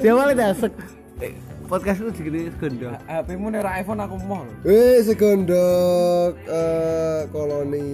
Dia 0.00 0.12
malah 0.12 0.34
dasek. 0.34 0.72
Eh, 1.20 1.32
Podcast 1.66 1.98
lu 1.98 2.14
segini 2.14 2.46
segondok. 2.54 2.94
HP-mu 3.10 3.50
nek 3.50 3.66
ora 3.66 3.72
iPhone 3.82 3.98
aku 3.98 4.14
mau. 4.22 4.46
Eh, 4.62 5.02
segondok 5.02 6.38
eh 6.46 7.26
koloni. 7.34 7.86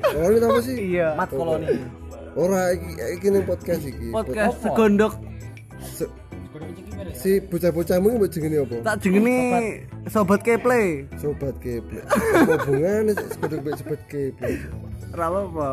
Koloni 0.00 0.36
apa 0.40 0.60
sih? 0.64 0.76
Iya. 0.96 1.12
Mat 1.12 1.28
koloni. 1.28 1.76
Ora 2.32 2.72
iki 2.72 2.88
iki 3.20 3.26
ning 3.28 3.44
podcast 3.44 3.84
iki. 3.84 4.08
Podcast 4.08 4.56
segondok 4.64 5.12
Se- 5.78 6.08
si 7.12 7.36
bocah-bocahmu 7.44 8.08
iki 8.08 8.16
mbok 8.16 8.30
jenenge 8.32 8.58
apa? 8.64 8.76
tak 8.80 8.96
jengeni 9.04 9.36
sobat 10.08 10.40
keple. 10.40 11.04
Sobat 11.20 11.54
keple. 11.60 12.00
Apa 12.08 12.54
hubungane 12.64 13.12
segondok 13.12 13.76
sobat 13.76 14.00
keple? 14.08 14.56
Ora 15.12 15.26
apa. 15.36 15.70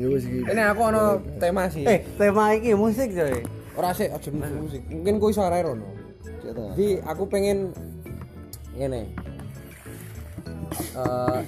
Ya 0.00 0.06
wis 0.08 0.24
iki. 0.24 0.40
Ini 0.46 0.62
aku 0.72 0.80
ono 0.88 1.20
tema 1.36 1.68
sih. 1.68 1.84
Eh, 1.84 2.00
tema 2.16 2.56
iki 2.56 2.72
musik 2.72 3.12
coy. 3.12 3.44
ora 3.72 3.90
sih 3.96 4.08
aja 4.08 4.28
musik. 4.32 4.82
Mungkin 4.92 5.16
ku 5.16 5.32
iso 5.32 5.40
arek 5.44 5.64
rono. 5.64 5.88
Ta. 6.42 6.76
Jadi 6.76 7.00
aku 7.04 7.22
pengen 7.24 7.72
ngene. 8.76 9.08
Eh, 10.96 11.38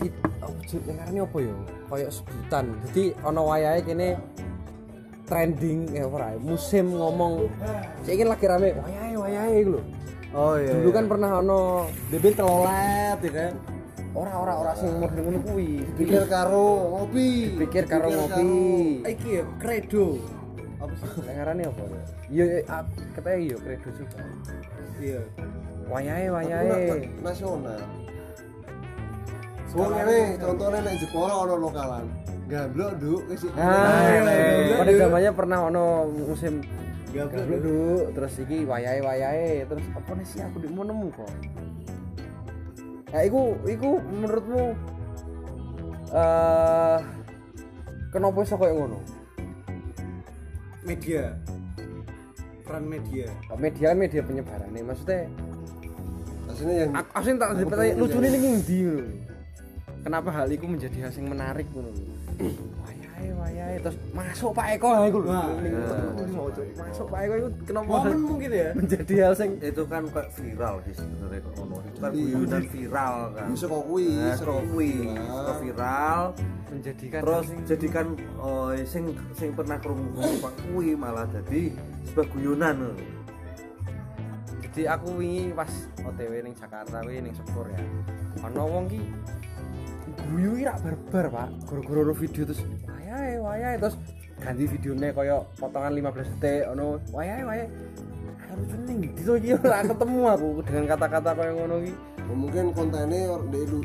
jut 0.68 0.82
ngarane 0.88 1.20
apa 1.20 1.38
ya? 1.40 1.56
Kayak 1.88 2.10
sebutan. 2.12 2.64
Jadi 2.88 3.04
ana 3.20 3.40
wayahe 3.44 3.80
kene 3.84 4.08
trending 5.24 5.88
ya 5.88 6.04
ora 6.04 6.36
ya, 6.36 6.38
musim 6.40 6.92
ngomong 7.00 7.48
saiki 8.04 8.28
lagi 8.28 8.44
rame 8.44 8.76
wayahe 8.76 9.14
wayahe 9.16 9.54
iku 9.64 9.70
lho. 9.80 9.82
Oh 10.34 10.54
iya. 10.60 10.72
Dulu 10.76 10.90
kan 10.92 11.04
pernah 11.08 11.30
ono 11.40 11.88
bibit 12.12 12.36
telolet 12.36 13.18
ya 13.24 13.32
kan. 13.32 13.52
Ora 14.14 14.32
ora 14.38 14.54
ora 14.62 14.72
sing 14.78 14.94
umur 14.94 15.10
ngono 15.10 15.42
kuwi. 15.42 15.82
pikir 15.98 16.22
karo 16.30 16.66
ngopi. 16.94 17.58
Pikir 17.66 17.84
karo 17.90 18.08
ngopi. 18.14 18.46
iki 19.10 19.42
ya 19.42 19.44
kredo. 19.58 20.22
Apa 20.78 20.94
sih? 21.02 21.18
Ngarane 21.26 21.62
apa? 21.66 21.82
ya? 21.82 22.02
Iya, 22.30 22.44
ah, 22.70 22.86
katanya 23.18 23.38
iya 23.42 23.56
kredo 23.58 23.88
juga. 23.90 24.18
Iya. 25.02 25.20
Wayahe 25.90 26.26
wayahe. 26.30 27.10
nasional. 27.26 27.82
Wong 29.74 29.90
ngene 29.90 30.18
contohnya 30.38 30.78
nek 30.86 30.94
Jepara 31.02 31.34
ono 31.34 31.54
lokalan. 31.58 32.06
Gamblok 32.46 32.90
nduk 33.02 33.20
wis 33.26 33.42
iki. 33.42 33.58
Nah, 33.58 34.06
iya, 34.14 34.78
pada 34.78 34.92
iya. 34.94 35.00
zamannya 35.02 35.30
pernah 35.34 35.58
ono 35.66 35.84
musim 36.14 36.62
Gablok, 37.14 37.46
gablok 37.46 37.60
dulu, 37.62 37.94
terus 38.10 38.34
iki 38.42 38.66
wayahe 38.66 38.98
wayahe, 38.98 39.62
terus 39.70 39.86
apa 39.94 40.10
nih 40.18 40.26
sih 40.26 40.42
aku 40.42 40.66
mau 40.74 40.82
nemu 40.82 41.14
kok. 41.14 41.30
Nah, 43.14 43.22
iku 43.22 43.54
iku 43.62 44.02
menurutmu 44.02 44.74
eh 46.10 46.98
kenapa 48.10 48.42
iso 48.42 48.58
koyo 48.58 48.74
ngono? 48.74 48.98
Media. 50.82 51.38
Peran 52.66 52.90
media. 52.90 53.30
Oh, 53.54 53.58
Media 53.60 53.94
media 53.94 54.18
penyebaran 54.18 54.66
nih, 54.74 54.82
maksudnya 54.82 55.30
Aslinya 56.50 56.74
yang 56.86 56.90
aku 56.94 57.10
asli 57.18 57.30
tak 57.38 57.48
bertanya 57.66 57.92
lucu 57.98 58.18
nih 58.18 58.30
ngono. 58.34 58.94
Kenapa 60.04 60.28
hal 60.34 60.46
itu 60.52 60.66
menjadi 60.68 61.08
hal 61.08 61.12
yang 61.14 61.28
menarik 61.30 61.66
ngono? 61.70 61.90
Wayahe 63.24 63.40
wayahe 63.40 63.76
terus 63.80 63.96
masuk 64.12 64.50
Pak 64.52 64.66
Eko. 64.76 64.88
Ha 64.92 65.00
iku 65.08 65.18
lho. 65.24 65.32
Masuk. 66.76 67.06
Pak 67.08 67.20
Eko 67.24 67.34
itu 67.40 67.48
kenapa 67.64 67.88
Momen 67.88 68.18
mungkin 68.20 68.50
ya. 68.52 68.68
menjadi 68.76 69.14
hal 69.24 69.34
yang 69.40 69.52
itu 69.64 69.82
kan 69.88 70.02
kayak 70.12 70.28
viral 70.36 70.74
sih 70.84 70.94
sebenarnya 70.94 71.40
kok 71.40 71.52
ngono. 71.56 71.76
Itu 71.80 71.98
kan 71.98 72.10
Iya. 72.12 72.24
guyonan 72.28 72.64
viral 72.68 73.16
kan. 73.32 73.46
Bisa 73.48 73.64
kok 73.64 73.82
kuwi, 73.88 74.06
nah, 74.12 74.36
saka 74.36 74.52
kuwi. 74.68 74.90
viral. 74.92 75.32
saka 75.32 75.52
viral. 75.64 76.22
Menjadikan 76.74 77.20
terus 77.22 77.46
jadikan 77.64 78.06
oh, 78.36 78.68
sing 78.84 79.04
sing 79.32 79.50
pernah 79.54 79.78
krungu 79.80 80.28
Pak 80.42 80.52
kuwi 80.68 80.92
malah 80.92 81.24
jadi 81.32 81.72
sebuah 82.04 82.26
guyonan. 82.36 82.76
Jadi 84.60 84.90
aku 84.90 85.22
wingi 85.22 85.54
pas 85.54 85.70
OTW 86.02 86.32
ning 86.42 86.54
Jakarta 86.58 86.98
kuwi 87.00 87.22
ning 87.22 87.32
Sepur 87.32 87.64
ya. 87.70 87.78
Ana 88.42 88.66
wong 88.66 88.90
ki 88.90 89.00
guyu 90.28 90.58
ki 90.58 90.64
rak 90.66 90.78
barbar 90.82 91.26
Pak. 91.30 91.48
Gara-gara 91.70 92.12
video 92.12 92.42
terus 92.44 92.60
wayahe 93.14 93.38
wayahe. 93.38 93.76
Terus 93.78 93.96
ganti 94.42 94.64
videonya 94.66 95.08
kaya 95.14 95.36
potongan 95.56 95.92
15 95.94 96.34
detik 96.42 96.62
ono 96.74 96.84
wayahe 97.14 97.42
wayahe. 97.46 97.66
Aku 98.50 98.62
lucu 98.70 99.22
to 99.26 99.32
iki 99.38 99.50
ora 99.54 99.82
ketemu 99.82 100.18
aku 100.30 100.48
dengan 100.66 100.84
kata-kata 100.94 101.30
kaya 101.34 101.52
ngono 101.54 101.76
ki 101.86 101.94
Oh, 102.24 102.32
mungkin 102.32 102.72
kontennya 102.72 103.36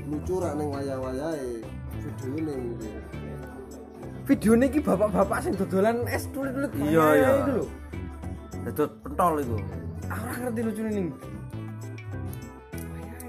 lucu 0.08 0.40
rak 0.40 0.56
ning 0.56 0.72
wayah-wayahe. 0.72 1.60
Video 2.00 2.32
ning 2.40 2.62
videonya 4.24 4.68
ki 4.72 4.80
bapak-bapak 4.80 5.40
sing 5.44 5.54
dodolan 5.60 6.08
es 6.08 6.24
tulit-tulit 6.32 6.72
Iya, 6.80 7.06
iya. 7.20 7.32
lho. 7.50 7.66
Dadot 8.64 8.92
pentol 9.04 9.44
itu 9.44 9.58
aku 10.08 10.24
ngerti 10.40 10.62
lucune 10.66 10.90
ning 10.94 11.08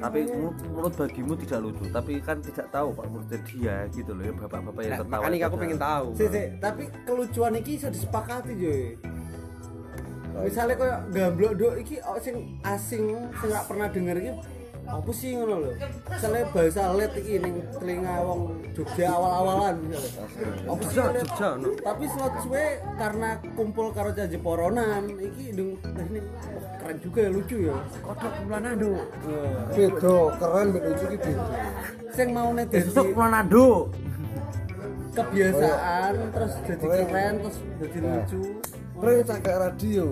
tapi 0.00 0.20
menurut, 0.24 0.56
menurut 0.64 0.94
bagimu 0.96 1.32
tidak 1.36 1.58
lucu 1.60 1.84
tapi 1.92 2.12
kan 2.24 2.36
tidak 2.40 2.66
tahu 2.72 2.88
pak 2.96 3.04
menurut 3.12 3.28
dia 3.44 3.76
gitu 3.92 4.10
loh 4.16 4.24
ya 4.24 4.32
bapak-bapak 4.32 4.80
yang 4.80 4.90
Nah, 4.90 5.00
tertawa 5.04 5.20
makanya 5.20 5.46
aku 5.46 5.56
pengen 5.60 5.78
tahu 5.78 6.06
Si, 6.16 6.24
si, 6.32 6.42
tapi 6.58 6.82
kelucuan 7.04 7.52
iki 7.60 7.72
bisa 7.78 7.88
disepakati 7.92 8.52
joy. 8.56 8.82
Misalnya 10.40 10.74
kayak 10.80 11.00
gamblok 11.12 11.52
dok 11.60 11.74
iki 11.84 11.96
oh, 12.00 12.16
sing 12.16 12.56
asing 12.64 13.12
sing 13.12 13.48
gak 13.52 13.66
pernah 13.68 13.92
denger 13.92 14.16
iki 14.16 14.32
apa 14.90 15.10
sih 15.14 15.38
ngono 15.38 15.56
lho. 15.62 15.72
Misalnya 16.10 16.42
bahasa 16.50 16.82
let 16.98 17.12
iki 17.14 17.38
ning 17.38 17.54
telinga 17.78 18.14
wong 18.26 18.40
Jogja 18.74 19.06
awal-awalan. 19.14 19.76
Apa 20.66 20.82
sih 20.90 20.94
Jogja 20.98 21.04
let? 21.14 21.22
Jogja 21.22 21.48
no 21.62 21.68
Tapi 21.78 22.04
slot 22.10 22.34
suwe 22.42 22.66
karena 22.98 23.28
kumpul 23.54 23.86
karo 23.94 24.10
jaje 24.10 24.36
poronan 24.42 25.06
iki 25.22 25.54
deng 25.54 25.78
ini 25.80 26.20
wah, 26.20 26.64
keren 26.82 26.96
juga 26.98 27.18
ya 27.22 27.30
lucu 27.30 27.56
ya. 27.70 27.76
kodok 28.02 28.32
bulan 28.44 28.64
ado 28.66 28.90
Wah. 28.90 29.04
beda, 29.70 30.18
keren 30.42 30.66
beda 30.74 30.88
lucu 30.90 31.04
ki 31.06 31.18
beda. 31.22 31.44
Sing 32.10 32.28
mau 32.34 32.50
itu 32.50 32.58
nedensi 32.58 33.06
Manado 33.14 33.68
kebiasaan 35.10 36.14
terus 36.34 36.52
jadi 36.66 36.84
keren 36.86 37.34
terus 37.42 37.56
jadi 37.78 37.98
lucu. 38.02 38.42
Prank 39.00 39.20
cakak 39.24 39.56
radio. 39.56 40.06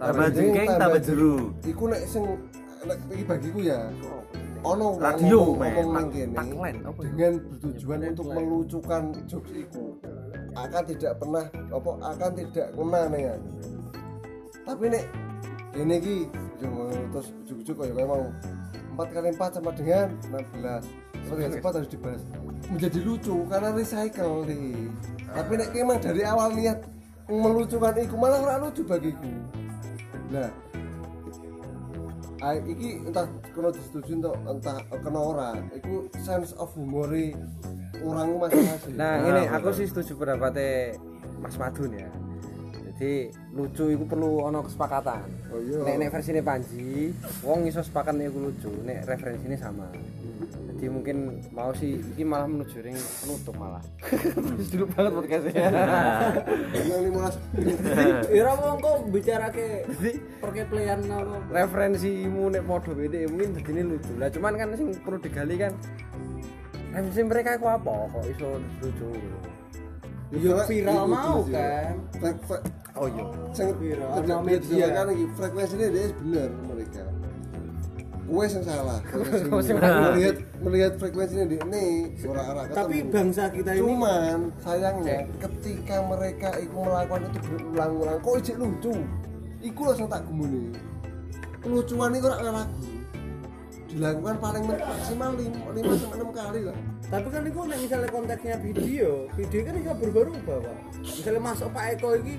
tambah 0.00 0.28
Jeng, 0.32 0.56
jengking 0.56 0.70
tambah 0.80 1.00
jeru 1.04 1.34
Iku 1.60 1.84
nek 1.92 2.02
sing 2.08 2.24
iki 2.88 3.24
bagiku 3.24 3.60
ya. 3.60 3.80
Ono 4.60 4.92
wong 4.92 5.00
Radio, 5.00 5.56
ngomong- 5.56 6.12
kene 6.12 6.36
ya? 6.36 6.92
dengan 7.00 7.32
bertujuan 7.48 8.00
untuk 8.12 8.26
melucukan 8.28 9.02
jokes 9.24 9.52
iku. 9.56 9.96
Akan 10.52 10.82
tidak 10.84 11.12
pernah 11.16 11.44
apa 11.48 11.90
akan 12.12 12.30
tidak 12.36 12.68
kena 12.76 13.00
nih 13.08 13.20
ya. 13.24 13.34
Tapi 14.68 14.84
nek 14.92 15.04
ini 15.80 15.96
ki 15.96 16.16
yo 16.60 16.68
terus 17.08 17.28
ujuk-ujuk 17.44 17.74
kayak 17.80 17.94
kayak 17.96 18.08
mau. 18.08 18.24
4 19.00 19.16
kali 19.16 19.28
4 19.32 19.48
sama 19.56 19.70
dengan 19.72 20.12
16 20.28 20.84
4 21.24 21.40
kali 21.40 21.54
4 21.56 21.76
harus 21.80 21.88
dibahas. 21.88 22.22
Menjadi 22.68 22.98
lucu 23.00 23.36
karena 23.48 23.68
recycle 23.72 24.44
nih. 24.44 24.92
Tapi 25.24 25.52
nek 25.56 25.68
emang 25.72 25.98
dari 26.04 26.20
awal 26.20 26.52
niat 26.52 26.84
melucukan 27.32 27.96
iku 27.96 28.14
malah 28.20 28.44
ora 28.44 28.56
lucu 28.60 28.84
bagiku. 28.84 29.30
Nah 30.28 30.52
Ah, 32.40 32.56
iki 32.56 33.04
entah 33.04 33.28
kena 33.52 33.68
disetujui 33.68 34.16
entah, 34.16 34.32
entah 34.48 34.76
kena 34.88 35.20
ora 35.20 35.50
iku 35.76 36.08
sense 36.24 36.56
of 36.56 36.72
humor 36.72 37.12
orang 38.00 38.28
masing-masing 38.40 38.96
Nah, 38.96 39.20
ini 39.28 39.42
aku 39.44 39.68
sih 39.76 39.84
setuju 39.84 40.16
pendapatnya 40.16 40.96
Mas 41.40 41.56
Madun 41.60 41.92
ya. 41.92 42.08
Jadi 42.80 43.32
lucu 43.56 43.96
itu 43.96 44.04
perlu 44.04 44.44
ono 44.44 44.60
kesepakatan. 44.60 45.24
oh 45.52 45.60
iya 45.60 45.80
Nek 45.88 45.96
nek 46.04 46.08
versine 46.12 46.44
Panji, 46.44 47.16
wong 47.40 47.64
iso 47.64 47.80
sepakat 47.80 48.12
iku 48.20 48.52
lucu, 48.52 48.72
nek 48.84 49.08
referensinya 49.08 49.56
sama. 49.56 49.88
Jadi 50.40 50.86
mungkin 50.88 51.16
mau 51.52 51.70
sih 51.76 52.00
ini 52.16 52.24
malah 52.24 52.48
menuju 52.48 52.80
ring 52.80 52.96
penutup 52.96 53.52
malah. 53.60 53.84
Terus 54.56 54.68
dulu 54.72 54.84
banget 54.96 55.12
podcastnya. 55.12 55.64
yang 56.88 57.02
15 58.32 58.32
Ira 58.32 58.52
wong 58.56 58.76
kok 58.80 58.96
bicara 59.12 59.46
ke 59.52 59.84
perkeplean 60.40 61.04
apa? 61.04 61.36
Referensimu 61.52 62.48
nek 62.48 62.64
podo 62.64 62.96
beda 62.96 63.28
mungkin 63.28 63.52
begini 63.60 63.80
lucu. 63.84 64.12
Lah 64.16 64.32
cuman 64.32 64.56
kan 64.56 64.72
sing 64.72 64.96
perlu 65.04 65.20
digali 65.20 65.60
kan 65.60 65.72
referensi 66.90 67.22
mereka 67.22 67.50
itu 67.60 67.66
apa 67.68 67.92
kok 68.08 68.24
iso 68.26 68.48
lucu. 68.80 69.08
Ya 70.30 70.62
viral 70.64 70.94
Iku 70.94 71.10
mau 71.10 71.38
kan. 71.50 71.94
Oh 72.94 73.06
iya. 73.06 73.24
sing 73.54 73.68
Viral, 73.78 74.42
media. 74.42 74.86
kan 74.94 75.06
iki 75.10 75.24
frekuensinya 75.38 75.88
dia 75.90 76.06
bener 76.22 76.50
mereka 76.66 77.02
Kue 78.30 78.46
yang 78.46 78.62
salah. 78.70 78.98
Melihat 79.50 80.36
melihat 80.62 80.92
frekuensinya 81.02 81.50
di 81.50 81.58
ini 81.58 81.86
ora 82.22 82.42
ora 82.54 82.62
Tapi 82.70 83.02
bangsa 83.10 83.50
kita 83.50 83.74
ini 83.74 83.82
cuman 83.82 84.54
sayangnya 84.62 85.26
ketika 85.42 85.98
mereka 86.06 86.54
itu 86.62 86.70
melakukan 86.78 87.26
itu 87.26 87.38
berulang-ulang 87.50 88.18
kok 88.22 88.34
ijek 88.38 88.56
lucu? 88.62 88.94
Iku 89.60 89.80
langsung 89.82 90.06
tak 90.06 90.24
gemuni 90.30 90.70
kelucuan 91.60 92.16
itu 92.16 92.26
ora 92.26 92.50
lagu. 92.64 92.84
Dilakukan 93.90 94.36
paling 94.38 94.64
maksimal 94.70 95.30
5 95.34 95.98
sampai 95.98 96.18
6 96.22 96.30
kali 96.30 96.60
lah. 96.62 96.76
Tapi 97.10 97.26
kan 97.26 97.42
itu 97.42 97.58
misalnya 97.66 98.06
konteksnya 98.06 98.56
video, 98.62 99.26
video 99.34 99.60
kan 99.66 99.74
bisa 99.82 99.92
berubah-ubah, 99.98 100.58
Pak. 100.62 100.76
Misalnya 101.02 101.42
masuk 101.42 101.68
Pak 101.74 101.84
Eko 101.98 102.14
ini 102.22 102.38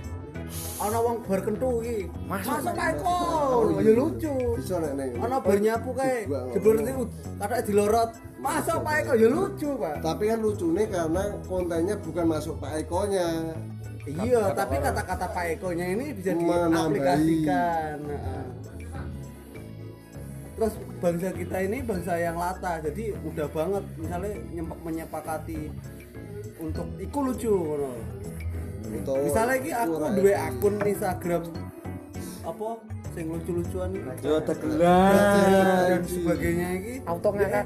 ana 0.81 0.97
wong 1.01 1.17
bar 1.25 1.39
kentu 1.45 1.69
iki. 1.85 2.09
Masuk. 2.25 2.51
masuk 2.51 2.73
Pak 2.73 2.87
Eko 2.97 3.17
ya 3.81 3.91
lucu. 3.93 4.33
Bisa 4.57 4.75
nek 4.81 4.93
nek 4.97 5.07
ana 5.21 5.37
bar 5.39 5.57
nyapu 5.61 5.89
kae. 5.93 6.17
Juga, 6.25 6.39
jebul 6.55 6.75
kata 7.39 7.55
dilorot. 7.65 8.09
Masuk 8.41 8.77
Pak 8.81 8.95
Eko 9.03 9.13
ya 9.17 9.27
lucu 9.29 9.69
Pak. 9.77 9.95
Tapi 10.01 10.23
kan 10.29 10.39
lucunya 10.41 10.83
karena 10.89 11.23
kontennya 11.45 11.95
bukan 12.01 12.25
masuk 12.25 12.55
Pak 12.57 12.71
Eko-nya. 12.81 13.27
Iya 14.01 14.49
tapi 14.57 14.81
kata-kata 14.81 15.29
Pak 15.29 15.45
Eko-nya 15.57 15.85
ini 15.93 16.09
bisa 16.09 16.33
diaplikasikan 16.33 18.01
Heeh. 18.01 18.43
terus 20.57 20.73
bangsa 21.01 21.29
kita 21.33 21.57
ini 21.65 21.81
bangsa 21.81 22.17
yang 22.17 22.37
lata 22.37 22.81
jadi 22.85 23.17
mudah 23.21 23.49
banget 23.49 23.83
misalnya 23.97 24.33
nyempak 24.53 24.79
menyepakati 24.85 25.73
untuk 26.61 26.85
iku 27.01 27.19
lucu 27.29 27.53
misalnya 28.99 29.55
iki 29.57 29.71
aku 29.71 29.93
iki. 30.19 30.33
akun 30.35 30.75
Instagram 30.83 31.43
apa 32.41 32.67
sing 33.11 33.25
lucu-lucuan 33.27 33.89
iki 33.93 34.23
Yo 34.23 34.39
dan 34.39 34.45
tegelan. 34.47 36.01
sebagainya 36.07 36.67
iki. 36.79 36.93
Auto 37.05 37.29
ngakak. 37.35 37.65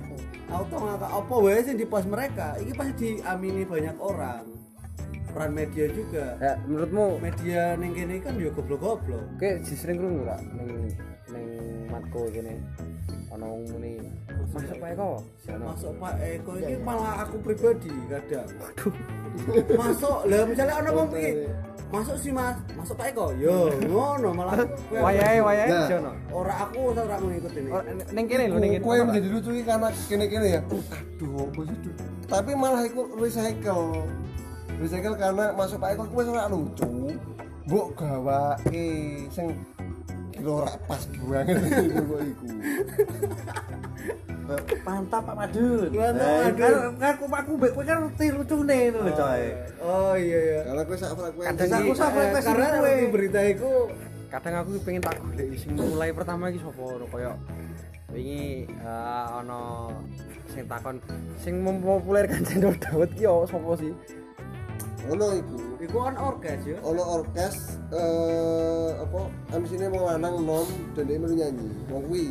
auto 0.49 0.75
ngakak. 0.77 1.09
Apa 1.09 1.33
wae 1.41 1.59
sing 1.61 1.75
di 1.77 1.85
post 1.85 2.07
mereka? 2.09 2.57
Iki 2.59 2.71
pasti 2.73 2.93
diamini 3.21 3.63
banyak 3.63 3.95
orang. 4.01 4.43
Peran 5.35 5.51
media 5.51 5.85
juga. 5.91 6.39
Ya, 6.39 6.53
menurutmu? 6.63 7.19
Media 7.19 7.75
ning 7.75 7.91
kene 7.91 8.23
kan 8.23 8.39
yo 8.39 8.49
goblok-goblok. 8.55 9.35
Oke, 9.35 9.59
sering 9.67 9.99
krungu 9.99 10.23
ora 10.23 10.39
ning 10.39 10.91
ning 11.31 11.45
matku 11.91 12.31
kene. 12.31 12.59
Ana 13.35 13.45
wong 13.51 13.67
muni, 13.67 13.99
"Masuk 14.55 14.75
Pak 14.79 14.89
Eko." 14.91 15.09
Masuk 15.45 15.93
Pak 15.99 16.13
Eko 16.17 16.51
ini 16.55 16.73
malah 16.79 17.13
aku 17.21 17.35
pribadi 17.39 17.91
kadang 18.07 18.47
waduh 18.55 18.93
masuk 19.75 20.17
lah 20.25 20.41
misalnya 20.47 20.91
wong 20.91 21.09
iki 21.11 21.31
masuk 21.85 22.15
sih 22.17 22.31
mas 22.31 22.55
masuk 22.73 22.95
Pak 22.95 23.11
Eko 23.11 23.35
yo 23.35 23.69
ngono 23.83 24.29
malah 24.31 24.57
kowe- 24.57 25.03
wayahe 25.05 25.37
Nah. 25.43 25.87
jono. 25.87 26.11
ora 26.31 26.53
aku 26.63 26.79
ora 26.89 27.15
ngikut 27.15 27.53
ini 27.53 27.69
Ning 28.11 28.25
kene 28.25 28.43
lho 28.47 28.57
ning 28.57 28.71
kene. 28.73 28.83
Kue 28.83 28.93
yang 28.95 29.07
menjadi 29.07 29.27
lucu 29.29 29.49
ini 29.51 29.61
karena 29.61 29.87
kene-kene 30.07 30.47
ya. 30.49 30.61
Aduh, 30.63 31.45
apa 31.45 31.61
sih? 31.63 31.77
Tapi 32.25 32.51
malah 32.53 32.81
itu 32.83 33.01
recycle. 33.15 34.01
Recycle 34.75 35.15
karena 35.15 35.45
masuk 35.51 35.77
Pak 35.77 35.89
Eko 35.93 36.03
kuwi 36.09 36.23
ora 36.25 36.47
lucu. 36.47 37.15
Mbok 37.65 37.87
gawake 37.95 38.87
sing 39.29 39.47
kilo 40.31 40.61
ora 40.61 40.71
pas 40.85 41.01
banget 41.21 41.55
itu 41.65 42.01
kok 42.01 42.19
iku. 42.23 42.45
Mantap 44.81 45.21
Pak 45.23 45.35
Madun. 45.35 45.89
Mantap, 45.89 46.21
Eh, 46.21 46.43
Madun. 46.45 46.55
Kan 46.55 46.73
kan 46.95 47.09
aku 47.11 47.23
aku 47.27 47.51
mbek 47.55 47.71
kowe 47.73 47.83
kan 47.83 47.97
ngerti 48.03 48.25
lucune 48.31 48.77
ngono 48.87 48.99
lho 49.01 49.13
coy. 49.13 49.43
oh 49.81 50.13
iya 50.15 50.39
iya 50.39 50.59
Karena 50.63 50.81
kowe 50.83 50.95
sak 50.95 51.11
frekuensi. 51.13 51.49
Kadang 51.51 51.79
Aku 51.81 51.91
sak 51.93 52.07
Eh, 52.07 52.13
frekuensi 52.13 52.47
karena 52.47 52.67
di 52.95 53.07
berita 53.09 53.39
itu 53.43 53.71
kadang 54.25 54.53
aku 54.57 54.69
pengen 54.83 54.99
tak 54.99 55.15
golek 55.17 55.47
sing 55.55 55.71
mulai 55.73 56.09
pertama 56.11 56.43
iki 56.47 56.59
sapa 56.59 56.75
ngono 56.75 57.05
kaya 57.07 57.31
wingi 58.11 58.67
eh, 58.67 59.25
ana 59.33 59.87
sing 60.47 60.63
takon 60.65 60.95
sing 61.37 61.53
mempopulerkan 61.59 62.43
cendol 62.43 62.75
dawet 62.77 63.09
ki 63.11 63.23
yo 63.23 63.43
sapa 63.45 63.73
sih? 63.75 63.93
Ono 65.05 65.27
iku. 65.31 65.57
itu 65.77 65.93
kan 65.95 66.17
orkes 66.17 66.61
ya 66.65 66.77
Ono 66.81 67.03
orkes 67.21 67.55
eh 67.93 68.89
apa 68.97 69.19
MC 69.53 69.77
ini 69.77 69.85
mau 69.87 70.09
lanang 70.09 70.35
nom 70.41 70.65
dan 70.93 71.03
dia 71.05 71.15
melu 71.15 71.35
nyanyi. 71.35 71.69
Wong 71.87 72.03
kuwi. 72.09 72.25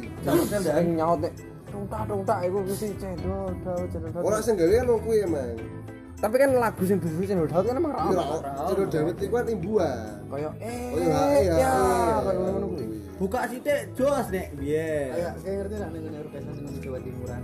Sing 0.51 0.99
nyaut 0.99 1.23
nek 1.23 1.33
tung 2.09 2.23
tak 2.23 2.38
iku 2.47 2.59
mesti 2.62 2.88
cendol 2.97 3.50
dawet 3.67 3.88
cendol. 3.91 4.11
Ora 4.23 4.38
sing 4.38 4.55
gawe 4.55 4.75
ono 4.87 4.94
kuwi 5.03 5.19
emang. 5.26 5.59
Tapi 6.15 6.35
kan 6.41 6.50
lagu 6.56 6.82
sing 6.87 6.99
bunyi 7.03 7.26
cendol 7.26 7.49
dawet 7.50 7.67
kan 7.67 7.76
emang 7.76 7.93
ra 7.93 8.00
Iya. 8.06 8.25
Cendol 8.71 8.87
Dawet 8.88 9.17
iku 9.19 9.35
kan 9.35 9.47
imbuan. 9.50 10.15
Kaya 10.31 10.50
eh 10.59 10.87
iya, 10.99 11.21
iya, 11.38 11.55
ya 11.55 11.55
iya. 11.62 11.73
kaya 12.26 12.38
ngono 12.43 12.67
kuwi. 12.75 12.87
buka 13.15 13.47
sithik 13.47 13.94
jos 13.94 14.26
nek 14.35 14.50
biyen 14.59 15.15
kayak 15.15 15.35
kayak 15.47 15.56
ngerti 15.62 15.75
nak 15.79 15.91
ning 15.94 16.76
Jawa 16.82 16.99
Timuran 16.99 17.43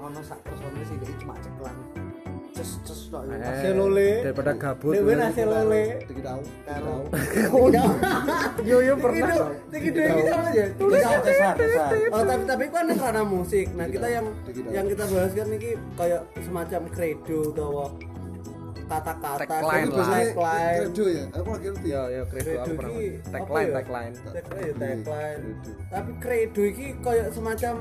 ono 0.00 0.20
sak 0.24 0.40
personil 0.40 0.84
sih 0.88 0.96
iki 0.96 1.14
cuma 1.20 1.36
ceklan 1.36 1.76
ces 2.62 2.78
ces 2.84 3.00
tok 3.08 3.22
Eh, 3.24 3.38
Hasil 3.38 3.72
lole. 3.74 4.08
daripada 4.22 4.52
gabut. 4.54 4.90
Nek 4.90 5.02
ben 5.02 5.18
hasil 5.20 5.46
lole 5.46 5.84
Dikit 6.02 6.24
tahu. 6.24 6.40
Karo. 6.64 6.94
Yo 8.62 8.76
yo 8.80 8.94
pernah. 8.96 9.52
Dua 9.68 9.78
ini 9.78 10.18
sama 10.18 10.46
aja. 10.48 10.64
Oh 12.08 12.22
tapi 12.22 12.42
tapi 12.44 12.64
kan 12.68 12.86
karena 12.88 13.22
musik. 13.22 13.66
Nah 13.72 13.86
kita 13.86 14.06
yang 14.06 14.26
yang 14.68 14.86
kita 14.86 15.04
bahas 15.04 15.32
kan 15.32 15.46
ini 15.48 15.70
kayak 15.92 16.22
semacam 16.38 16.80
credo 16.88 17.38
atau 17.52 17.70
kata-kata. 18.84 19.42
Tagline 19.42 19.88
lah. 19.88 20.08
Tagline. 20.28 20.76
Kredo 20.78 21.04
ya. 21.06 21.24
Aku 21.32 21.48
lagi 21.50 21.66
ngerti. 21.66 21.88
Yo 21.88 22.02
yo 22.04 22.22
kredo 22.26 22.50
aku 22.52 22.62
Credo 22.62 22.72
pernah. 22.74 22.90
iki 22.92 23.08
Tagline 23.26 23.64
ya? 23.64 23.74
tagline. 23.74 24.12
Tagline 24.14 24.62
ya, 24.62 24.74
tagline. 24.74 25.40
Credo. 25.42 25.70
Tapi 25.88 26.10
credo 26.20 26.60
iki 26.62 26.86
kayak 27.00 27.28
semacam 27.32 27.74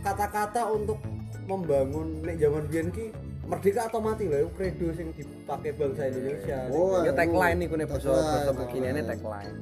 kata-kata 0.00 0.62
untuk 0.66 0.98
membangun 1.44 2.22
nek 2.22 2.36
zaman 2.38 2.62
biyen 2.66 2.88
ki 2.88 3.06
merdeka 3.50 3.80
atau 3.90 3.98
mati 3.98 4.24
lah 4.30 4.38
itu 4.40 4.50
credo 4.54 4.86
sing 4.94 5.10
dipakai 5.10 5.70
bangsa 5.74 6.02
Indonesia. 6.06 6.58
Oh, 6.70 7.02
Ya 7.02 7.12
tagline 7.12 7.58
niku 7.58 7.74
nek 7.74 7.90
basa 7.90 8.08
basa 8.14 8.50
beginiane 8.54 9.02
tagline. 9.02 9.18
tagline. 9.18 9.56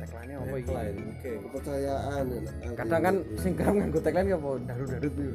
Tagline 0.00 0.32
apa 0.40 0.56
iki? 0.56 0.68
Tagline. 0.72 0.96
Oke. 1.12 1.32
kepercayaan 1.44 2.24
ya, 2.32 2.40
Kadang 2.72 3.02
kan 3.04 3.14
sing 3.36 3.52
kerem 3.52 3.74
nganggo 3.78 4.00
tagline 4.00 4.28
apa 4.32 4.50
darut-darut 4.64 5.14
lho. 5.14 5.32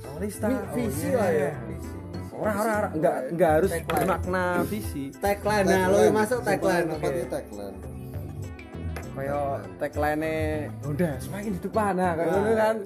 Solista. 0.00 0.46
Vi- 0.48 0.68
Visi 0.76 1.08
oh, 1.08 1.16
lah 1.16 1.30
iya. 1.32 1.48
ya. 1.48 1.52
Visi. 1.64 1.90
Ora 2.40 2.52
ora 2.56 2.72
ora 2.72 2.88
enggak 2.96 3.16
enggak 3.36 3.50
harus 3.60 3.72
bermakna 3.84 4.44
visi. 4.68 5.04
Tagline. 5.16 5.66
Nah, 5.66 5.84
lo 5.88 5.98
yang 6.04 6.16
masuk 6.16 6.38
tagline. 6.44 6.86
Oke. 6.92 7.00
Tepatnya 7.00 7.26
tagline. 7.28 7.76
Kaya 9.10 9.40
tagline 9.76 10.32
Honda 10.80 11.10
semakin 11.20 11.50
di 11.52 11.60
depan 11.60 11.92
nah 11.92 12.12
kayak 12.16 12.28
ngono 12.30 12.52
kan. 12.56 12.76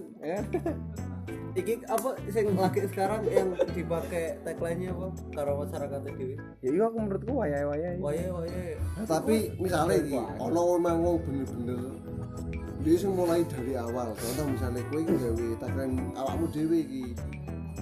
Ya. 1.55 1.63
Iki 1.63 1.75
apa 1.87 2.11
sing 2.35 2.47
lagi 2.59 2.81
sekarang 2.91 3.23
yang 3.31 3.49
dipakai 3.71 4.43
tagline-nya 4.43 4.91
apa 4.91 5.07
karo 5.31 5.53
masyarakat 5.63 6.01
dhewe? 6.03 6.35
Ya 6.67 6.71
iya 6.75 6.83
aku 6.91 6.97
menurutku 6.99 7.33
wayahe-wayahe. 7.39 7.99
Wae 8.03 8.27
wae. 8.27 8.75
Tapi 9.07 9.37
misalnya 9.63 9.95
iki, 10.03 10.19
ono 10.19 10.61
memang 10.75 10.97
wong 10.99 11.17
bener-bener 11.23 11.79
dia 12.85 12.97
sing 12.99 13.13
mulai 13.15 13.47
dari 13.47 13.73
awal. 13.79 14.13
Contoh 14.19 14.47
misalnya 14.51 14.83
kowe 14.91 14.99
iki 14.99 15.15
gawe 15.15 15.47
tagline 15.63 15.97
awakmu 16.19 16.47
dhewe 16.51 16.79
iki 16.83 17.05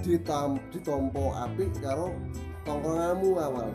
ditam 0.05 0.61
ditompo 0.69 1.33
apik 1.33 1.73
karo 1.81 2.13
tongkronganmu 2.69 3.31
awal 3.41 3.73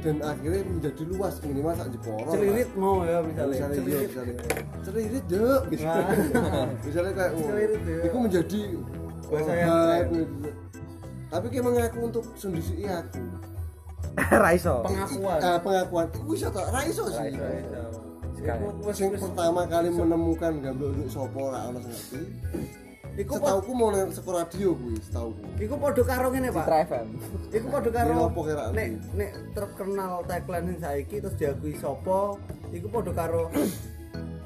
dan 0.00 0.16
akhirnya 0.24 0.64
menjadi 0.64 1.02
luas 1.12 1.34
minimal 1.44 1.76
sak 1.76 1.88
Jeporo 1.92 2.24
lah. 2.24 2.32
Celirit 2.32 2.70
mau 2.72 3.04
ya 3.04 3.20
misalnya. 3.20 3.52
misalnya 3.52 3.76
iya, 3.76 3.84
Celirit. 3.84 4.08
misalnya 4.08 4.34
celirit 4.80 5.24
dek 5.28 5.62
gitu. 5.68 5.84
Nah. 5.84 6.66
misalnya 6.88 7.12
kayak 7.12 7.32
oh, 7.36 7.48
ya. 7.52 8.02
itu 8.08 8.16
menjadi 8.16 8.60
Bahasa 9.22 9.52
yang 9.52 9.68
obat, 9.68 9.84
keren. 9.84 10.06
gitu. 10.10 10.48
tapi 11.26 11.46
kayak 11.46 11.64
mengaku 11.64 11.98
untuk 12.02 12.24
sendiri 12.34 12.84
aku 12.86 13.22
Ra 14.42 14.50
iso. 14.50 14.82
Pengakuan. 14.82 15.38
Ah, 15.38 15.58
pengakuan 15.58 16.06
tak 16.50 16.66
raiso 16.72 17.04
sih 17.06 17.30
Raiso, 17.30 17.38
raiso. 17.38 17.82
Iku 18.40 18.90
sing 18.90 19.08
wis- 19.12 19.20
pertama 19.20 19.62
kali 19.64 19.88
menemukan 19.88 20.52
gambar 20.58 20.88
untuk 20.90 21.08
sopo 21.08 21.38
ora 21.46 21.68
ono 21.68 21.78
sing 21.78 21.92
ngerti 21.92 22.20
Iku 23.10 23.36
setauku 23.36 23.70
mau 23.70 23.90
nang 23.90 24.08
seko 24.08 24.30
radio 24.32 24.70
kuwi 24.72 24.96
setauku 24.96 25.42
iku 25.58 25.74
padha 25.76 26.02
karo 26.02 26.26
ngene, 26.30 26.48
Pak. 26.48 26.62
Citra 26.62 26.78
FM. 26.86 27.08
Iku 27.52 27.66
padha 27.68 27.90
karo 27.92 28.10
Ini 28.10 28.22
apa 28.24 28.40
kira? 28.40 28.64
nek 28.70 28.88
nek 29.12 29.30
terkenal 29.52 30.12
tagline 30.24 30.66
sing 30.66 30.78
saiki 30.80 31.16
terus 31.18 31.34
diakui 31.36 31.74
sapa, 31.76 32.20
iku 32.70 32.86
padha 32.88 33.12
karo 33.12 33.42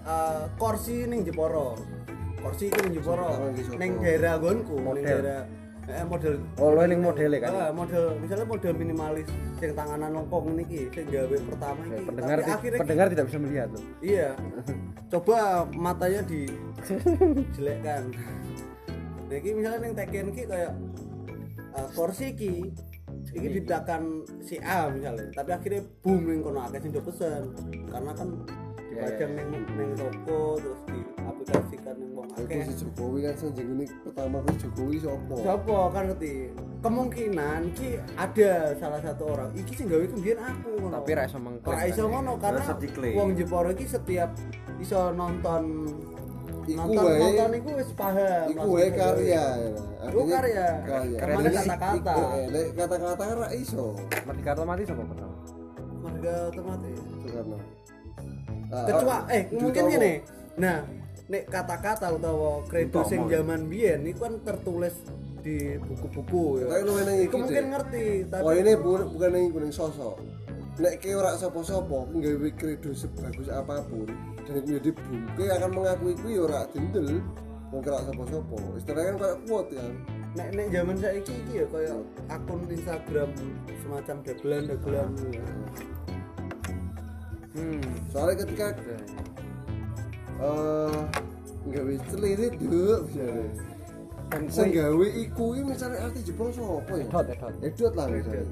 eh 0.04 0.42
kursi 0.56 1.06
ning 1.06 1.22
Jeporo. 1.22 1.76
Kursi. 2.44 2.66
Karo 2.68 2.86
iki 3.50 3.62
sapa? 3.64 3.80
Ning 3.80 3.92
daerah 3.98 4.36
nggonku, 4.36 4.74
ning 4.76 4.84
Model. 4.84 5.04
daerah 5.04 5.40
eh 5.84 6.00
model 6.00 6.40
Oh, 6.56 6.72
lo 6.72 6.80
ning 6.88 7.04
modele 7.04 7.36
kan? 7.44 7.52
Ah, 7.52 7.68
model 7.68 8.16
misalnya 8.16 8.48
model 8.48 8.72
minimalis 8.72 9.28
sing 9.60 9.76
tanganan 9.76 10.16
lengkong 10.16 10.56
niki 10.56 10.88
sing 10.88 11.04
gawe 11.12 11.36
pertama 11.44 11.80
Ya, 11.84 11.96
iki. 12.00 12.04
pendengar 12.08 12.36
Tapi 12.40 12.52
akhirnya 12.56 12.78
pendengar 12.80 13.06
tidak 13.12 13.24
bisa 13.28 13.38
melihat 13.40 13.68
tuh. 13.68 13.84
Iya. 14.00 14.28
Coba 15.12 15.38
matanya 15.76 16.20
di 16.24 16.48
jelekkan. 17.52 18.02
Nah, 19.28 19.36
iki 19.36 19.50
misalnya 19.52 19.78
ning 19.84 19.92
Tekken 19.92 20.26
ki 20.32 20.42
kayak 20.48 20.72
uh, 21.76 21.88
kursi 21.92 22.32
ki 22.32 22.72
iki 23.36 23.48
ditakan 23.60 24.24
si 24.40 24.56
A 24.64 24.88
misalnya, 24.88 25.28
tapi 25.36 25.52
akhirnya 25.52 25.84
boom 26.00 26.32
ning 26.32 26.40
kono 26.40 26.64
akeh 26.64 26.80
sing 26.80 26.96
pesen. 26.96 27.52
Karena 27.92 28.12
kan 28.16 28.28
dipajang 28.88 29.32
ning 29.36 29.48
ning 29.76 29.90
toko 30.00 30.56
terus 30.56 30.80
diaplikasikan 30.88 31.13
ning 31.44 32.10
wong 32.16 32.26
Aku 32.34 32.42
akeh. 32.44 32.62
si 32.66 32.74
Jokowi 32.80 33.18
kan 33.22 33.34
sing 33.36 33.50
ini 33.54 33.84
pertama 34.02 34.36
kuwi 34.42 34.56
Jokowi 34.58 34.96
sopo 34.98 35.34
Siapa 35.38 35.76
kan 35.92 36.02
ngerti? 36.10 36.32
Kemungkinan 36.80 37.60
ki 37.72 37.88
ada 38.16 38.52
salah 38.76 39.00
satu 39.00 39.22
orang 39.30 39.50
iki 39.54 39.72
sing 39.72 39.86
gawe 39.88 40.04
ku 40.04 40.16
mbiyen 40.18 40.40
aku 40.40 40.68
ngono. 40.80 40.94
Tapi 41.00 41.10
ra 41.12 41.22
iso 41.24 41.38
mengklaim. 41.38 41.70
Ora 41.70 41.82
iso 41.86 42.02
ngono 42.04 42.32
karena 42.36 42.60
Rasa 42.60 42.74
wong 43.14 43.28
Jeporo 43.36 43.68
iki 43.72 43.86
setiap 43.86 44.30
iso 44.76 44.98
nonton 45.12 45.64
Iku 46.64 46.80
nonton 46.80 47.04
wae- 47.04 47.20
nonton 47.20 47.50
iku 47.60 47.70
wis 47.76 47.90
paham. 47.92 48.48
Iku 48.48 48.66
wae 48.72 48.88
karya 48.88 49.28
ya. 49.28 49.44
Iku 50.08 50.20
karya. 50.24 50.66
Karya. 50.80 51.18
Jadi, 51.20 51.56
kata-kata. 51.60 51.92
iku, 52.16 52.24
eh, 52.32 52.44
nek 52.48 52.66
kata-kata 52.72 53.24
ra 53.36 53.48
iso. 53.52 53.86
Merdeka 54.24 54.50
otomatis 54.56 54.88
apa 54.88 55.04
pertama? 55.04 55.36
marga 56.04 56.34
otomatis 56.52 56.98
Soekarno 57.24 57.58
Ah, 58.74 58.84
kecuali 58.90 59.12
ah, 59.12 59.22
eh 59.30 59.42
mungkin 59.54 59.82
gini 59.86 60.12
nah 60.58 60.82
nek 61.24 61.48
kata-kata 61.48 62.12
utawa 62.12 62.60
kredo 62.68 63.00
sing 63.08 63.24
zaman 63.32 63.64
biyen 63.72 64.04
iku 64.04 64.28
kan 64.28 64.34
tertulis 64.44 64.92
di 65.44 65.76
buku-buku 65.76 66.64
Tapi 66.64 66.72
ya 66.72 66.80
iku 66.80 67.36
iki, 67.36 67.36
mungkin 67.36 67.64
ngerti 67.72 68.04
tapi 68.32 68.42
Oh 68.44 68.52
ini 68.56 68.72
bukan 68.80 69.02
bukan 69.12 69.30
yang 69.36 69.52
kuning 69.52 69.72
sosok. 69.72 70.16
Nek 70.80 71.00
ke 71.00 71.12
ora 71.16 71.36
sapa-sapa 71.36 72.08
nggawe 72.12 72.48
kredo 72.56 72.90
sebagus 72.96 73.48
apa 73.52 73.84
pun 73.88 74.08
dan 74.44 74.60
itu 74.60 74.76
menjadi 74.76 74.90
bungke 74.92 75.44
akan 75.48 75.70
mengakui 75.72 76.12
ku 76.20 76.26
ya 76.28 76.40
ora 76.44 76.60
dendel 76.72 77.20
wong 77.72 77.80
ora 77.84 78.00
sapa-sapa. 78.04 78.56
Istilahnya 78.76 79.08
kan 79.08 79.16
kayak 79.20 79.38
kuat 79.48 79.66
ya. 79.72 79.86
nek 80.34 80.48
nek 80.50 80.66
zaman 80.74 80.96
saiki 80.98 81.34
iki 81.46 81.62
ya 81.62 81.66
kayak 81.70 81.98
akun 82.26 82.66
Instagram 82.66 83.30
semacam 83.86 84.16
dagelan-dagelan 84.26 85.08
ya. 85.30 85.46
hmm 87.54 87.86
Soalnya 88.10 88.42
ketika 88.42 88.66
eh 90.44 90.98
nggawe 91.64 91.94
celirit 92.12 92.54
duk 92.60 93.00
misalnya. 93.08 93.48
dan 94.28 94.42
Sing 94.52 94.68
gawe 94.72 95.06
iku 95.16 95.44
iki 95.56 95.62
misalnya 95.64 95.98
arti 96.04 96.20
jebol 96.24 96.48
sapa 96.52 96.92
ya? 96.92 97.04
edot 97.08 97.24
edot 97.28 97.52
Edot 97.64 97.92
lah 97.96 98.06
misalnya. 98.12 98.44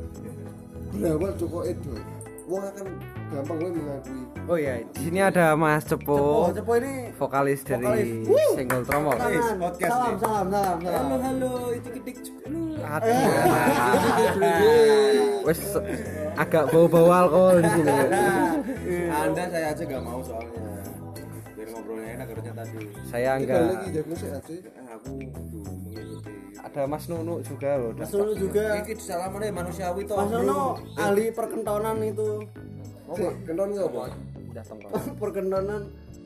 Berawal 0.92 1.32
Joko 1.36 1.60
Edot. 1.64 2.04
Wong 2.42 2.62
akan 2.68 2.86
gampang 3.32 3.56
gue 3.56 3.70
mengakui. 3.70 4.22
oh 4.50 4.56
iya 4.58 4.82
di 4.82 4.98
sini 5.08 5.22
ada 5.22 5.54
Mas 5.54 5.86
Cepo, 5.86 6.50
Cepo 6.50 6.58
Cepo 6.58 6.72
ini 6.82 7.14
vokalis 7.14 7.62
dari 7.62 8.26
Vokalis. 8.26 8.50
Single 8.58 8.82
Tromol 8.82 9.14
podcast 9.62 9.92
salam, 9.94 10.14
salam, 10.18 10.46
salam, 10.50 10.76
salam. 10.82 10.82
halo 10.82 11.16
halo 11.22 11.52
itu 11.70 11.88
ketik 11.96 12.16
Hati. 12.82 13.14
Wes 15.46 15.60
agak 16.34 16.64
bau-bau 16.74 17.08
alkohol 17.08 17.62
di 17.62 17.70
sini. 17.72 17.94
anda 19.08 19.44
saya 19.48 19.66
aja 19.70 19.82
gak 19.86 20.02
mau 20.02 20.20
soalnya 20.20 20.60
enak 22.22 22.30
harusnya 22.30 22.54
tadi 22.54 22.78
Saya 23.04 23.30
Iki 23.34 23.42
enggak. 23.42 23.60
lagi 23.66 23.88
jago 23.90 24.12
sih 24.14 24.28
aja. 24.30 24.54
Eh, 24.54 24.86
aku 24.86 25.10
tuh 25.10 25.62
mengikuti 25.66 26.34
Ada 26.62 26.82
Mas 26.86 27.04
Nunu 27.10 27.34
juga 27.42 27.70
loh. 27.74 27.90
Mas 27.98 28.12
Nunu 28.14 28.32
juga 28.38 28.62
Iki 28.78 28.92
salamannya 28.96 29.50
manusiawi 29.50 30.02
toh 30.06 30.16
Mas 30.22 30.30
Nono 30.30 30.60
ahli 30.94 31.24
perkentonan 31.34 31.96
itu 32.00 32.28
Sih, 33.12 33.28
kenton 33.44 33.76
nggak 33.76 33.88
apa? 33.92 34.04
Datang 34.54 34.78
perkentonan 35.22 35.82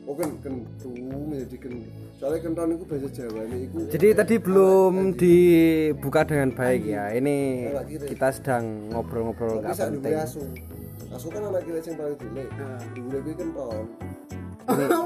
Oh 0.07 0.15
kan 0.15 0.31
kentung 0.39 0.95
jadi 1.35 1.57
kentung. 1.59 1.83
Soalnya 2.15 2.39
kenton 2.39 2.79
itu 2.79 2.83
bahasa 2.87 3.07
Jawa 3.11 3.43
ini 3.43 3.67
itu. 3.67 3.77
Jadi 3.91 4.07
tadi 4.15 4.35
belum 4.39 5.19
dibuka 5.19 6.23
dengan 6.23 6.55
baik 6.55 6.87
ya. 6.87 7.11
Ini 7.11 7.35
kita 8.07 8.31
sedang 8.31 8.87
ngobrol-ngobrol 8.87 9.59
nggak 9.59 9.75
sak 9.75 9.99
penting. 9.99 10.15
asu. 10.15 10.39
Asu 11.11 11.27
kan 11.27 11.51
anak 11.51 11.67
kira 11.67 11.83
yang 11.83 11.99
paling 11.99 12.17
cilik. 12.23 12.49
Dulu 12.95 13.17
itu 13.19 13.31
kenton. 13.35 13.83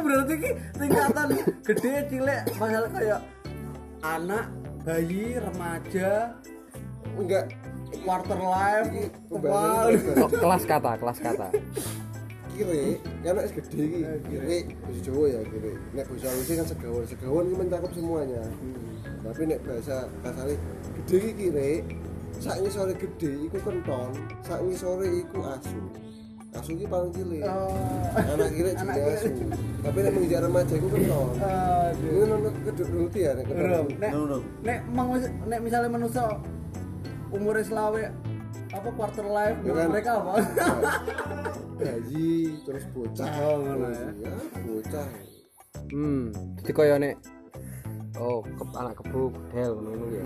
Berarti 0.01 0.33
ki 0.37 0.49
tingkatan 0.77 1.27
gede 1.61 1.93
cilik. 2.09 2.41
Masalah 2.57 2.89
kayak 2.89 3.21
anak 4.01 4.45
bayi 4.81 5.37
remaja 5.37 6.33
Enggak. 7.13 7.45
quarter 8.01 8.39
life 8.39 9.11
Oh, 9.29 10.31
kelas 10.31 10.63
kata, 10.63 10.91
kelas 10.97 11.19
kata. 11.19 11.47
kiri 12.51 12.99
kan 13.23 13.35
anak 13.39 13.51
gede 13.55 13.79
iki 13.79 13.99
kiri 14.27 14.57
bahasa 14.83 14.99
Jawa 15.07 15.25
ya 15.31 15.41
kiri 15.47 15.71
nek 15.95 16.03
bahasa 16.11 16.27
Halusnya 16.29 16.55
kan 16.59 16.67
segawan 16.67 17.05
segawan 17.07 17.43
itu 17.47 17.55
mencakup 17.55 17.91
semuanya. 17.95 18.43
Tapi 19.23 19.41
nek 19.47 19.59
bahasa 19.63 19.95
kasarnya 20.19 20.55
gede 20.99 21.15
iki 21.15 21.31
kiri 21.37 21.71
sak 22.43 22.57
sore 22.67 22.93
gede 22.97 23.31
iku 23.47 23.57
kenton 23.63 24.11
sak 24.43 24.59
sore 24.75 25.07
iku 25.09 25.39
asu 25.47 25.79
asu 26.51 26.71
paling 26.83 27.11
cilik. 27.15 27.41
Anak 28.13 28.49
kiri 28.51 28.71
Anak 28.81 28.95
asu 29.15 29.27
tapi 29.81 29.97
nek 29.97 30.11
menginjak 30.11 30.41
remaja 30.43 30.73
iku 30.75 30.87
kenton 30.87 31.27
Aduh. 31.41 32.05
ini 32.05 32.23
nonton 32.23 32.53
kedua 32.61 32.85
ngerti 32.91 33.19
ya 33.19 33.31
nek 33.33 33.45
nek 33.97 34.11
nek 34.61 34.79
mang 34.91 35.07
wis- 35.09 35.33
nek 35.43 35.59
misalnya 35.59 35.89
manusia 35.89 36.25
umurnya 37.31 37.63
selawe 37.63 38.03
apa 38.71 38.89
quarter 38.93 39.25
life 39.25 39.57
Ya 39.63 39.71
kan? 39.73 39.87
mereka 39.89 40.11
apa? 40.21 40.31
Bayi 41.81 42.61
terus 42.61 42.85
bocah. 42.93 43.25
Oh, 43.41 43.55
ngono 43.57 43.87
ya. 43.89 44.07
ya 44.21 44.33
bocah. 44.61 45.07
Hmm, 45.89 46.29
jadi 46.61 46.71
koyo 46.71 46.95
nek 46.97 47.15
Oh, 48.15 48.45
ke, 48.45 48.63
anak 48.75 48.95
kebo 48.95 49.33
gudel 49.33 49.71
ngono 49.75 50.05
ya. 50.13 50.25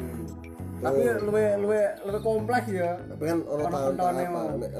tapi 0.84 1.00
luwe 1.24 1.46
luwe 1.58 1.82
luwe 2.03 2.20
kompleks 2.20 2.67
ya. 2.67 3.00
Tapi 3.08 3.24
kan 3.24 3.39
orang 3.48 3.65
Ono 3.65 3.72
tahun 3.72 3.88
kentonnya 3.96 4.25
apa 4.25 4.36
mau. 4.36 4.58
nek 4.60 4.72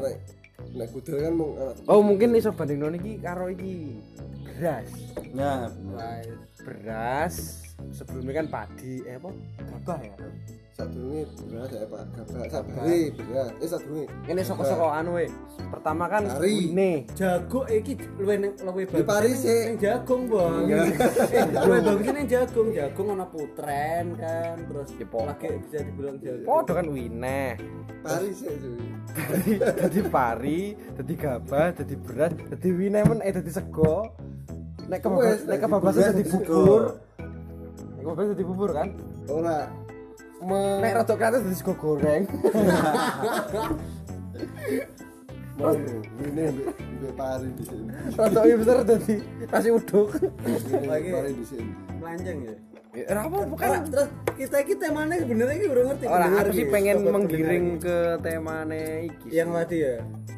nek 0.76 0.88
kudel 0.92 1.18
kan 1.24 1.34
mau 1.36 1.56
anak 1.56 1.76
Oh, 1.88 2.02
mungkin 2.04 2.36
iso 2.36 2.52
bandingno 2.52 2.92
iki 2.96 3.20
karo 3.20 3.52
iki 3.52 4.00
beras. 4.44 4.92
Nah, 5.36 5.68
Beras 6.66 7.62
sebelumnya 7.94 8.42
kan 8.42 8.48
padi, 8.50 9.04
eh 9.06 9.20
apa? 9.20 9.30
Gabah 9.62 10.00
ya. 10.02 10.16
Satu 10.76 11.00
ini 11.00 11.24
beras 11.48 11.72
ya 11.72 11.88
pak 11.88 12.04
gabah 12.12 12.48
sabari 12.52 13.08
beras 13.16 13.48
eh 13.64 13.70
satu 13.72 13.88
ini 13.96 14.06
Ini 14.28 14.42
soko-soko 14.44 14.92
anu 14.92 15.16
we. 15.16 15.32
Pertama 15.72 16.12
kan 16.12 16.28
Pari. 16.28 16.68
wine. 16.68 17.08
jago 17.16 17.64
iki 17.72 17.96
luwe 18.20 18.36
ning 18.36 18.52
luwe 18.60 18.84
Di 18.84 19.00
Paris 19.08 19.40
sih. 19.40 19.72
ning 19.72 19.80
jagung 19.80 20.28
bang 20.28 20.68
eh 21.40 21.44
luwe 21.64 21.80
bagus 21.80 22.08
ning 22.12 22.28
jagung 22.28 22.68
jagung 22.76 23.08
ana 23.08 23.24
putren 23.24 24.20
kan 24.20 24.56
terus 24.68 24.92
lagi 25.00 25.48
bisa 25.64 25.78
dibilang 25.80 26.18
jagung 26.20 26.44
Podo 26.44 26.72
kan 26.76 26.88
wine. 26.92 27.40
Paris 28.04 28.38
ya 28.44 28.52
cuy 28.52 28.76
Dadi 29.16 29.52
dadi 29.56 30.02
pari, 30.12 30.62
dadi 30.76 31.14
gabah, 31.16 31.72
dadi 31.72 31.96
beras, 31.96 32.36
dadi 32.52 32.70
wine 32.76 33.00
men 33.08 33.24
eh 33.24 33.32
dadi 33.32 33.48
sego. 33.48 34.12
Nek 34.92 35.00
kebabas, 35.00 35.40
Wes, 35.40 35.42
nek 35.48 35.60
dadi 36.12 36.24
sego. 36.28 36.52
bubur. 36.52 36.84
Nek 37.96 38.02
kebabas 38.04 38.26
dadi 38.36 38.44
bubur 38.44 38.70
kan. 38.76 38.90
ora 39.32 39.72
Nek 40.44 40.92
rada 40.94 41.14
kreatif 41.14 41.42
dadi 41.42 41.56
sego 41.56 41.74
goreng. 41.74 42.24
mau 45.56 45.72
ini 45.72 46.52
ambil 46.52 47.12
pari 47.16 47.48
di 47.56 47.64
sini 47.64 47.88
Rada 48.12 48.42
hipster 48.44 48.78
dadi 48.84 49.16
nasi 49.48 49.70
uduk. 49.72 50.12
ini 50.20 50.84
Lagi. 50.84 51.10
pari 51.10 51.32
di 51.32 51.46
sini 51.46 51.72
melanjang 51.96 52.40
ya 52.44 52.56
Ya, 52.96 53.12
apa 53.12 53.44
bukan 53.44 53.92
terus 53.92 54.08
kita 54.40 54.64
kita 54.64 54.88
mana 54.88 55.20
sebenarnya 55.20 55.56
iki 55.60 55.68
belum 55.68 55.86
ngerti 55.92 56.06
Orang 56.08 56.32
aku 56.32 56.52
sih 56.56 56.66
pengen 56.66 56.96
sobat 56.98 57.12
menggiring 57.12 57.66
ke 57.76 57.96
temane 58.24 58.84
iki. 59.06 59.28
iki. 59.28 59.36
yang 59.36 59.52
tadi 59.52 59.78
ya 59.84 59.96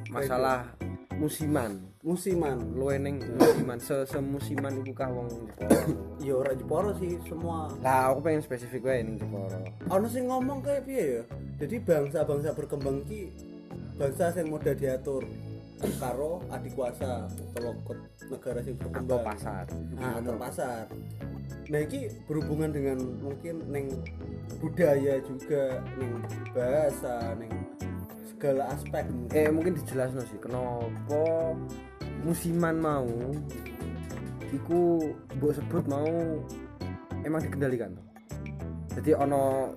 masalah 0.10 0.66
musiman. 1.14 1.78
Musiman 2.08 2.56
Lu 2.72 2.88
eneng 2.88 3.20
musiman, 3.36 3.76
se 3.78 4.08
semusiman 4.08 4.72
iku 4.80 4.96
kah 4.96 5.12
wong 5.12 5.28
Jepara. 5.28 5.84
ya 6.26 6.34
ora 6.40 6.52
Jepara 6.56 6.92
sih 6.96 7.20
semua 7.28 7.68
Lah 7.84 8.16
aku 8.16 8.24
pengen 8.24 8.42
spesifik 8.42 8.88
wae 8.88 9.04
ning 9.04 9.20
Jepara. 9.20 9.60
ono 9.92 10.08
sing 10.08 10.32
ngomong 10.32 10.64
kayak 10.64 10.88
piye 10.88 11.06
ya 11.20 11.24
jadi 11.60 11.76
bangsa-bangsa 11.84 12.56
berkembang 12.56 13.04
ki 13.04 13.36
bangsa 14.00 14.32
yang 14.32 14.48
mudah 14.48 14.72
diatur 14.72 15.28
karo 16.00 16.42
adik 16.50 16.74
kuasa 16.74 17.28
atau 17.54 17.76
negara 18.32 18.64
sing 18.64 18.74
Atau 18.80 18.90
berkembang 18.90 19.22
pasar. 19.28 19.66
nah 19.94 20.18
atau 20.18 20.34
pasar 20.40 20.86
nah 21.68 21.80
ini 21.84 22.08
berhubungan 22.26 22.72
dengan 22.72 22.98
mungkin 23.20 23.62
neng 23.68 23.92
budaya 24.58 25.20
juga 25.22 25.84
neng 26.00 26.24
bahasa 26.56 27.36
neng 27.36 27.52
segala 28.26 28.70
aspek 28.70 29.06
mungkin. 29.10 29.34
Eh 29.34 29.50
mungkin 29.50 29.74
dijelasno 29.76 30.22
sih 30.26 30.38
kenapa 30.38 31.54
musiman 32.26 32.76
mau 32.80 33.10
iku 34.54 35.12
mbok 35.38 35.52
sebut 35.58 35.84
mau 35.92 36.42
emang 37.22 37.42
dikendalikan 37.44 37.94
toh. 37.94 38.06
Jadi 38.98 39.12
ono 39.14 39.76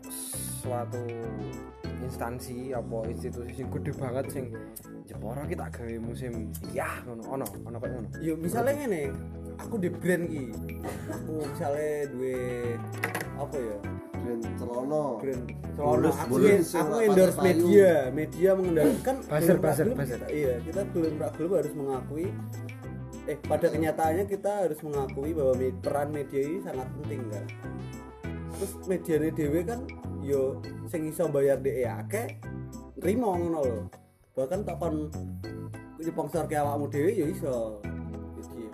suatu 0.65 1.05
instansi 2.01 2.73
apa 2.73 3.07
institusi 3.13 3.53
sing 3.53 3.69
gede 3.69 3.93
banget 3.93 4.27
sing 4.33 4.45
Jepara 5.05 5.45
kita 5.45 5.69
gawe 5.69 5.95
musim 6.01 6.49
ya 6.73 7.03
ngono 7.05 7.23
ono 7.29 7.47
ono 7.67 7.77
kayak 7.77 7.93
ngono. 7.99 8.09
ya 8.25 8.35
misalnya 8.39 8.73
ngene 8.79 9.03
aku 9.61 9.75
di 9.77 9.91
brand 9.93 10.25
ki 10.31 10.45
aku 11.13 11.33
misalnya 11.45 12.09
duwe 12.09 12.39
apa 13.37 13.57
ya 13.59 13.77
brand 14.21 14.45
celono. 14.57 15.05
Brand 15.19 15.45
Bulus, 15.81 16.17
aku, 16.19 16.35
aku 16.77 16.95
endorse 17.01 17.39
media. 17.41 17.93
Media 18.11 18.51
mengendalikan 18.53 19.17
belum 19.23 19.59
buzzer. 19.59 19.87
kita- 19.89 20.31
iya 20.31 20.53
kita 20.61 20.81
belum 20.91 21.13
belum 21.17 21.51
harus 21.51 21.73
mengakui 21.73 22.27
eh 23.25 23.37
pada 23.39 23.67
kenyataannya 23.69 24.25
kita 24.27 24.67
harus 24.67 24.81
mengakui 24.81 25.31
bahwa 25.33 25.53
peran 25.81 26.09
media 26.11 26.41
ini 26.41 26.59
sangat 26.61 26.89
penting 27.01 27.23
kan. 27.31 27.45
Terus 28.51 28.73
medianya 28.85 29.31
dewe 29.31 29.61
kan 29.63 29.81
yo 30.21 30.59
sing 30.87 31.09
iso 31.09 31.25
bayar 31.29 31.57
DE 31.57 31.85
akeh 31.85 32.37
rimo 32.99 33.33
ngono 33.33 33.61
lho. 33.63 33.81
Bahkan 34.37 34.65
tak 34.65 34.77
kon 34.77 35.09
sponsor 35.99 36.45
ke 36.45 36.57
awakmu 36.57 36.89
dhewe 36.89 37.13
ya 37.13 37.27
iso. 37.29 37.81
Jadi 38.37 38.69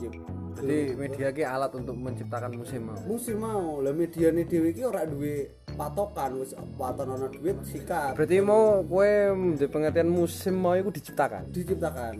ya 0.00 0.10
Jadi 0.54 0.78
media 0.94 1.28
ki 1.30 1.42
alat 1.42 1.72
untuk 1.74 1.96
menciptakan 1.98 2.54
musim 2.54 2.80
mau. 2.86 2.98
musim 3.04 3.36
mau. 3.38 3.82
Lah 3.82 3.90
mediane 3.90 4.46
dhewe 4.46 4.70
iki 4.70 4.82
ora 4.86 5.02
duwe 5.02 5.50
patokan 5.74 6.38
wis 6.38 6.54
waton 6.78 7.10
ana 7.10 7.26
duit 7.26 7.58
sikat. 7.66 8.14
Berarti 8.14 8.38
mau 8.38 8.80
kue 8.86 9.34
di 9.58 9.66
pengertian 9.66 10.06
musim 10.06 10.54
mau 10.54 10.78
itu 10.78 10.94
diciptakan? 10.94 11.50
Diciptakan. 11.50 12.14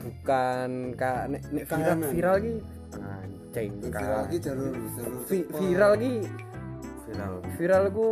Bukan 0.00 0.70
ka 0.96 1.28
nek, 1.28 1.42
nek 1.52 1.64
viral 1.68 1.96
viral 2.08 2.36
ki 2.40 2.54
anjing 2.96 3.70
viral 3.84 4.22
iki 4.32 4.38
jalur 4.40 4.72
jalur 4.96 5.20
Vi- 5.28 5.48
viral 5.52 5.92
ki 6.00 6.12
viral. 7.04 7.34
viral 7.60 7.84
ku 7.92 8.08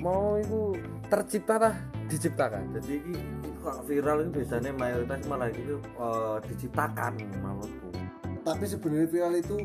mau 0.00 0.40
itu 0.40 0.80
tercipta 1.12 1.54
tah 1.60 1.74
diciptakan. 2.08 2.64
Jadi 2.80 2.94
ini 3.04 3.48
kok 3.60 3.84
viral 3.84 4.24
itu 4.24 4.30
biasanya 4.40 4.72
mayoritas 4.72 5.20
malah 5.28 5.52
itu 5.52 5.76
eh, 5.76 6.36
diciptakan 6.48 7.12
menurutku 7.44 7.88
tapi 8.44 8.64
sebenarnya 8.66 9.08
viral 9.08 9.34
itu 9.36 9.56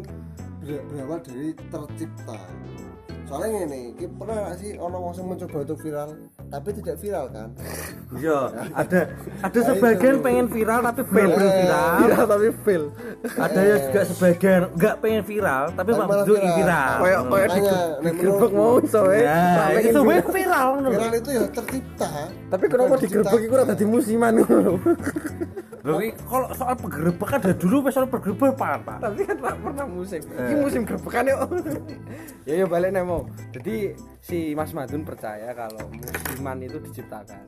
ber- 0.64 0.86
berawal 0.92 1.20
dari 1.24 1.50
tercipta. 1.72 2.40
Soalnya 3.26 3.66
ini 3.66 3.82
kita 3.98 4.14
pernah 4.22 4.54
gak 4.54 4.58
sih 4.62 4.78
orang 4.78 5.02
yang 5.18 5.26
mencoba 5.26 5.58
untuk 5.66 5.80
viral 5.82 6.10
tapi 6.46 6.70
tidak 6.78 7.02
viral 7.02 7.26
kan? 7.34 7.50
Iya 8.22 8.40
ada 8.70 9.00
ada 9.42 9.60
sebagian 9.66 10.22
pengen 10.22 10.46
viral 10.46 10.86
tapi 10.86 11.02
fail 11.10 11.30
belum 11.34 11.52
viral. 11.58 11.90
viral 12.06 12.26
tapi 12.30 12.48
fail. 12.62 12.84
Ada 13.34 13.62
yang 13.66 13.80
juga 13.90 14.02
sebagian 14.06 14.62
nggak 14.78 14.96
pengen 15.02 15.24
viral 15.26 15.64
tapi 15.74 15.90
bentuk 15.98 16.38
viral. 16.38 16.54
viral. 16.54 16.94
Kayak 17.02 17.22
kayak 17.26 17.50
di 17.50 17.62
digerebek 18.06 18.52
mau 18.54 18.74
iso 18.78 19.02
eh. 19.10 19.24
Ya 19.26 19.42
itu 19.82 19.90
ini 19.90 20.06
viral. 20.06 20.30
viral 20.30 20.68
ngono 20.70 20.86
lho. 20.86 20.94
viral 20.94 21.14
itu 21.18 21.30
ya 21.34 21.44
tercipta. 21.50 22.10
Tapi 22.30 22.66
kenapa 22.70 22.94
Bukan 22.94 23.02
digerebek 23.02 23.40
iku 23.42 23.54
ora 23.58 23.64
dadi 23.66 23.86
musiman. 23.90 24.34
Loh, 25.86 26.02
kalau 26.26 26.50
soal 26.58 26.74
penggerebekan? 26.82 27.38
Dari 27.46 27.56
dulu 27.62 27.86
soal 27.94 28.10
penggerebekan 28.10 28.82
pak. 28.82 28.98
Tapi 29.06 29.22
kan 29.22 29.38
tak 29.38 29.56
pernah 29.62 29.86
musim. 29.86 30.22
Ini 30.26 30.54
musim 30.58 30.82
gerebekan 30.82 31.24
yuk. 31.30 31.40
Ya 32.50 32.62
ya 32.62 32.66
balik 32.70 32.94
nih 32.94 33.02
mau 33.02 33.26
jadi 33.50 33.98
si 34.22 34.54
Mas 34.54 34.70
Madun 34.70 35.02
percaya 35.02 35.50
kalau 35.58 35.90
musiman 35.90 36.62
itu 36.62 36.78
diciptakan. 36.78 37.42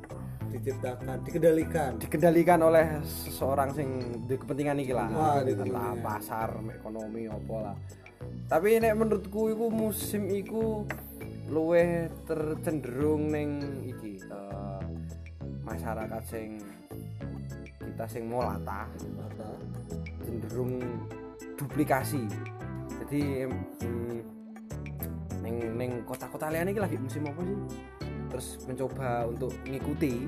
Diciptakan 0.50 1.17
dikendalikan. 1.22 1.91
Dikendalikan 2.01 2.60
oleh 2.65 3.01
seseorang 3.06 3.77
sing 3.77 3.89
di 4.25 4.38
kepentingan 4.38 4.82
iki 4.82 4.94
lah. 4.94 5.10
Wah, 5.13 5.94
pasar 6.01 6.50
ekonomi 6.74 7.29
apa 7.29 7.56
lah. 7.62 7.75
Tapi 8.50 8.82
nek 8.82 8.98
menurutku 8.98 9.53
iku 9.53 9.70
musim 9.70 10.29
iku 10.34 10.86
luwih 11.50 12.10
tercenderung 12.25 13.29
ning 13.29 13.50
iki 13.86 14.17
eh, 14.17 14.82
masyarakat 15.62 16.24
sing 16.25 16.58
kita 17.81 18.05
sing 18.10 18.29
mau 18.29 18.41
latah. 18.46 18.89
Mata. 19.15 19.50
cenderung 20.25 20.84
duplikasi. 21.55 22.27
Jadi 23.03 23.48
neng 25.39 25.57
neng 25.79 25.91
kota-kota 26.03 26.51
lain 26.51 26.75
ini 26.75 26.81
lagi 26.81 26.98
musim 27.00 27.25
apa 27.29 27.41
sih? 27.46 27.60
Terus 28.27 28.48
mencoba 28.67 29.29
untuk 29.29 29.53
ngikuti. 29.63 30.27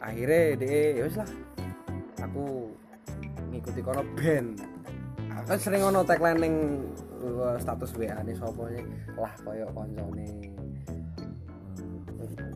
Akhirnya 0.00 0.56
deh 0.56 1.04
ya 1.04 1.06
lah. 1.20 1.30
Aku 2.24 2.72
ngikuti 3.52 3.80
kono 3.84 4.02
band. 4.16 4.64
Aku 5.34 5.44
kan 5.50 5.58
sering 5.60 5.82
ono 5.84 6.00
tagline 6.06 6.38
neng 6.40 6.54
uh, 7.24 7.56
status 7.60 7.92
WA 7.96 8.16
nih 8.24 8.36
sopo 8.36 8.68
lah 9.18 9.34
koyo 9.42 9.66
koncone 9.72 10.28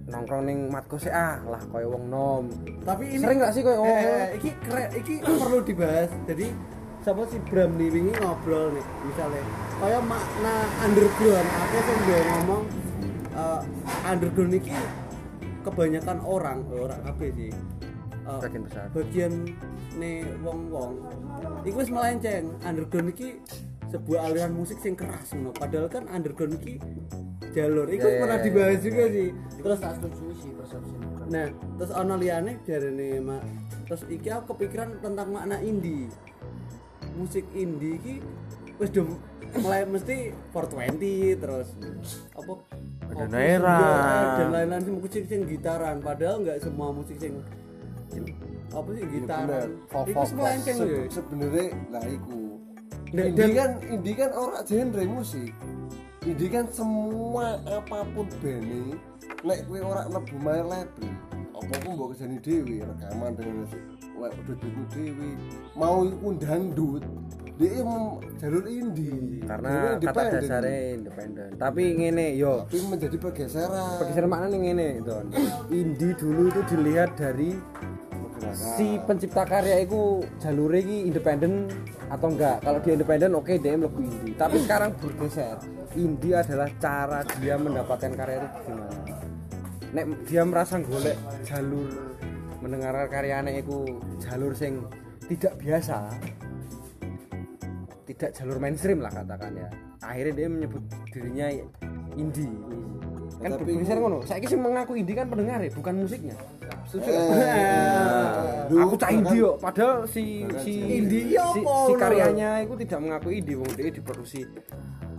nongkrong 0.08 0.42
ning 0.48 0.58
sih 0.96 1.12
ah 1.12 1.38
lah 1.44 1.62
koyo 1.68 1.92
wong 1.94 2.04
nom. 2.08 2.44
Tapi 2.82 3.04
ini 3.12 3.22
sering 3.22 3.38
gak 3.44 3.52
sih 3.52 3.62
koyo 3.62 3.84
eh, 3.84 3.92
eh, 3.92 4.26
iki 4.40 4.50
keren 4.64 4.88
iki 4.96 5.14
perlu 5.22 5.58
dibahas. 5.62 6.10
Jadi 6.25 6.46
siapa 7.04 7.22
si 7.28 7.38
Bram 7.46 7.76
nih? 7.76 7.88
Wingi 7.92 8.12
ngobrol 8.18 8.72
nih 8.72 8.87
misalnya. 9.04 9.44
Kayak 9.78 10.02
makna 10.08 10.54
underground 10.82 11.48
aku 11.48 11.76
sing 11.84 11.98
dia 12.08 12.20
ngomong? 12.25 12.62
Eh, 13.37 13.60
underground 14.08 14.52
iki 14.56 14.75
kebanyakan 15.62 16.18
orang 16.25 16.58
orang 16.72 17.00
apa 17.04 17.22
sih. 17.32 17.52
Eh, 18.28 18.38
Sebagian 18.40 18.62
besar. 18.68 18.87
bagian 18.92 19.32
nih 19.96 20.20
wong 20.44 20.68
wong 20.68 20.92
iku 21.64 21.85
wis 21.85 21.92
melenceng. 21.92 22.52
Underground 22.64 23.12
iki 23.12 23.40
sebuah 23.88 24.28
aliran 24.28 24.52
musik 24.52 24.81
sing 24.81 24.96
keras 24.96 25.33
ngono. 25.33 25.57
Padahal 25.57 25.88
kan 25.88 26.04
underground 26.12 26.61
iki 26.61 26.76
jalur. 27.59 27.87
Iku 27.87 28.01
Ya, 28.01 28.11
ya, 28.11 28.21
pernah 28.21 28.38
ya, 28.38 28.44
dibahas 28.44 28.79
juga 28.81 29.05
sih. 29.09 29.29
Terus 29.59 29.79
tak 29.79 29.92
setuju 29.97 30.25
sih 30.35 30.51
persepsi 30.53 30.94
Nah, 31.29 31.47
terus 31.77 31.92
ono 31.92 32.14
liyane 32.16 32.53
jarene 32.62 33.09
mak. 33.21 33.42
Terus 33.85 34.03
iki 34.09 34.29
aku 34.29 34.55
kepikiran 34.55 34.97
tentang 34.99 35.29
makna 35.29 35.61
indie. 35.61 36.09
Musik 37.12 37.44
indie 37.53 37.99
iki 37.99 38.14
wis 38.79 38.88
do 38.88 39.05
mulai 39.57 39.83
mesti 39.85 40.31
420 40.53 41.37
terus 41.37 41.68
apa? 42.33 42.53
Ada 43.09 43.25
sih, 43.25 43.57
dan 44.38 44.49
lain-lain 44.53 44.83
sih 44.85 44.94
musik 44.94 45.23
sing 45.25 45.40
gitaran 45.44 45.99
padahal 45.99 46.44
nggak 46.44 46.61
semua 46.61 46.92
musik 46.92 47.16
sing 47.16 47.40
apa 48.68 48.88
sih 48.92 49.05
gitaran. 49.09 49.68
Folk- 49.88 50.07
Iku 50.07 50.14
folk- 50.14 50.35
melenceng 50.35 50.77
se- 50.77 50.85
lho. 50.87 51.01
sebenarnya 51.09 51.66
lah 51.88 52.05
iku. 52.05 52.40
Dan- 53.09 53.27
indie 53.27 53.53
kan 53.53 53.71
indie 53.83 54.14
kan 54.14 54.31
orang 54.31 54.62
genre 54.62 55.05
musik 55.09 55.51
indie 56.29 56.49
kan 56.53 56.69
semua 56.69 57.57
apa 57.64 58.05
pun 58.12 58.29
bene 58.45 59.01
nek 59.41 59.59
kowe 59.64 59.79
ora 59.81 60.05
mlebu 60.12 60.37
main 60.45 60.64
label 60.69 61.09
apa 61.57 61.75
pun 61.81 61.91
mbok 61.97 62.09
kesani 62.12 62.37
dhewe 62.45 62.85
rekaman 62.85 63.33
dengan 63.33 63.64
lek 64.21 64.33
duitmu 64.45 64.85
dhewe 64.93 65.29
mau 65.73 66.05
iku 66.05 66.29
dangdut 66.37 67.05
dia 67.59 67.83
jalur 68.38 68.64
indie 68.71 69.43
karena 69.43 69.99
kata 69.99 70.38
dasarnya 70.38 70.95
independen. 70.95 71.59
Tapi 71.59 71.91
ngene 71.91 72.38
yo. 72.38 72.62
Tapi 72.71 72.87
menjadi 72.87 73.19
pergeseran 73.19 73.99
pergeseran 73.99 74.31
makna 74.31 74.47
nih 74.55 74.61
ngene 74.62 74.88
don. 75.03 75.27
Indie 75.67 76.14
dulu 76.14 76.55
itu 76.55 76.62
dilihat 76.71 77.19
dari 77.19 77.59
si 78.55 78.98
pencipta 79.03 79.42
karya 79.44 79.83
itu 79.83 80.22
jalurnya 80.38 80.81
ini 80.85 80.96
independen 81.11 81.70
atau 82.09 82.29
enggak? 82.31 82.62
Kalau 82.62 82.79
dia 82.81 82.92
independen 82.94 83.31
oke 83.37 83.53
dia 83.59 83.74
lebih 83.77 84.07
indie 84.07 84.35
tapi 84.38 84.57
sekarang 84.64 84.94
bergeser. 84.98 85.57
Indie 85.98 86.37
adalah 86.37 86.68
cara 86.79 87.20
dia 87.40 87.55
mendapatkan 87.59 88.12
karya 88.14 88.37
itu 88.44 88.48
gimana? 88.68 88.98
Nek 89.88 90.05
dia 90.29 90.42
merasa 90.44 90.77
golek 90.79 91.16
jalur 91.48 91.88
mendengarkan 92.61 93.07
karyanya 93.09 93.53
itu 93.55 93.87
jalur 94.18 94.53
sing 94.53 94.83
tidak 95.31 95.55
biasa 95.61 96.11
tidak 98.09 98.31
jalur 98.35 98.59
mainstream 98.59 98.98
lah 98.98 99.12
katakan 99.12 99.53
ya 99.55 99.68
akhirnya 100.00 100.34
dia 100.34 100.48
menyebut 100.48 100.82
dirinya 101.08 101.46
indie. 102.14 102.50
Kan 103.38 103.54
Tapi- 103.54 103.78
ngono 103.78 104.18
saya 104.22 104.42
sih 104.42 104.58
mengaku 104.58 104.98
indie 104.98 105.14
kan 105.14 105.30
pendengar 105.30 105.62
ya 105.62 105.70
bukan 105.70 105.94
musiknya. 106.02 106.34
Setuju. 106.84 107.06
Eh, 107.06 108.66
Nah, 108.68 108.84
aku 108.84 108.96
cah 108.96 109.08
indie 109.08 109.40
kok 109.40 109.56
padahal 109.58 110.04
si 110.04 110.42
si 110.61 110.72
Indie. 110.98 111.32
ya 111.32 111.44
si, 111.52 111.61
apa 111.61 111.70
si 111.70 111.70
ngono? 111.88 112.00
karyanya 112.00 112.50
itu 112.61 112.74
tidak 112.82 112.98
mengaku 113.00 113.28
indie 113.30 113.56
wong 113.56 113.70
dia 113.72 113.88
diproduksi. 113.88 114.42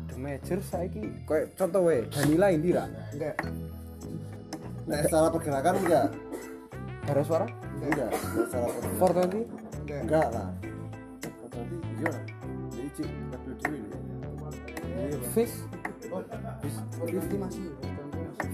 The 0.05 0.15
Major 0.17 0.59
saiki 0.61 1.01
kayak 1.23 1.55
contoh 1.55 1.87
we 1.87 2.03
Danila 2.09 2.47
indie 2.49 2.73
ra 2.73 2.85
enggak. 3.09 3.35
Nek 4.85 4.99
secara 5.05 5.27
pergerakan 5.29 5.73
enggak? 5.79 6.07
Bara 7.05 7.21
suara? 7.23 7.47
Enggak 7.79 8.09
secara 8.13 8.67
pergerakan. 8.67 9.29
420 9.87 9.95
enggak 9.97 10.27
lah. 10.29 10.49
Nanti 11.49 11.75
iya 11.97 12.11
Fish 15.35 15.55
Fifty 17.07 17.35
masih 17.37 17.67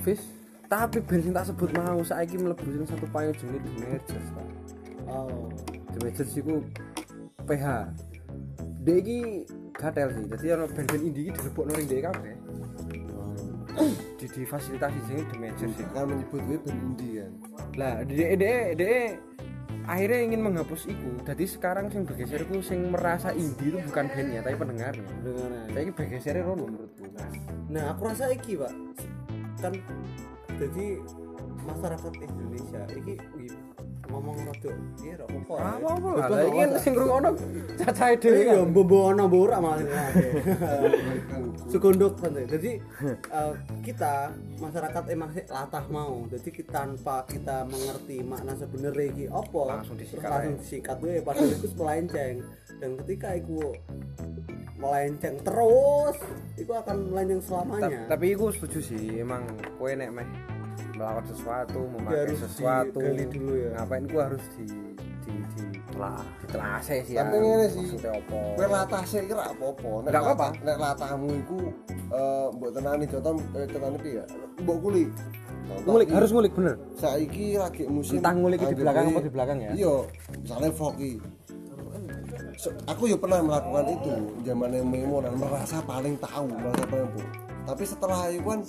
Fish 0.03 0.25
tapi 0.65 0.97
band 1.05 1.21
sing 1.21 1.33
tak 1.33 1.45
sebut 1.45 1.69
mau 1.77 2.01
saiki 2.01 2.41
mlebu 2.41 2.65
sing 2.65 2.85
satu 2.89 3.05
payung 3.13 3.37
jenenge 3.37 4.01
ta. 4.09 4.17
Oh. 5.05 5.45
The 5.93 5.97
Majors 6.01 6.33
iku 6.33 6.65
PH 7.45 7.65
dia 8.81 8.95
iki 9.01 9.45
gatel 9.77 10.09
sih. 10.13 10.25
Jadi 10.25 10.45
ono 10.57 10.65
band-band 10.69 11.03
indie 11.05 11.29
iki 11.29 11.31
dilebokno 11.37 11.71
ring 11.77 11.87
dhek 11.89 12.01
kabeh. 12.09 12.35
Di 14.17 14.25
difasilitasi 14.25 14.99
The 15.29 15.37
Majors 15.37 15.73
sih 15.77 15.85
kan 15.93 16.09
menyebut 16.09 16.41
gue 16.49 16.57
band 16.65 16.79
indie 16.81 17.13
kan? 17.21 17.31
Lah 17.77 17.95
dia 18.09 18.33
dia 18.73 19.21
akhirnya 19.85 20.19
ingin 20.25 20.41
menghapus 20.41 20.89
itu 20.89 21.09
jadi 21.21 21.45
sekarang 21.45 21.93
sing 21.93 22.03
bergeser 22.03 22.41
itu 22.45 22.61
sing 22.65 22.89
merasa 22.89 23.29
indie 23.31 23.73
itu 23.73 23.77
bukan 23.85 24.05
bandnya 24.09 24.41
tapi 24.41 24.57
pendengarnya 24.57 25.09
Dengaran. 25.21 25.65
saya 25.69 25.81
ini 25.85 25.91
bergesernya 25.93 26.43
Rono 26.45 26.65
menurutku 26.65 27.05
Nah, 27.65 27.91
aku 27.91 28.01
rasa 28.05 28.29
iki, 28.29 28.55
Pak. 28.55 28.73
Kan 29.59 29.73
jadi 30.55 31.01
masyarakat 31.65 32.13
Indonesia 32.21 32.81
iki 32.93 33.13
ngomong 34.15 34.37
rada 34.47 34.71
iya 35.03 35.13
ra 35.19 35.25
apa 35.27 35.53
Ah, 35.59 35.75
apa 35.77 36.31
lah 36.31 36.41
iki 36.47 36.59
kan 36.63 36.71
sing 36.79 36.93
ngrungokno 36.95 37.29
cacahe 37.75 38.15
dhewe 38.15 38.35
Iya, 38.39 38.53
kan 38.63 38.71
mbok 38.71 38.91
ono 39.11 39.23
mbok 39.27 39.41
ora 39.51 39.57
malah. 39.59 39.83
Segondok 41.71 42.13
santai. 42.21 42.45
Jadi 42.47 42.71
eh, 43.39 43.53
kita 43.83 44.31
masyarakat 44.61 45.03
emang 45.11 45.29
latah 45.49 45.85
mau. 45.91 46.23
Jadi 46.29 46.49
kita 46.53 46.71
tanpa 46.85 47.25
kita 47.27 47.65
mengerti 47.67 48.21
makna 48.23 48.53
sebenarnya 48.55 49.05
iki 49.11 49.25
apa, 49.27 49.59
Langsung 49.65 49.97
disikat 49.97 50.29
langsung 50.29 50.55
disikat 50.61 50.97
we 51.03 51.19
padahal 51.19 51.51
itu 51.51 51.67
melenceng. 51.75 52.35
Dan 52.79 52.89
ketika 53.03 53.35
iku 53.35 53.73
melenceng 54.75 55.39
terus, 55.41 56.17
itu 56.59 56.71
akan 56.71 57.11
melenceng 57.11 57.41
selamanya. 57.41 58.11
tapi 58.11 58.35
iku 58.35 58.51
setuju 58.51 58.79
sih 58.83 59.23
emang 59.23 59.47
kowe 59.79 59.87
nek 59.87 60.11
meh 60.11 60.27
melakukan 60.93 61.25
sesuatu 61.27 61.79
memakai 61.89 62.19
harus 62.21 62.39
sesuatu 62.41 62.99
dulu 63.01 63.53
ya. 63.53 63.69
ngapain 63.75 64.03
ku 64.05 64.17
harus 64.17 64.43
di 64.53 64.63
di 65.25 65.33
di 65.51 65.63
telah 65.89 66.21
ditelah 66.39 66.79
sih 66.79 66.99
sih 67.01 67.15
Tapi 67.15 67.35
ngene 67.35 67.67
sih. 67.67 67.81
maksudnya 67.87 68.11
apa 68.13 68.37
Kowe 68.53 68.65
latah 68.67 69.03
sih 69.03 69.19
kira 69.23 69.43
apa-apa. 69.47 69.89
Nek 69.97 70.09
Nggak 70.09 70.21
apa-apa. 70.21 70.45
latah- 70.45 70.61
Nek 70.61 70.77
latahmu 70.77 71.29
iku 71.37 71.57
eh 72.07 72.47
mbok 72.51 72.69
tenani 72.71 73.05
contoh 73.05 73.33
eh 73.53 73.65
tenani 73.65 73.97
piye 73.97 74.15
ya? 74.15 74.25
Mbok 74.61 74.77
kuli. 74.79 75.03
Contoh 75.65 75.89
ngulik 75.89 76.09
harus 76.11 76.29
ngulik 76.29 76.53
bener 76.53 76.75
saiki 76.93 77.57
lagi 77.57 77.83
musim 77.87 78.21
Entah 78.21 78.33
ngulik 78.33 78.61
di 78.61 78.75
belakang 78.75 79.05
apa 79.09 79.19
di 79.19 79.31
belakang 79.33 79.57
ya? 79.59 79.71
Iya, 79.73 79.95
misalnya 80.37 80.69
Foki. 80.71 81.13
So, 82.55 82.71
aku 82.87 83.11
ya 83.11 83.17
pernah 83.19 83.43
melakukan 83.43 83.85
itu 83.89 84.11
zaman 84.41 84.71
Memo 84.79 85.19
dan 85.19 85.35
merasa 85.35 85.83
paling 85.83 86.15
tahu, 86.17 86.47
merasa 86.47 86.87
paling 86.87 87.09
tahu. 87.09 87.25
Tapi 87.65 87.83
setelah 87.83 88.19
itu 88.29 88.45
kan 88.45 88.61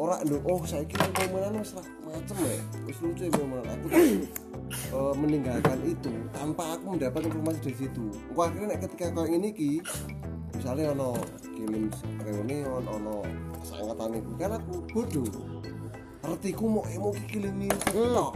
orang 0.00 0.24
nduk 0.24 0.40
oh 0.48 0.64
saya 0.64 0.80
kira 0.88 1.04
permainan 1.12 1.60
ra 1.60 1.82
macem 2.08 2.36
ya. 2.40 2.56
Wis 2.88 2.98
lucu 3.04 3.28
ya 3.28 3.32
memang 3.36 3.68
aku 3.68 3.86
eh, 3.92 5.14
meninggalkan 5.20 5.78
itu 5.84 6.12
tanpa 6.32 6.80
aku 6.80 6.96
mendapat 6.96 7.28
informasi 7.28 7.60
dari 7.68 7.76
situ. 7.84 8.04
Aku 8.32 8.40
akhirnya 8.40 8.80
ketika 8.80 9.12
kayak 9.12 9.28
ini 9.28 9.48
ki 9.52 9.70
misalnya 10.56 10.96
ono 10.96 11.20
kirim 11.52 11.92
reunion 12.24 12.84
ono 12.88 13.20
sangatan 13.60 14.16
itu 14.16 14.32
kan 14.40 14.56
aku 14.56 14.72
bodoh. 14.88 15.28
Artiku 16.24 16.64
mau 16.64 16.84
emo 16.88 17.12
ki 17.12 17.24
kirim 17.28 17.54
ini 17.60 17.68
tok. 17.92 18.32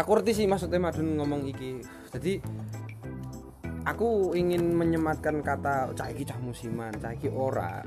Aku 0.00 0.08
ngerti 0.16 0.32
sih 0.32 0.46
maksudnya 0.48 0.80
Madun 0.80 1.20
ngomong 1.20 1.44
iki. 1.44 1.84
Jadi 2.08 2.40
aku 3.84 4.32
ingin 4.32 4.72
menyematkan 4.72 5.44
kata 5.44 5.92
cah 5.92 6.08
iki 6.08 6.24
cah 6.24 6.40
musiman 6.40 6.96
cah 6.96 7.12
iki 7.12 7.28
ora. 7.28 7.84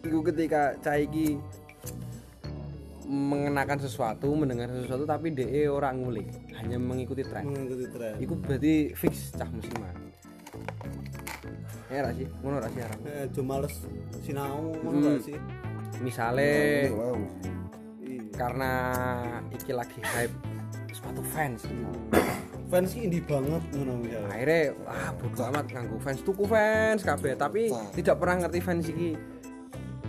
Iku 0.00 0.24
ketika 0.24 0.72
cah 0.80 0.96
iki 0.96 1.36
mengenakan 3.10 3.74
sesuatu 3.76 4.30
mendengar 4.32 4.70
sesuatu 4.70 5.02
tapi 5.02 5.30
DE 5.30 5.66
orang 5.66 5.98
ngulik 5.98 6.30
hanya 6.54 6.78
mengikuti 6.78 7.20
tren 7.20 7.42
mengikuti 7.42 7.90
tren. 7.90 8.14
iku 8.16 8.38
berarti 8.38 8.94
fix 8.94 9.34
cah 9.34 9.50
musiman 9.50 9.90
ya 11.90 12.00
ra 12.00 12.10
sih 12.14 12.30
ngono 12.38 12.62
ra 12.62 12.68
sih? 12.70 12.80
Eh, 13.02 13.26
jo 13.28 13.42
males 13.42 13.74
sinau 14.22 14.70
ngono 14.76 15.10
Hmm. 15.10 15.18
sih? 15.18 15.34
misale 15.98 16.86
Wow. 16.88 17.18
Iya. 18.00 18.22
karena 18.32 18.72
iki 19.50 19.74
lagi 19.74 19.98
hype 20.00 20.34
sepatu 20.88 21.20
fans 21.26 21.66
Fans 22.70 22.94
indie 22.94 23.18
banget 23.20 23.58
ngono 23.74 23.98
misalnya. 23.98 24.30
akhirnya 24.30 24.62
wah 24.80 25.10
bodo 25.12 25.42
amat 25.44 25.66
nganggo 25.66 25.98
fans 25.98 26.22
tuku 26.22 26.44
fans 26.46 27.02
kabeh 27.02 27.34
tapi 27.34 27.66
tidak 27.90 28.14
pernah 28.16 28.46
ngerti 28.46 28.60
fans 28.62 28.86
iki 28.86 29.18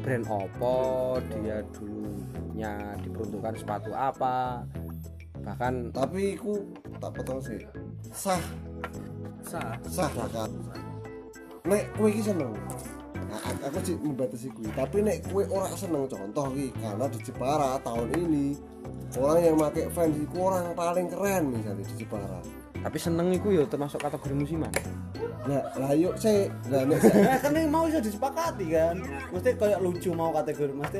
brand 0.01 0.25
opo 0.27 0.75
dia 1.29 1.61
dulunya 1.73 2.73
diperuntukkan 3.05 3.53
sepatu 3.57 3.93
apa. 3.93 4.65
Bahkan 5.41 5.93
tapi 5.93 6.37
aku 6.37 6.61
tak 7.01 7.11
potong 7.15 7.41
sih. 7.41 7.61
Sah. 8.13 8.41
Sah. 9.45 9.77
Sah 9.87 10.09
kan 10.29 10.51
nek 11.65 11.85
kue 11.93 12.09
iki 12.09 12.25
seneng. 12.25 12.53
Nah, 13.31 13.39
aku- 13.47 13.63
aku 13.63 13.77
sih 13.85 13.95
membatasi 13.95 14.51
kue 14.51 14.67
tapi 14.75 14.97
nek 15.05 15.23
kue 15.31 15.47
orang 15.47 15.71
seneng 15.77 16.03
contoh 16.09 16.51
ki 16.51 16.67
karena 16.75 17.05
di 17.07 17.19
Jepara 17.23 17.79
tahun 17.79 18.09
ini 18.27 18.45
orang 19.15 19.39
yang 19.39 19.55
pakai 19.55 19.87
fans 19.95 20.15
itu 20.19 20.35
orang 20.35 20.75
paling 20.75 21.07
keren 21.07 21.43
misalnya 21.47 21.83
di 21.87 21.95
Jepara 21.95 22.43
tapi 22.81 22.97
seneng 22.97 23.29
iku 23.29 23.53
ya 23.53 23.63
termasuk 23.69 24.01
kategori 24.01 24.33
musiman. 24.33 24.73
Nah 25.45 25.61
lah 25.77 25.93
yuk 25.93 26.17
saya 26.17 26.49
lah 26.69 26.85
nek 26.85 27.01
Nah, 27.01 27.37
kan 27.37 27.53
yang 27.53 27.69
mau 27.69 27.85
bisa 27.85 28.01
disepakati 28.01 28.65
kan. 28.73 28.95
Mesti 29.29 29.49
kayak 29.57 29.79
lucu 29.85 30.09
mau 30.13 30.33
kategori, 30.33 30.73
mesti 30.73 30.99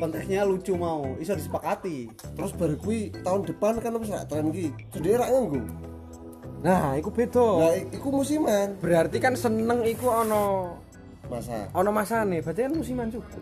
konteksnya 0.00 0.48
lucu 0.48 0.72
mau, 0.76 1.12
bisa 1.20 1.36
disepakati. 1.36 2.08
terus 2.36 2.52
baru 2.56 2.76
kue 2.80 3.12
tahun 3.20 3.44
depan 3.44 3.80
kan 3.84 3.92
wis 4.00 4.08
rak 4.08 4.32
tren 4.32 4.48
ki 4.48 4.72
gede 4.96 5.20
rak 5.20 5.28
nganggo. 5.28 5.60
Nah 6.64 6.96
iku 6.96 7.08
beda. 7.12 7.48
Nah 7.60 7.72
iku 7.92 8.08
musiman. 8.08 8.80
Berarti 8.80 9.16
kan 9.20 9.36
seneng 9.36 9.84
iku 9.84 10.08
ono 10.08 10.76
masa? 11.28 11.70
ono 11.76 11.90
masane 11.94 12.40
berarti 12.40 12.60
kan 12.64 12.72
musiman 12.72 13.08
juga. 13.12 13.36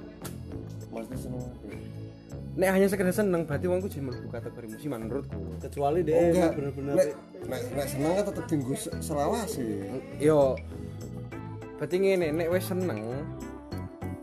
Maksudnya 0.90 1.18
seneng 1.18 1.42
nek 2.58 2.68
hanya 2.74 2.86
sekedar 2.90 3.14
seneng 3.14 3.46
berarti 3.46 3.70
wongku 3.70 3.86
jadi 3.86 4.02
mlebu 4.02 4.26
kategori 4.34 4.66
musiman 4.66 5.06
menurutku 5.06 5.38
Kecuali 5.62 6.02
oh 6.02 6.04
dia 6.04 6.16
enggak 6.34 6.50
bener-bener 6.58 6.94
nek 6.98 7.08
nek 7.46 7.60
nek 7.70 7.86
seneng 7.86 8.10
kan 8.18 8.24
tetep 8.26 8.44
dinggo 8.50 8.74
selawase 8.98 9.66
yo 10.18 10.58
berarti 11.78 11.96
ngene 12.02 12.34
nek 12.34 12.50
wis 12.50 12.66
seneng 12.66 12.98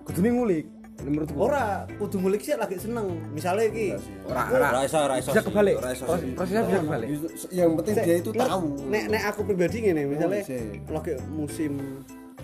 kudune 0.04 0.30
ngulik 0.36 0.66
menurutku 1.00 1.38
ora 1.38 1.86
kudu 1.96 2.18
ngulik 2.18 2.42
sih 2.42 2.58
lagi 2.58 2.82
seneng. 2.82 3.20
Misalnya 3.30 3.70
iki 3.70 3.94
ora 4.26 4.42
ora 4.50 4.80
iso, 4.84 4.98
ora 4.98 5.16
iso 5.22 5.30
bisa 5.30 5.44
sih, 5.44 5.48
kebalik 5.48 5.76
sih. 5.78 6.06
prosesnya 6.34 6.62
bisa 6.66 6.80
kebalik 6.82 7.08
yang 7.54 7.70
penting 7.78 7.96
dia 8.02 8.16
itu 8.20 8.32
tahu 8.34 8.66
Nek 8.90 9.04
nek 9.14 9.22
aku 9.30 9.40
pribadi 9.46 9.78
ngene, 9.86 10.02
misalnya 10.10 10.42
Oh, 10.42 10.50
sih. 10.50 10.66
lagi 10.90 11.14
musim 11.30 11.72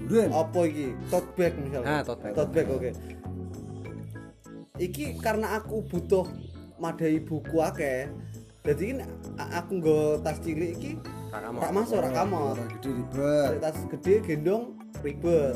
Durian. 0.03 0.29
apa 0.29 0.59
iki? 0.67 0.87
Tote 1.09 1.29
bag 1.37 1.53
misalnya. 1.57 1.87
Ah, 1.89 2.01
tote 2.05 2.21
bag. 2.21 2.33
Tote 2.37 2.51
bag 2.53 2.67
oke. 2.69 2.89
Iki 4.81 5.21
karena 5.21 5.61
aku 5.61 5.85
butuh 5.85 6.25
madai 6.81 7.21
buku 7.21 7.61
akeh. 7.61 8.09
Jadi 8.65 8.97
ini 8.97 9.03
aku 9.37 9.77
nggo 9.77 9.99
tas 10.25 10.41
cilik 10.41 10.73
iki 10.73 10.91
tak 11.29 11.69
masuk. 11.73 12.01
rak 12.01 12.13
kamot. 12.17 12.57
Orang 12.57 12.69
gede 12.77 12.89
ribet. 12.97 13.49
Tas 13.61 13.77
gede 13.85 14.13
gendong 14.25 14.73
ribet. 15.05 15.53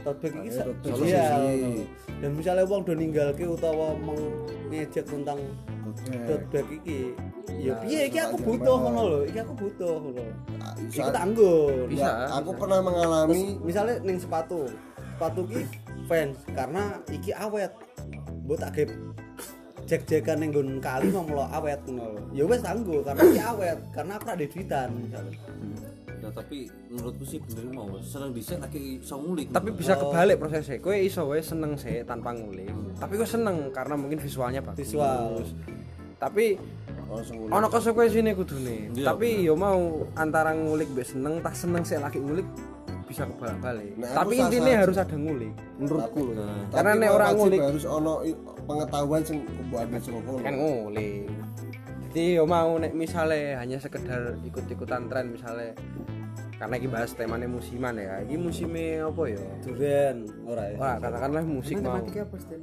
Tote 0.00 0.16
bag 0.20 0.32
iki 0.40 0.48
ideal 0.52 0.72
solusi. 0.84 1.84
dan 2.20 2.30
misalnya 2.36 2.64
wong 2.68 2.84
do 2.84 2.92
ninggalke 2.92 3.44
utawa 3.44 3.96
mengejek 4.00 5.04
tentang 5.08 5.40
tote 6.28 6.36
bag 6.52 6.66
iki 6.72 7.12
ya 7.60 7.72
piye? 7.84 8.08
Iki 8.12 8.18
aku 8.20 8.36
butuh 8.44 8.76
ngono 8.80 9.00
lho 9.08 9.20
iki 9.28 9.38
aku 9.40 9.54
butuh 9.60 9.92
ngono 10.00 10.24
iki 10.88 11.00
tak 11.00 11.20
anggun 11.24 11.88
Bisa. 11.88 12.32
aku 12.36 12.50
pernah 12.56 12.80
mengalami 12.80 13.60
misalnya 13.60 14.00
ning 14.00 14.16
sepatu. 14.16 14.68
Sepatu 15.16 15.40
ki 15.48 15.64
fans 16.04 16.36
karena 16.52 17.00
iki 17.08 17.32
awet 17.32 17.72
mbok 18.44 18.56
tak 18.60 18.70
gep 18.76 18.90
jek-jekan 19.84 20.40
ning 20.40 20.48
nggon 20.52 20.80
kali 20.80 21.12
mau 21.12 21.24
melo 21.24 21.44
awet 21.52 21.80
ngono 21.84 22.20
ya 22.32 22.44
wis 22.48 22.60
tanggo 22.64 23.04
karena 23.04 23.22
iki 23.28 23.40
awet 23.40 23.78
karena 23.92 24.12
aku 24.16 24.26
ada 24.32 24.44
duitan 24.44 24.88
misalnya. 24.96 25.38
Ya 26.24 26.28
tapi 26.32 26.72
menurutku 26.88 27.24
sih 27.28 27.36
bener 27.36 27.68
mau 27.68 27.88
seneng 28.00 28.32
dhisik 28.32 28.56
lagi 28.56 28.96
iso 28.96 29.20
ngulik. 29.20 29.52
tapi 29.52 29.68
bisa 29.76 29.92
kebalik 29.92 30.40
prosesnya. 30.40 30.80
Kowe 30.80 30.96
iso 30.96 31.28
wae 31.28 31.44
seneng 31.44 31.76
sih 31.76 32.00
tanpa 32.08 32.32
ngulik. 32.32 32.72
Tapi 32.96 33.12
kowe 33.20 33.28
seneng 33.28 33.68
karena 33.76 33.94
mungkin 34.00 34.16
visualnya 34.16 34.64
bagus. 34.64 34.88
Visual. 34.88 35.44
Tapi 36.16 36.56
ono 37.52 37.66
konsekuensine 37.68 38.32
kudune. 38.32 38.88
Iya, 38.96 39.12
tapi 39.12 39.44
yo 39.44 39.52
mau 39.52 40.08
antara 40.16 40.56
ngulik 40.56 40.88
mbek 40.96 41.04
seneng 41.04 41.44
tak 41.44 41.52
seneng 41.52 41.84
sih 41.84 42.00
lagi 42.00 42.16
ngulik 42.16 42.48
bisa 43.14 43.30
kebalik-balik. 43.30 43.92
Nah, 43.94 44.10
aku 44.10 44.18
tapi 44.18 44.34
intinya 44.42 44.74
harus 44.82 44.96
ada 44.98 45.14
ngulik 45.14 45.54
menurutku. 45.78 46.20
Loh 46.26 46.34
Nah, 46.34 46.62
karena 46.74 46.90
nek 46.98 47.10
orang 47.14 47.30
ngulik 47.38 47.60
harus 47.62 47.84
ono 47.86 48.14
pengetahuan 48.66 49.22
sing 49.22 49.38
mbok 49.70 49.78
ambil 49.86 50.00
saka 50.02 50.20
kono 50.26 50.38
kan 50.42 50.54
ngulik. 50.58 51.30
Jadi 52.10 52.22
yo 52.38 52.44
mau 52.46 52.74
nek 52.74 52.92
misale 52.94 53.54
hanya 53.54 53.78
sekedar 53.78 54.34
ikut-ikutan 54.42 55.06
tren 55.06 55.30
misale 55.30 55.78
karena 56.58 56.74
ini 56.78 56.88
bahas 56.90 57.14
temanya 57.14 57.46
musiman 57.46 57.94
ya. 57.94 58.18
Ini 58.26 58.34
musimnya 58.34 59.06
apa 59.06 59.22
ya 59.30 59.42
duren 59.62 60.26
ora 60.42 60.64
ya. 60.74 60.76
Wah 60.82 60.96
katakanlah 60.98 61.42
musik 61.46 61.78
mau. 61.78 61.94
matematika 61.94 62.26
apa 62.26 62.36
sih 62.42 62.58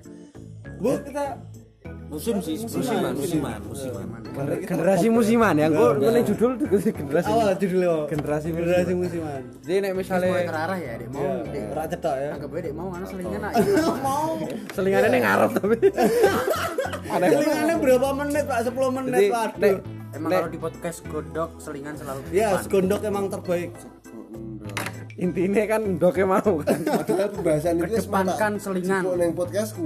Bu, 0.81 0.97
kita 1.05 1.37
musim 2.11 2.37
sih, 2.43 2.59
musiman, 2.59 3.15
musiman, 3.15 3.59
musiman. 3.63 4.19
Gener- 4.31 4.61
generasi 4.67 5.07
musiman 5.07 5.55
ya. 5.55 5.67
Gue 5.71 5.89
gue 5.97 6.21
judul 6.27 6.51
generasi 6.69 7.27
awal 7.31 7.55
judulnya. 7.55 7.95
Generasi 8.11 8.47
generasi 8.51 8.93
musiman. 8.93 9.41
Musiman 9.41 9.63
jadi 9.63 9.77
nek 9.81 9.93
misalnya 9.95 10.29
terarah 10.45 10.77
ya 10.77 10.93
dek 10.99 11.09
mau 11.09 11.23
dek 11.47 11.63
ora 11.71 11.83
cetok 11.87 12.15
ya. 12.19 12.29
Anggap 12.35 12.51
dek 12.51 12.73
mau 12.75 12.87
karena 12.91 13.07
selingan 13.07 13.39
nak 13.41 13.53
mau. 14.05 14.31
Selingannya 14.75 15.09
ning 15.09 15.23
ngarep 15.23 15.49
tapi. 15.55 15.75
Ada 17.15 17.25
selingannya 17.27 17.75
berapa 17.79 18.07
menit 18.13 18.43
pak? 18.45 18.59
10 18.67 18.97
menit 18.97 19.29
nek 19.31 19.75
emang 20.11 20.31
kalau 20.31 20.49
di 20.51 20.59
podcast 20.59 20.99
godok 21.07 21.49
selingan 21.57 21.95
selalu 21.95 22.19
ya 22.35 22.59
segondok 22.59 22.99
emang 23.07 23.31
terbaik 23.31 23.71
intinya 25.21 25.63
kan 25.69 25.81
doke 25.95 26.23
mau 26.25 26.53
kan 26.59 26.79
padahal 26.81 27.29
pembahasan 27.29 27.77
itu 27.77 27.93
Kedepankan 27.93 28.51
selingan. 28.57 29.03
ning 29.13 29.31
podcastku 29.31 29.85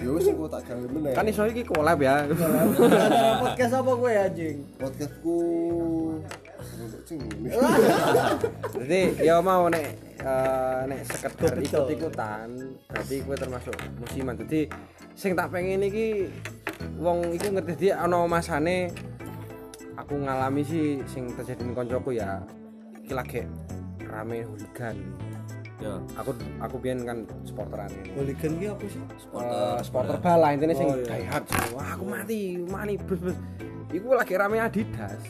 Ya 0.00 0.08
wis 0.08 0.24
engko 0.24 0.46
tak 0.48 0.64
gawe 0.64 0.86
meneh. 0.88 1.12
kan 1.12 1.26
iso 1.26 1.44
iki 1.44 1.60
collab 1.62 1.98
ya 1.98 2.24
podcast 3.36 3.74
apa 3.74 3.90
gue 3.92 4.12
anjing? 4.16 4.56
podcastku 4.78 5.38
untuk 6.76 7.02
cing 7.04 7.20
ini. 7.20 7.48
jadi 8.76 9.00
ya 9.20 9.36
mau 9.38 9.68
nek 9.68 9.86
eh, 10.16 10.80
nek 10.86 11.00
sekedar 11.04 11.52
ikut 11.58 11.86
ikutan 11.90 12.48
berarti 12.86 13.16
gue 13.20 13.36
termasuk 13.36 13.74
musiman 13.98 14.34
jadi 14.38 14.60
sing 15.12 15.36
tak 15.36 15.52
pengen 15.52 15.84
iki 15.84 16.32
wong 16.96 17.28
iku 17.30 17.52
ngerti 17.52 17.74
dia 17.78 18.00
ana 18.00 18.24
masane 18.24 18.88
aku 19.94 20.16
ngalami 20.16 20.62
sih 20.62 20.86
sing 21.04 21.28
terjadi 21.30 21.60
di 21.60 21.72
koncoku 21.72 22.10
ya 22.12 22.40
iki 23.00 23.12
lagi 23.12 23.42
rame 24.16 24.48
hooligan. 24.48 24.96
Ya. 25.76 26.00
Aku 26.16 26.32
aku 26.56 26.76
biyen 26.80 27.04
kan 27.04 27.28
supporteran 27.44 27.92
ini. 27.92 28.16
Hooligan 28.16 28.52
ki 28.56 28.66
apa 28.72 28.84
sih? 28.88 29.00
Eh, 29.36 29.78
supporter 29.84 30.16
bal 30.16 30.38
lah 30.40 30.50
intinya 30.56 30.72
sing 30.72 30.88
Oh, 30.88 30.96
iya. 31.04 31.36
wah 31.76 31.88
aku 31.92 32.04
mati 32.08 32.56
mani 32.64 32.96
bus 32.96 33.20
bus. 33.20 33.36
Iku 33.92 34.16
lagi 34.16 34.34
rame 34.34 34.56
Adidas. 34.56 35.20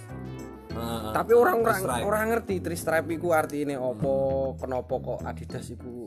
Heeh. 0.77 1.09
tapi 1.17 1.33
orang 1.33 1.65
orang 1.65 2.05
orang 2.05 2.23
ngerti 2.37 2.61
tri 2.61 2.77
stripe 2.77 3.09
iku 3.09 3.33
artine 3.33 3.81
opo 3.81 4.53
kenapa 4.61 5.01
kok 5.01 5.25
Adidas 5.25 5.73
iku 5.73 6.05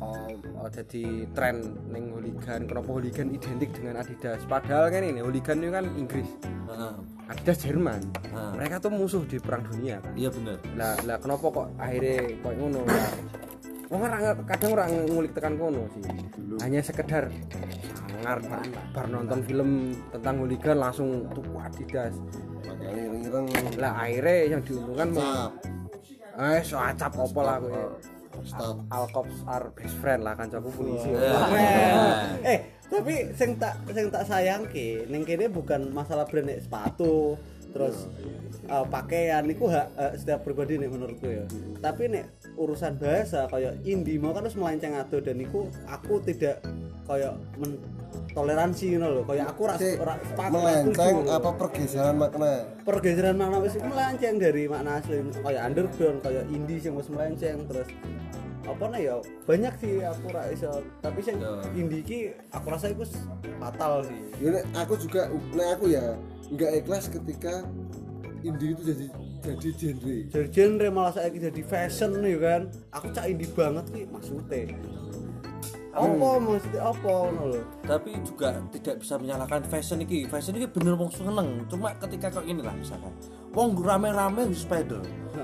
oh, 0.00 0.26
oh, 0.60 0.68
jadi 0.68 1.28
tren 1.36 1.76
ning 1.92 2.12
hooligan. 2.12 2.66
Kenapa 2.66 2.88
hooligan 2.88 3.30
identik 3.32 3.70
dengan 3.76 4.00
Adidas? 4.00 4.42
Padahal 4.48 4.90
kan 4.90 5.04
ini 5.04 5.20
hooligan 5.20 5.60
itu 5.60 5.70
kan 5.72 5.84
Inggris. 5.96 6.28
Heeh. 6.42 6.92
Adidas 7.30 7.58
Jerman. 7.62 8.00
Ah. 8.34 8.52
mereka 8.58 8.82
tuh 8.82 8.90
musuh 8.90 9.22
di 9.24 9.38
perang 9.38 9.62
dunia. 9.62 10.02
Kan 10.02 10.12
iya 10.18 10.28
bener. 10.32 10.58
Lah 10.74 10.98
lah 11.06 11.16
kenapa 11.22 11.46
kok 11.46 11.66
akhirnya 11.78 12.16
kok 12.42 12.52
ngono? 12.58 12.80
Lah 12.84 13.10
Wong 13.90 14.06
ora 14.06 14.38
kadang 14.46 14.70
orang 14.78 14.90
ngulik 15.10 15.34
tekan 15.34 15.58
kono 15.58 15.82
sih. 15.90 16.02
Hanya 16.62 16.78
sekedar 16.78 17.26
sangar 18.06 18.38
bar, 18.46 18.62
bar 18.94 19.06
nonton 19.10 19.42
film 19.42 19.98
tentang 20.14 20.38
hooligan 20.38 20.78
langsung 20.78 21.26
tuku 21.34 21.58
Adidas. 21.58 22.14
Lah 23.82 23.92
akhirnya 23.98 24.54
yang 24.54 24.62
diuntungkan 24.62 25.10
mau 25.10 25.50
eh 26.38 26.62
so 26.62 26.78
acap 26.78 27.18
opo 27.18 27.42
lah 27.42 27.58
kowe. 27.58 27.98
Stop. 28.44 28.76
Alkops 28.88 29.36
are 29.44 29.68
best 29.76 29.96
friend 30.00 30.24
lah 30.24 30.34
kancaku 30.36 30.68
polisi. 30.72 31.10
Keren. 31.12 31.94
Eh, 32.44 32.58
tapi 32.90 33.14
sing 33.36 33.54
tak 33.60 33.74
sing 33.94 34.10
tak 34.10 34.26
sayangke 34.26 35.06
ning 35.06 35.22
kene 35.22 35.46
bukan 35.46 35.94
masalah 35.94 36.26
brand 36.26 36.50
sepatu, 36.58 37.38
terus 37.70 38.06
eh, 38.66 38.86
pakaian 38.86 39.44
iku 39.46 39.66
hak 39.66 39.86
hak 39.94 40.12
setiap 40.18 40.40
pribadi 40.42 40.76
nek 40.76 40.90
menurutku 40.90 41.26
ya. 41.26 41.44
Tapi 41.78 42.02
nek 42.08 42.24
urusan 42.54 42.98
bahasa 42.98 43.46
kayak 43.46 43.80
indie 43.82 44.18
mau 44.18 44.30
kan 44.30 44.44
harus 44.44 44.58
melenceng 44.58 44.94
ado 44.94 45.18
dan 45.18 45.38
iku 45.38 45.66
aku 45.86 46.18
tidak 46.22 46.60
kayak 47.06 47.34
men 47.56 47.78
toleransi 48.30 48.94
ngono 48.94 49.06
lho. 49.10 49.22
Kayak 49.26 49.46
aku 49.50 49.60
ora 49.66 49.74
ora 49.98 50.14
melenceng 50.50 51.14
apa 51.26 51.50
pergeseran 51.56 52.14
makna? 52.14 52.52
Pergeseran 52.82 53.34
makna 53.34 53.58
wis 53.58 53.74
melenceng 53.74 54.34
dari 54.38 54.66
makna 54.66 54.98
asli. 54.98 55.18
Kayak 55.34 55.62
underground 55.66 56.18
kayak 56.22 56.44
indie 56.50 56.78
sing 56.78 56.94
wis 56.94 57.10
melenceng 57.10 57.66
terus 57.66 57.88
apa 58.60 58.86
nih 58.86 59.10
ya 59.10 59.16
banyak 59.50 59.74
sih 59.82 59.98
aku 60.04 60.30
ora 60.30 60.42
iso. 60.46 60.70
Tapi 61.02 61.18
sing 61.18 61.42
Ya. 61.42 61.58
indie 61.74 62.02
ki 62.06 62.18
aku 62.54 62.66
rasa 62.70 62.92
itu 62.94 63.02
fatal 63.58 64.06
sih. 64.06 64.20
Ya 64.38 64.62
aku 64.78 64.94
juga 64.94 65.26
nek 65.56 65.68
aku 65.74 65.90
ya 65.90 66.14
nggak 66.50 66.70
ikhlas 66.84 67.06
ketika 67.10 67.64
indie 68.42 68.74
itu 68.74 68.82
jadi 68.82 69.06
jadi 69.40 69.68
genre. 69.72 70.16
Jadi 70.30 70.48
genre 70.52 70.88
malah 70.92 71.12
saya 71.14 71.32
jadi 71.32 71.62
fashion 71.64 72.20
nih 72.20 72.36
kan? 72.36 72.62
Aku 72.92 73.06
cak 73.14 73.26
indie 73.30 73.50
banget 73.54 73.84
sih 73.94 74.04
maksudnya. 74.10 74.74
Apa 75.90 76.28
maksudnya? 76.38 76.80
Apa 76.86 77.12
lho? 77.34 77.62
Tapi 77.82 78.10
juga 78.22 78.62
tidak 78.70 79.02
bisa 79.02 79.14
menyalahkan 79.18 79.62
fashion 79.66 80.02
iki. 80.04 80.28
Fashion 80.28 80.54
iki 80.58 80.68
bener 80.70 80.94
wong 80.94 81.10
seneng. 81.10 81.66
Cuma 81.66 81.94
ketika 81.98 82.30
kok 82.40 82.46
ini 82.46 82.62
lah 82.62 82.74
misalkan. 82.76 83.10
Wong 83.50 83.74
rame-rame 83.78 84.50
spider 84.54 85.02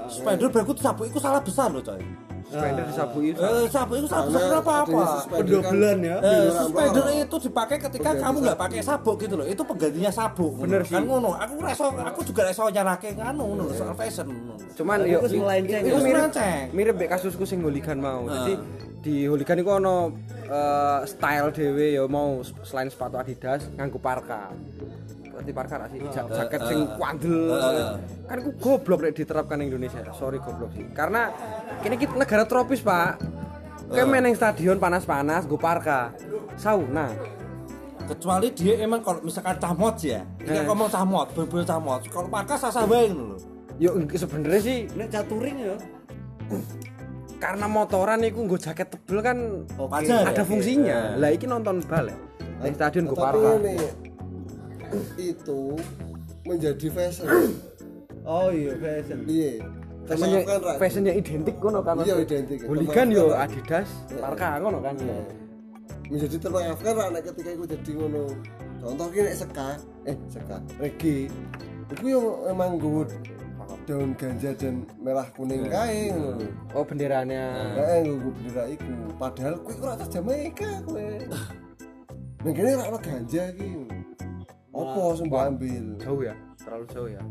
spider 0.09 0.49
berikut 0.51 0.79
sapu 0.79 1.09
itu 1.09 1.19
salah 1.19 1.43
besar 1.43 1.73
loh 1.73 1.83
coy 1.83 2.01
Spender 2.47 2.85
disapu 2.87 3.19
itu. 3.27 3.43
eh 3.43 3.67
sapu 3.67 3.93
itu 3.99 4.07
Karena 4.07 4.39
kenapa 4.39 4.73
apa 4.87 5.01
Pendobelan 5.27 5.99
kan 5.99 5.99
ya. 5.99 6.17
Eh, 6.17 6.23
beneran 6.23 6.67
spider 6.71 7.03
pelorot. 7.03 7.25
itu 7.27 7.37
dipakai 7.51 7.77
ketika 7.83 8.11
kamu 8.15 8.37
nggak 8.47 8.59
pakai 8.59 8.81
sabuk 8.87 9.17
gitu 9.19 9.35
loh. 9.35 9.47
Itu 9.47 9.63
penggantinya 9.67 10.13
sabuk. 10.15 10.53
Bener 10.63 10.83
kan 10.87 11.03
sih. 11.03 11.07
ngono. 11.11 11.31
Aku 11.35 11.55
reso, 11.59 11.87
aku 11.91 12.21
juga 12.23 12.47
reso 12.47 12.63
nyarake 12.71 13.19
nganu 13.19 13.43
ngono 13.51 13.63
soal 13.75 13.95
fashion. 13.99 14.27
Cuman 14.79 14.99
yo 15.03 15.19
ya. 15.27 15.91
mirip 15.99 16.31
mirip 16.71 16.97
kasusku 17.11 17.43
sing 17.43 17.67
hooligan 17.67 17.99
mau. 17.99 18.31
Ah. 18.31 18.47
Jadi 18.47 18.55
di 19.03 19.15
hooligan 19.27 19.59
iku 19.59 19.83
ono 19.83 20.15
eh, 20.47 21.01
style 21.03 21.51
dhewe 21.51 21.99
ya 21.99 22.07
mau 22.07 22.47
selain 22.63 22.87
sepatu 22.87 23.19
Adidas 23.19 23.67
nganggo 23.75 23.99
parka. 23.99 24.55
Berarti 25.37 25.53
parka 25.53 25.75
ra 25.77 25.87
sih? 25.87 26.01
Ja- 26.09 26.25
jaket 26.27 26.61
sing 26.65 26.81
kuandel. 26.97 27.41
Kan 28.25 28.37
iku 28.41 28.51
goblok 28.57 29.05
nek 29.05 29.13
diterapkan 29.13 29.61
ning 29.61 29.69
Indonesia. 29.69 30.01
Sorry 30.11 30.41
goblok 30.41 30.73
sih. 30.73 30.89
Karena 30.91 31.29
kini 31.85 32.01
kita 32.01 32.17
negara 32.17 32.49
tropis, 32.49 32.81
Pak. 32.81 33.21
Kayak 33.87 34.09
main 34.09 34.33
stadion 34.33 34.81
panas-panas 34.81 35.45
gue 35.45 35.61
parka. 35.61 36.11
Sauna. 36.57 37.13
Kecuali 38.07 38.49
dia 38.51 38.81
emang 38.81 39.05
kalau 39.05 39.21
misalkan 39.21 39.61
camot 39.61 39.99
ya. 40.01 40.25
Ini 40.41 40.63
Eh. 40.63 40.65
ngomong 40.65 40.89
camot, 40.89 41.27
bener-bener 41.35 41.67
camot. 41.67 42.01
Kalau 42.07 42.27
pakai 42.27 42.57
sasa 42.57 42.83
wae 42.83 43.11
ngono 43.11 43.35
lho. 43.35 43.39
Yo 43.77 43.93
sebenarnya 44.09 44.61
sih 44.63 44.79
nek 44.97 45.13
caturing 45.13 45.59
ya 45.61 45.77
karena 47.37 47.69
motoran 47.69 48.25
iku 48.25 48.49
nggo 48.49 48.57
jaket 48.57 48.89
tebel 48.89 49.21
kan 49.21 49.39
Wajar 49.77 50.25
ada 50.25 50.41
ya? 50.41 50.45
fungsinya. 50.45 50.99
Lah 51.21 51.29
iki 51.29 51.45
nonton 51.45 51.85
bal 51.85 52.09
ya. 52.09 52.17
Ning 52.65 52.73
stadion 52.73 53.05
gue 53.05 53.19
parka. 53.19 53.61
Itu 55.19 55.61
menjadi 56.47 56.87
fashion 56.91 57.27
oh 58.29 58.49
iya 58.51 58.73
fashion 58.79 59.19
iya 59.27 59.53
Rak. 60.07 60.79
fashionnya 60.79 61.19
identik 61.19 61.59
ngono 61.59 61.83
kan 61.83 61.99
Iya, 62.07 62.23
identik. 62.23 62.63
hooligan 62.63 63.11
yo. 63.11 63.35
Adidas 63.35 63.91
parka 64.23 64.63
ngono 64.63 64.79
kan 64.79 64.95
menjadi 66.07 66.39
termaafkan 66.39 66.95
lah 66.95 67.11
nek 67.11 67.27
ketika 67.35 67.51
itu 67.59 67.65
jadi 67.75 67.91
ngono 67.99 68.23
contoh 68.79 69.07
ki 69.11 69.27
nek 69.27 69.35
seka 69.35 69.69
eh 70.07 70.15
seka 70.31 70.63
reggae 70.79 71.27
itu 71.91 72.05
yang 72.07 72.23
emang 72.47 72.79
gue 72.79 73.03
daun 73.87 74.15
ganja 74.15 74.55
dan 74.55 74.87
merah 74.99 75.27
kuning 75.35 75.67
kae 75.67 76.15
ngono 76.15 76.39
lho. 76.39 76.47
oh 76.75 76.83
benderanya 76.87 77.43
Heeh, 77.75 78.07
nggo 78.07 78.31
bendera 78.31 78.63
iku. 78.67 78.91
Padahal 79.19 79.55
kuwi 79.63 79.75
ora 79.83 79.95
atas 79.95 80.11
Jamaika 80.11 80.71
kowe. 80.87 81.03
Ning 82.47 82.55
kene 82.55 82.79
ora 82.79 82.95
ono 82.95 82.99
ganja 82.99 83.43
iki. 83.55 83.71
Sing 85.17 85.27
mbok 85.27 85.43
ambil? 85.43 85.85
jauh 85.97 86.21
ya 86.23 86.35
terlalu 86.57 86.85
jauh 86.91 87.09
ya. 87.09 87.23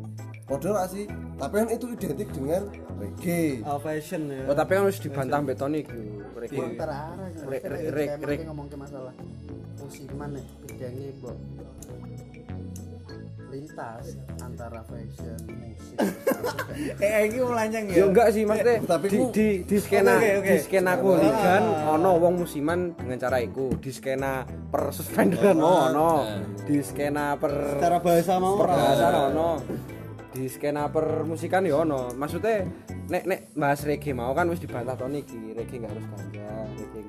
Padahal 0.45 0.85
sih, 0.87 1.05
tapi 1.35 1.53
kan 1.57 1.67
itu 1.67 1.85
identik 1.91 2.29
dengan 2.31 2.63
reggae. 2.95 3.59
oh 3.65 3.77
fashion 3.77 4.29
ya. 4.29 4.45
Oh 4.45 4.53
tapi 4.53 4.71
kan 4.71 4.81
harus 4.85 4.99
dibantah 5.01 5.41
rek- 7.43 7.65
kayak 7.65 7.91
rek- 7.91 8.15
mereka 8.21 8.43
ngomong 8.47 8.67
ke 8.69 8.77
masalah 8.77 9.13
musiman 9.85 10.29
nih 10.33 10.45
bidangnya 10.65 11.07
mbok 11.15 11.37
lintas 13.45 14.19
antara 14.43 14.83
fashion 14.83 15.39
musik 15.47 15.95
eh 17.05 17.23
iki 17.23 17.39
melenceng 17.39 17.87
ya? 17.87 17.95
Ya 17.95 18.05
enggak 18.05 18.27
sih 18.35 18.43
maksudnya 18.43 18.77
Tapi 18.83 19.05
di, 19.07 19.17
di, 19.31 19.47
di 19.63 19.77
skena 19.79 20.19
oke, 20.19 20.29
oke. 20.43 20.49
di 20.49 20.57
skena 20.59 20.89
aku 20.91 21.07
hooligan 21.07 21.63
ono 21.87 22.11
wong 22.19 22.33
musiman 22.35 22.79
dengan 22.99 23.15
cara 23.15 23.39
iku. 23.39 23.71
Di 23.79 23.95
skena 23.95 24.43
per 24.43 24.91
suspenderan 24.91 25.55
Oh, 25.55 25.87
ono. 25.87 26.11
di 26.67 26.83
skena 26.83 27.39
per 27.39 27.79
secara 27.79 28.03
bahasa 28.03 28.43
mau 28.43 28.59
ora? 28.59 28.67
perbahasan 28.67 29.13
ono. 29.31 29.49
Di 30.35 30.45
skena 30.51 30.91
per 30.91 31.23
musikan 31.23 31.63
ya 31.63 31.79
ono. 31.79 32.11
Maksudnya 32.11 32.67
nek 33.07 33.23
nek 33.23 33.39
bahas 33.55 33.87
reggae 33.87 34.11
mau 34.11 34.35
kan 34.35 34.51
wis 34.51 34.59
dibantah 34.59 34.99
Tony 34.99 35.23
iki 35.23 35.55
reggae 35.55 35.79
nggak 35.79 35.91
harus 35.95 36.05
ganja 36.11 36.49
reggae 36.75 37.01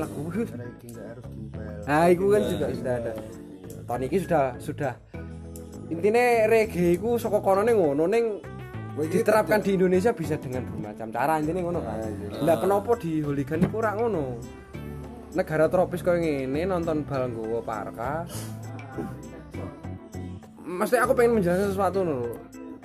lagu 0.00 0.20
nggak 0.32 0.58
Nah, 1.86 2.06
itu 2.06 2.24
kan 2.28 2.42
juga 2.46 2.66
sudah 2.70 2.94
ada. 3.02 3.12
Tahun 3.88 4.02
ini 4.06 4.18
sudah 4.22 4.44
sudah 4.62 4.94
intinya 5.90 6.46
reggae 6.46 6.94
itu 6.94 7.18
saka 7.18 7.42
konone 7.42 7.74
ngono 7.74 8.06
iki 9.00 9.24
diterapkan 9.24 9.64
di 9.64 9.74
Indonesia 9.74 10.14
bisa 10.14 10.36
dengan 10.36 10.62
bermacam 10.68 11.08
cara 11.10 11.40
intinya 11.42 11.66
ngono 11.66 11.80
kan. 11.82 11.98
Lah 12.46 12.56
kenapa 12.60 12.94
di 13.00 13.24
hooligan 13.24 13.66
ora 13.74 13.96
ngono? 13.96 14.38
Negara 15.34 15.70
tropis 15.70 16.02
koyo 16.02 16.20
ngene 16.20 16.68
nonton 16.68 17.06
bal 17.06 17.30
nggawa 17.30 17.60
parka. 17.62 18.26
Mesti 20.62 20.96
aku 21.02 21.12
pengen 21.18 21.38
menjelaskan 21.38 21.70
sesuatu 21.74 22.02
lho. 22.06 22.20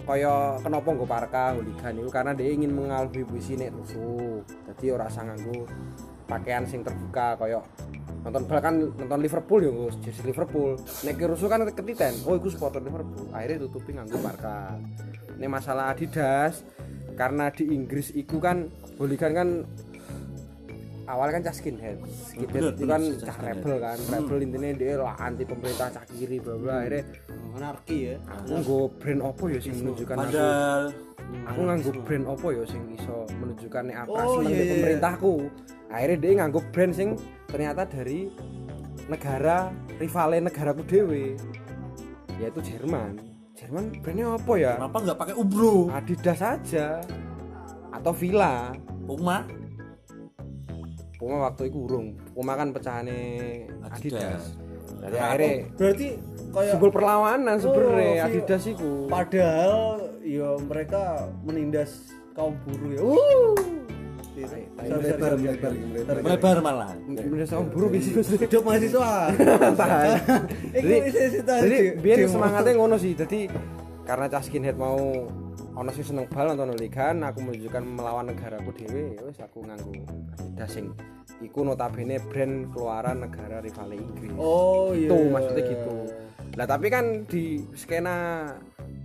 Kaya 0.06 0.62
kenapa 0.62 0.88
nggo 0.93 1.06
parka 1.06 1.58
hooligan 1.58 1.99
itu 1.99 2.10
karena 2.10 2.32
dia 2.38 2.49
ingin 2.54 2.71
mengalami 2.73 3.21
puisi 3.25 3.58
nek 3.58 3.73
rusuh. 3.75 4.41
Jadi 4.71 4.86
ora 4.93 5.10
usah 5.10 5.25
nganggo 5.25 5.65
pakaian 6.25 6.65
sing 6.65 6.81
terbuka 6.81 7.38
kaya 7.38 7.61
nonton 8.25 8.41
bal 8.49 8.57
kan 8.57 8.75
nonton 8.81 9.19
Liverpool 9.21 9.61
ya 9.61 9.69
nggo 9.69 9.89
jersey 10.01 10.25
Liverpool. 10.25 10.73
Nek 11.05 11.21
rusuh 11.21 11.45
kan 11.45 11.61
ketiten. 11.69 12.13
Oh 12.25 12.33
iku 12.33 12.49
supporter 12.49 12.81
Liverpool. 12.81 13.29
Akhirnya 13.29 13.69
tutupi 13.69 13.93
nganggo 13.93 14.17
parka. 14.17 14.81
Ini 15.38 15.45
masalah 15.45 15.93
Adidas 15.93 16.65
karena 17.15 17.53
di 17.53 17.69
Inggris 17.69 18.11
iku 18.17 18.41
kan 18.41 18.67
hooligan 18.97 19.31
kan 19.31 19.49
awalnya 21.07 21.39
kan 21.39 21.43
cah 21.49 21.55
skinhead 21.55 21.97
skinhead 22.03 22.51
Bener, 22.51 22.73
itu 22.75 22.85
kan 22.85 23.01
bener, 23.01 23.23
cah 23.23 23.38
rebel 23.39 23.75
kan 23.79 23.97
rebel 24.09 24.38
intinya 24.41 24.69
dia 24.75 24.93
lah 24.99 25.15
anti 25.21 25.43
pemerintah 25.45 25.88
cah 25.93 26.05
kiri 26.11 26.38
bla 26.41 26.55
bla 26.57 26.75
akhirnya 26.83 27.03
anarki 27.55 27.97
ya 28.11 28.15
aku 28.27 28.51
nggo 28.61 28.79
brand 28.99 29.21
opo 29.23 29.43
ya 29.47 29.59
sing 29.61 29.73
menunjukkan 29.79 30.15
padahal 30.17 30.81
aku 30.91 31.14
nganggo 31.55 31.91
brand 32.05 32.25
opo 32.29 32.47
ya 32.53 32.63
sing 32.65 32.83
iso 32.93 33.25
menunjukkan 33.41 33.83
nek 33.89 33.97
aku 34.05 34.11
Oh, 34.13 34.39
seneng 34.39 34.51
iya, 34.51 34.55
di 34.55 34.63
iya. 34.63 34.73
pemerintahku? 34.77 35.33
Akhirnya 35.89 36.17
dia 36.17 36.31
nganggo 36.41 36.59
brand 36.73 36.93
sing 36.93 37.09
ternyata 37.47 37.81
dari 37.85 38.19
negara 39.05 39.69
rivalnya 40.01 40.49
negaraku 40.49 40.81
dewe 40.85 41.23
yaitu 42.41 42.59
Jerman. 42.61 43.21
Jerman 43.55 43.83
brandnya 44.03 44.35
apa 44.35 44.53
ya? 44.59 44.73
Kenapa 44.75 44.97
nggak 44.99 45.17
pakai 45.17 45.35
ubro? 45.39 45.88
Adidas 45.89 46.39
saja 46.43 46.99
atau 47.93 48.11
Villa. 48.11 48.75
Puma? 49.05 49.45
Puma 51.15 51.47
waktu 51.47 51.71
itu 51.71 51.77
urung. 51.88 52.17
Puma 52.35 52.59
kan 52.59 52.75
pecahane 52.75 53.19
Adidas. 53.88 54.19
Adidas. 54.19 54.43
Jadi 54.95 55.17
akhirnya 55.21 55.53
berarti 55.77 56.07
kayak 56.51 56.71
simbol 56.75 56.91
perlawanan 56.91 57.55
sebenarnya 57.61 58.11
Oh, 58.11 58.25
Adidas 58.27 58.63
itu 58.65 58.91
padahal 59.07 59.71
ya 60.25 60.57
mereka 60.65 61.29
menindas 61.45 62.09
kaum 62.33 62.57
buruh 62.65 62.89
ya. 62.91 63.01
Uh 63.05 63.55
melebar 64.35 65.39
melebar 65.39 65.71
melebar 65.71 66.15
melebar 66.19 66.57
malah. 66.59 66.91
Indonesia 67.07 67.55
kaum 67.55 67.71
buruh 67.71 67.88
bisa 67.88 68.19
hidup 68.19 68.61
mahasiswa 68.67 69.31
jadi, 70.75 70.95
jadi 71.39 71.77
biar 72.03 72.17
semangatnya 72.27 72.73
ngono 72.75 72.99
sih. 72.99 73.15
Jadi 73.15 73.47
karena 74.03 74.25
cah 74.27 74.43
skinhead 74.43 74.75
mau 74.75 74.99
ono 75.75 75.91
sing 75.91 76.07
seneng 76.07 76.25
bal 76.31 76.55
nonton 76.55 76.75
ligan 76.79 77.19
aku 77.23 77.43
menunjukkan 77.43 77.83
melawan 77.83 78.31
negaraku 78.31 78.71
dewe 78.79 79.19
ya 79.19 79.21
wis 79.27 79.39
aku 79.43 79.59
nganggo 79.67 79.91
Adidas 80.39 80.71
sing 80.71 80.95
iku 81.43 81.67
notabene 81.67 82.23
brand 82.31 82.71
keluaran 82.71 83.27
negara 83.27 83.59
rival 83.59 83.91
Inggris. 83.91 84.31
Oh 84.39 84.95
iya 84.95 85.11
itu 85.11 85.15
maksudnya 85.31 85.63
gitu. 85.67 85.95
lah 86.55 86.63
tapi 86.63 86.88
kan 86.88 87.27
di 87.27 87.59
skena 87.75 88.47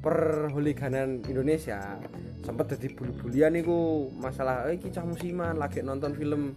perhuliganan 0.01 1.21
Indonesia. 1.25 2.01
Sempat 2.41 2.77
jadi 2.77 2.93
buli-bulian 2.97 3.53
iku 3.61 4.09
masalah 4.17 4.69
eh 4.69 4.81
iki 4.81 4.89
cah 4.89 5.05
musiman 5.05 5.61
lagi 5.61 5.85
nonton 5.85 6.17
film 6.17 6.57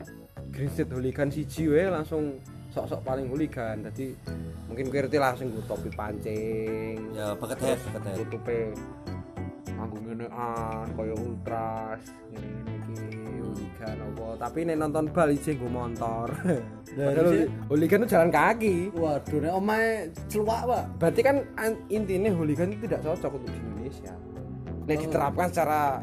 Green 0.50 0.72
State 0.72 0.92
Hooligan 0.96 1.30
siji 1.30 1.68
wae 1.68 1.92
langsung 1.92 2.40
sok-sok 2.74 3.06
paling 3.06 3.30
hooligan 3.30 3.86
jadi 3.86 4.18
mungkin 4.66 4.90
ngerti 4.90 5.18
langsung 5.22 5.54
gue 5.54 5.62
topi 5.70 5.92
pancing. 5.94 7.14
Ya 7.14 7.38
bucket 7.38 7.60
head 7.62 7.80
bucket 7.94 8.14
tutupe 8.18 8.74
nganggo 9.84 10.00
ngene 10.00 10.28
an 10.32 10.88
kaya 10.96 11.16
ultras 11.20 12.02
ngene 12.32 12.48
iki 12.80 12.96
hooligan 13.44 13.98
apa. 14.00 14.28
Tapi 14.40 14.60
nek 14.64 14.78
nonton 14.80 15.06
bal 15.12 15.30
ijeng 15.36 15.60
nggo 15.60 15.70
motor 15.70 16.28
padahal 16.96 17.30
hooligan 17.68 18.00
itu 18.08 18.08
jalan 18.16 18.32
kaki. 18.32 18.76
Waduh 18.96 19.40
nek 19.44 19.54
omae 19.60 19.88
celuak 20.32 20.62
pak. 20.64 20.84
Berarti 21.04 21.22
kan 21.22 21.36
an- 21.60 21.84
intinya 21.92 22.32
hooligan 22.32 22.72
itu 22.72 22.88
tidak 22.88 23.04
cocok 23.04 23.32
untuk 23.36 23.52
di 23.52 23.60
Indonesia. 23.60 24.14
Nek 24.88 24.98
diterapkan 25.04 25.48
secara 25.52 26.00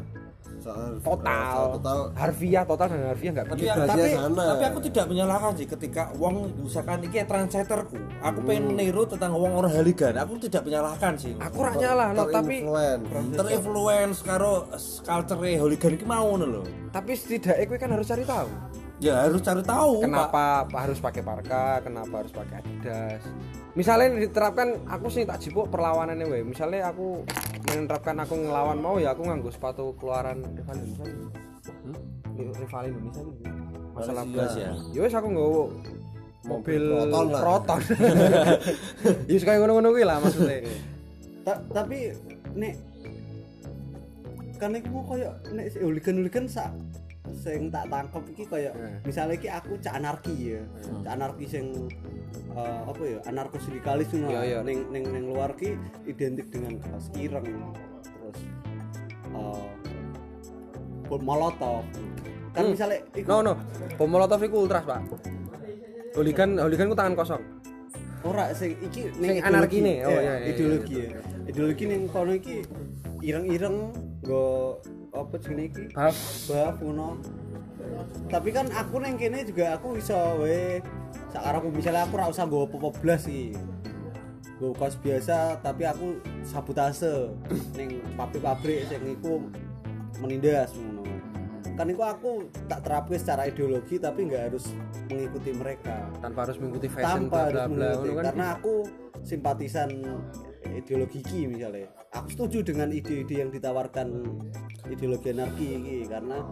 soal 0.61 1.01
total, 1.01 1.57
total. 1.81 1.99
Harfiah 2.13 2.63
total 2.63 2.87
dan 2.93 3.01
harfiah 3.09 3.31
nggak 3.33 3.47
tapi, 3.49 3.65
tapi, 3.65 4.01
sana. 4.13 4.43
tapi 4.53 4.63
aku 4.69 4.79
tidak 4.85 5.05
menyalahkan 5.09 5.51
sih 5.57 5.67
ketika 5.67 6.03
uang 6.21 6.35
misalkan 6.61 7.01
ini 7.01 7.25
trendsetterku 7.25 7.97
aku 8.21 8.39
pengen 8.45 8.77
niru 8.77 9.09
tentang 9.09 9.33
uang 9.33 9.53
orang 9.57 9.73
haligan 9.73 10.13
aku 10.21 10.37
tidak 10.45 10.61
menyalahkan 10.69 11.17
sih. 11.17 11.33
Aku 11.41 11.57
rak 11.65 11.81
nyalah 11.81 12.13
no, 12.13 12.29
tapi 12.29 12.61
terinfluen 12.61 12.99
terinfluence 13.33 14.21
karo 14.21 14.69
culture 15.01 15.41
hooligan 15.41 15.91
ini 15.97 16.05
mau 16.05 16.37
lho. 16.37 16.61
Tapi 16.93 17.11
setidaknya 17.17 17.65
kowe 17.65 17.77
kan 17.81 17.89
harus 17.97 18.05
cari 18.05 18.23
tahu. 18.23 18.49
Ya 19.01 19.25
harus 19.25 19.41
cari 19.41 19.65
tahu 19.65 20.05
Pak. 20.05 20.05
kenapa 20.05 20.43
harus 20.77 21.01
pakai 21.01 21.25
parka 21.25 21.81
kenapa 21.81 22.21
harus 22.21 22.29
pakai 22.29 22.61
adidas 22.61 23.25
misalnya 23.71 24.19
diterapkan 24.19 24.83
aku 24.83 25.07
sih 25.07 25.23
tak 25.23 25.39
jipuk 25.39 25.71
perlawanannya 25.71 26.27
we 26.27 26.39
misalnya 26.43 26.91
aku 26.91 27.23
menerapkan 27.71 28.19
aku 28.19 28.35
ngelawan 28.35 28.79
mau 28.83 28.99
ya 28.99 29.15
aku 29.15 29.23
nganggo 29.23 29.47
sepatu 29.47 29.95
keluaran 29.95 30.43
rival 30.43 30.75
Indonesia 30.75 31.31
hmm? 31.87 32.51
rival 32.59 32.83
Indonesia 32.91 33.21
gitu 33.23 33.51
masalah 33.91 34.23
belas 34.27 34.51
ya? 34.55 34.71
Ya 34.95 34.99
wis 35.03 35.15
aku 35.15 35.27
nggawa 35.31 35.63
mobil 36.41 36.83
Proton 36.89 37.25
lah. 37.29 37.41
proton 37.43 37.81
ya 39.29 39.37
kayak 39.39 39.59
ngono-ngono 39.61 39.87
kuwi 39.93 40.03
lah 40.07 40.17
maksudnya. 40.17 40.57
Ta- 41.45 41.61
tapi 41.69 41.97
nek 42.57 42.73
kan 44.57 44.73
iku 44.77 44.89
mau 44.89 45.03
koyo 45.05 45.29
nek 45.53 45.73
hooligan-hooligan 45.77 46.45
sak 46.49 46.69
sing 47.33 47.67
tak 47.67 47.87
tangkep 47.87 48.23
iki 48.29 48.43
koyo 48.45 48.71
Hmm. 48.71 48.99
misalnya 49.03 49.35
iki 49.35 49.47
aku 49.47 49.75
cak 49.77 49.95
anarki 49.95 50.33
ya. 50.51 50.61
Cak 51.01 51.13
anarki 51.15 51.45
sing 51.45 51.65
eh, 52.51 52.79
apa 52.83 53.01
ya 53.01 53.19
anarko 53.25 53.55
sindikalis 53.57 54.11
ngono. 54.11 54.29
Iya, 54.29 54.41
iya. 54.43 54.59
ning 54.61 54.87
ning 54.89 55.03
ning 55.07 55.23
luar 55.27 55.51
ki 55.53 55.75
identik 56.05 56.47
dengan 56.47 56.79
kaos 56.79 57.07
ireng. 57.15 57.47
Terus 58.03 58.39
eh 59.31 59.63
bom 61.05 61.21
molotov. 61.21 61.83
Kan 62.51 62.63
Hmm. 62.65 62.71
misalnya 62.71 62.97
iku 63.13 63.27
no 63.27 63.37
no. 63.41 63.53
Bom 63.95 64.07
molotov 64.07 64.39
iku 64.39 64.63
ultras 64.63 64.83
pak. 64.83 64.99
Hooligan 66.11 66.59
hooligan 66.59 66.87
ku 66.87 66.95
tangan 66.95 67.15
kosong. 67.15 67.43
Ora 68.21 68.51
sing 68.51 68.75
iki 68.79 69.09
ning 69.17 69.39
anarki 69.39 69.79
nih. 69.79 70.03
Oh, 70.03 70.11
Ya, 70.11 70.19
iya, 70.19 70.33
iya, 70.37 70.47
ideologi 70.51 70.95
ya. 70.99 71.19
ideologi 71.47 71.83
ning 71.87 72.01
kono 72.05 72.31
iki 72.31 72.61
ireng-ireng 73.21 73.77
go 74.21 74.77
apa 75.11 75.35
jenenge 75.39 75.67
iki? 75.71 75.83
Baf. 75.91 76.15
baf 76.47 76.75
ngono. 76.79 77.19
Tapi 78.31 78.49
kan 78.55 78.67
aku 78.71 79.03
neng 79.03 79.19
kene 79.19 79.43
juga 79.43 79.75
aku 79.75 79.99
iso 79.99 80.15
we. 80.39 80.79
Sakarepku 81.31 81.71
misalnya 81.71 82.07
aku 82.07 82.15
ora 82.19 82.31
usah 82.31 82.47
nggo 82.47 82.67
apa-apa 82.67 82.89
blas 83.03 83.27
iki. 83.27 83.55
Nggo 84.59 84.77
kaos 84.77 84.95
biasa 84.99 85.59
tapi 85.59 85.83
aku 85.87 86.21
sabotase 86.47 87.31
ning 87.75 87.99
pabrik-pabrik 88.15 88.87
sing 88.87 89.01
iku 89.19 89.43
menindas 90.23 90.71
ngono. 90.77 91.03
Kan 91.75 91.87
itu 91.87 92.03
aku 92.03 92.51
tak 92.67 92.83
terapkan 92.83 93.19
secara 93.19 93.47
ideologi 93.47 93.99
tapi 93.99 94.27
nggak 94.27 94.53
harus 94.53 94.71
mengikuti 95.11 95.51
mereka. 95.51 96.07
Tanpa 96.23 96.47
harus 96.47 96.57
mengikuti 96.61 96.87
fashion 96.87 97.27
tanpa 97.27 97.51
bla 97.51 97.51
bla 97.51 97.59
harus 97.59 97.67
bla 97.67 97.67
mengikuti 97.67 98.07
ngono 98.07 98.15
kan? 98.15 98.25
karena 98.31 98.45
aku 98.55 98.75
simpatisan 99.21 99.89
ideologi 100.69 101.19
ki 101.25 101.49
misalnya. 101.49 101.89
Aku 102.13 102.27
setuju 102.29 102.73
dengan 102.73 102.93
ide-ide 102.93 103.41
yang 103.41 103.49
ditawarkan 103.49 104.07
ideologi 104.91 105.33
anarki 105.33 105.65
ini 105.79 106.05
karena 106.05 106.43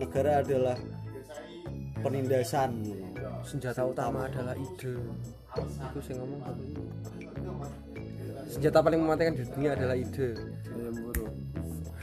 negara 0.00 0.40
adalah 0.40 0.78
penindasan. 2.00 2.70
Senjata 3.42 3.82
utama 3.84 4.30
adalah 4.30 4.54
ide. 4.54 4.94
Itu 5.58 5.98
sih 6.00 6.14
ngomong 6.16 6.40
senjata 8.52 8.84
paling 8.84 9.00
mematikan 9.00 9.32
di 9.32 9.44
dunia 9.48 9.72
adalah 9.72 9.96
ide. 9.96 10.36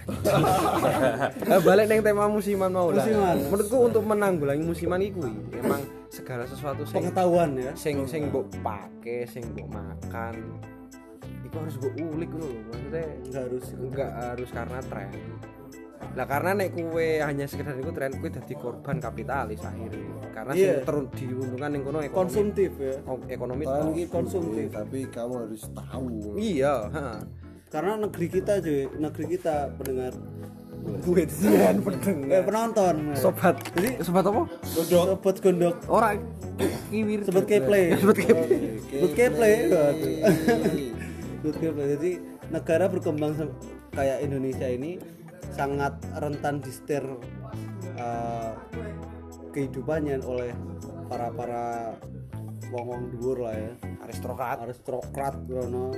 Eh, 0.09 1.59
balik 1.69 1.85
neng 1.85 2.01
tema 2.01 2.25
musiman 2.25 2.73
mau 2.73 2.89
lah. 2.89 3.05
Musiman. 3.05 3.38
menurutku 3.45 3.77
untuk 3.77 4.03
menanggulangi 4.09 4.65
musiman 4.65 4.97
itu 5.05 5.21
emang 5.53 5.85
segala 6.09 6.49
sesuatu 6.49 6.81
sing 6.81 7.05
pengetahuan 7.05 7.53
ya. 7.53 7.71
sing 7.77 8.01
sing 8.09 8.33
mbok 8.33 8.49
pake 8.65 9.29
sing 9.29 9.45
mbok 9.53 9.69
makan 9.69 10.35
itu 11.45 11.56
harus 11.56 11.75
mbok 11.80 11.93
ulik 11.97 12.32
lho 12.36 12.49
maksudnya 12.67 13.06
nggak 13.30 13.43
harus 13.47 13.65
enggak 13.75 14.12
harus 14.12 14.49
karena 14.52 14.80
tren. 14.86 15.12
Lah 16.17 16.25
karena 16.25 16.52
nek 16.58 16.69
kue 16.73 17.21
hanya 17.21 17.45
sekedar 17.45 17.75
itu 17.78 17.91
tren 17.91 18.12
kue 18.17 18.30
jadi 18.32 18.54
korban 18.56 18.97
kapitalis 18.97 19.62
akhirnya. 19.62 20.10
Karena 20.32 20.52
sing 20.56 20.82
terus 20.88 21.06
diuntungkan 21.19 21.69
yang 21.75 21.84
kono 21.86 21.99
ekonomi. 22.02 22.15
Konsumtif 22.15 22.71
ya. 22.80 22.95
Ko- 23.04 23.28
ekonomi 23.28 23.63
ini 23.67 24.04
konsumtif. 24.08 24.67
tapi 24.71 24.99
kamu 25.12 25.34
harus 25.45 25.63
tahu. 25.69 26.39
Iya 26.39 26.75
ha. 26.89 27.06
karena 27.69 27.91
negeri 28.02 28.28
kita 28.32 28.54
cuy. 28.63 28.82
Negeri 28.97 29.25
kita 29.38 29.56
pendengar. 29.78 30.13
Gue 30.80 31.28
sian 31.28 31.75
eh, 31.84 32.43
penonton. 32.47 32.95
Sobat. 33.13 33.60
Jadi 33.75 33.99
sobat 33.99 34.23
apa? 34.23 34.47
Sobat 34.63 35.36
gondok. 35.43 35.75
Orang 35.91 36.23
kiwir 36.88 37.21
sobat 37.28 37.45
keplay. 37.45 37.93
Sobat 37.99 38.17
keplay. 38.17 38.80
Sobat 38.88 39.12
keplay 39.13 39.56
waduh. 41.39 41.52
sobat 41.52 41.56
keplay 41.63 41.88
jadi 41.95 42.12
negara 42.52 42.86
berkembang 42.91 43.34
kayak 43.95 44.17
Indonesia 44.21 44.67
ini 44.67 44.99
sangat 45.56 45.97
rentan 46.19 46.62
disetir 46.62 47.04
uh, 47.97 48.54
kehidupannya 49.56 50.21
oleh 50.23 50.54
para 51.10 51.34
para 51.34 51.65
wong 52.69 52.86
wong 52.86 53.02
dhuwur 53.17 53.49
lah 53.49 53.56
ya. 53.58 53.73
Aristokrat. 54.06 54.62
Aristokrat 54.62 55.36
Brono 55.49 55.97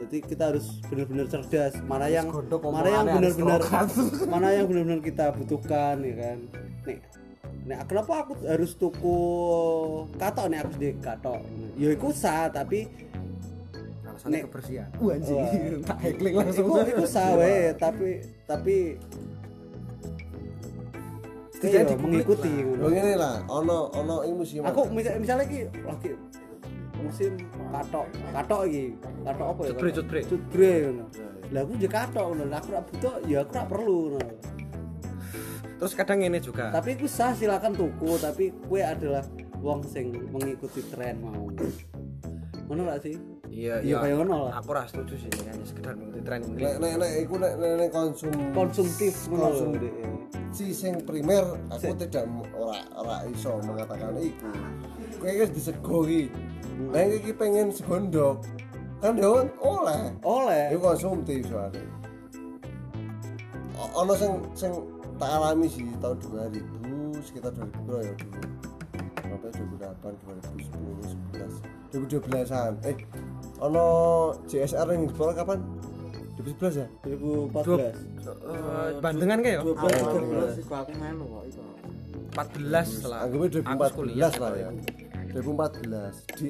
jadi 0.00 0.16
kita 0.24 0.42
harus 0.54 0.80
benar-benar 0.88 1.26
cerdas. 1.28 1.76
Mana 1.84 2.08
yang 2.08 2.32
mana 2.32 2.88
yang 2.88 3.06
benar-benar 3.10 3.60
mana 4.32 4.48
yang 4.56 4.66
benar-benar 4.70 5.00
kita 5.04 5.24
butuhkan 5.36 6.00
ya 6.00 6.14
kan? 6.16 6.38
Nih 6.88 6.98
nih 7.60 7.76
kenapa 7.84 8.24
aku 8.24 8.32
harus 8.48 8.72
tuku 8.80 9.18
katok? 10.16 10.46
Nih 10.48 10.58
aku 10.64 10.72
di 10.80 10.90
katok. 11.04 11.40
Ya 11.76 11.88
iku 11.92 12.08
sah 12.16 12.48
tapi 12.48 12.88
alasannya 14.20 14.36
Nek- 14.36 14.44
kebersihan. 14.52 14.88
Wah. 15.00 15.16
tak 15.88 15.98
hekling 16.04 16.34
langsung. 16.36 16.66
Iku 16.68 16.80
iku 16.84 17.06
sah 17.08 17.32
we 17.40 17.72
tapi 17.80 18.08
tapi 18.44 18.76
iya, 21.64 21.80
dikulik 21.88 22.00
mengikuti. 22.04 22.52
Lo 22.76 22.88
ngene 22.92 23.14
lah, 23.16 23.40
ono 23.48 23.88
ono 23.96 24.16
ing 24.28 24.34
musim. 24.36 24.60
aku 24.60 24.92
misal, 24.92 25.16
misalnya 25.16 25.44
ki 25.48 25.60
lagi 25.88 26.10
musim 27.00 27.32
katok 27.72 28.06
katok 28.36 28.60
iki. 28.68 28.84
Katok 29.24 29.46
apa 29.56 29.60
ya? 29.64 29.68
Cutbre, 29.72 29.88
cutbre. 29.96 30.20
cutbre 30.28 30.72
ngono. 30.84 31.04
Lah 31.50 31.60
aku 31.64 31.72
juga 31.80 31.92
katok 32.04 32.24
ngono. 32.28 32.44
Lah 32.44 32.58
aku 32.60 32.68
rak 32.76 32.84
butuh 32.92 33.14
ya 33.24 33.38
aku 33.40 33.52
rak 33.56 33.66
perlu 33.72 33.98
ngono. 34.12 34.30
Terus 35.80 35.92
kadang 35.96 36.20
ini 36.20 36.38
juga. 36.44 36.68
Tapi 36.76 36.92
aku 36.92 37.08
sah 37.08 37.32
silakan 37.32 37.72
tuku 37.72 38.20
tapi 38.20 38.52
kue 38.68 38.84
adalah 38.84 39.24
wong 39.64 39.80
sing 39.88 40.12
mengikuti 40.28 40.84
tren 40.92 41.24
mau. 41.24 41.48
Ngono 42.68 42.84
gak 42.84 43.00
sih 43.00 43.29
iya 43.50 43.82
Iya, 43.82 43.98
kayak 43.98 44.16
ngono 44.22 44.36
lah. 44.46 44.62
aku 44.62 44.70
ras 44.70 44.94
setuju 44.94 45.14
sih 45.18 45.30
hanya 45.42 45.66
sekedar 45.66 45.98
mengikuti 45.98 46.22
tren 46.22 46.40
ini 46.46 46.62
nek 46.62 46.74
nek 46.78 46.92
nek 47.02 47.12
iku 47.18 47.34
nek 47.36 47.52
nek 47.58 47.90
konsum 47.90 48.32
konsumtif 48.54 49.12
Konsum. 49.26 49.74
Si 50.50 50.70
sing 50.70 51.02
primer 51.02 51.42
aku 51.66 51.90
tidak 51.98 52.26
ora 52.54 52.78
ora 52.94 53.16
iso 53.26 53.58
mengatakan 53.62 54.14
iku. 54.18 54.50
Kowe 55.18 55.30
wis 55.34 55.50
disego 55.50 56.06
iki. 56.06 56.30
Lah 56.94 57.06
iki 57.06 57.30
pengen 57.34 57.74
segondok. 57.74 58.42
Kan 59.02 59.18
yo 59.18 59.46
oleh. 59.58 60.14
oleh 60.22 60.64
Iku 60.70 60.94
konsumtif 60.94 61.42
soalnya. 61.50 61.82
Ono 63.96 64.12
sing 64.14 64.32
sing 64.54 64.72
tak 65.16 65.30
alami 65.30 65.66
sih 65.66 65.84
tahun 65.98 66.16
2000 66.22 67.20
sekitar 67.20 67.50
2000 67.52 67.86
bro 67.86 67.98
ya 68.00 68.14
dulu. 68.14 68.40
Sampai 69.20 69.50
2008, 69.54 70.10
2010, 70.26 71.14
11, 71.38 71.62
2012-an. 71.94 72.72
Eh, 72.82 72.96
ono 73.60 73.84
JSR 74.48 74.86
yang 74.90 75.04
dibawa 75.08 75.32
kapan? 75.36 75.58
2011 76.40 76.80
ya? 76.80 76.88
2014 77.04 77.92
Eh, 78.20 78.90
bandengan 79.04 79.38
kayak 79.44 79.60
ya? 79.60 79.62
12 79.64 80.56
13 80.56 80.64
Iku 80.64 80.72
aku 80.72 80.92
melu 80.96 81.24
kok 81.28 81.44
iku. 81.52 81.62
14 82.30 83.10
lah. 83.10 83.18
Anggapnya 83.26 83.48
Aku 83.60 84.00
2014 84.08 84.32
lah 84.40 84.50
ya. 84.56 84.68
2014 85.30 86.40
di 86.40 86.48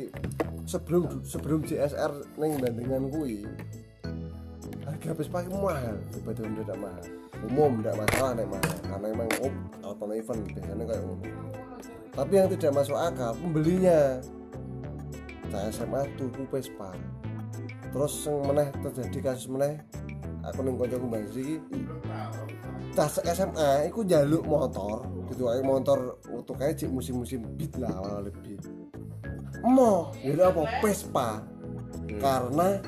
sebelum 0.64 1.04
sebelum 1.20 1.60
JSR 1.66 2.12
neng 2.38 2.52
bandengan 2.62 3.02
kui 3.10 3.44
harga 4.86 5.10
Vespa 5.12 5.38
itu 5.42 5.52
mahal. 5.52 5.96
Daripada 6.14 6.40
Honda 6.46 6.62
tidak 6.62 6.78
mahal. 6.78 7.04
Umum 7.40 7.72
tidak 7.82 7.94
masalah 8.06 8.30
nek 8.38 8.46
mahal. 8.48 8.76
Karena 8.86 9.06
emang 9.10 9.28
oh 9.42 9.52
kalau 9.98 10.14
event 10.14 10.40
biasanya 10.46 10.84
kayak 10.86 11.02
umum 11.02 11.18
tapi 12.10 12.36
yang 12.36 12.50
tidak 12.50 12.74
masuk 12.74 12.98
akal 12.98 13.32
pembelinya 13.38 14.18
saya 15.50 15.68
SMA 15.74 16.06
tuku 16.14 16.46
Vespa. 16.48 16.94
Terus 17.90 18.14
yang 18.24 18.46
meneh 18.46 18.68
terjadi 18.80 19.18
kasus 19.34 19.50
meneh 19.50 19.82
aku 20.46 20.62
neng 20.64 20.78
kancaku 20.78 21.04
Mbak 21.10 21.24
Ziki 21.34 21.58
tas 22.96 23.20
SMA 23.22 23.90
iku 23.92 24.02
jaluk 24.02 24.46
motor 24.46 25.04
gitu 25.30 25.46
aja 25.46 25.62
motor 25.62 26.18
untuk 26.32 26.58
kayak 26.58 26.74
cik 26.74 26.90
musim-musim 26.90 27.44
beat 27.54 27.70
lah 27.78 27.92
awal 27.98 28.26
lebih. 28.26 28.58
Mau 29.62 30.10
jadi 30.18 30.50
apa 30.50 30.62
Vespa. 30.80 31.44
Karena 32.18 32.80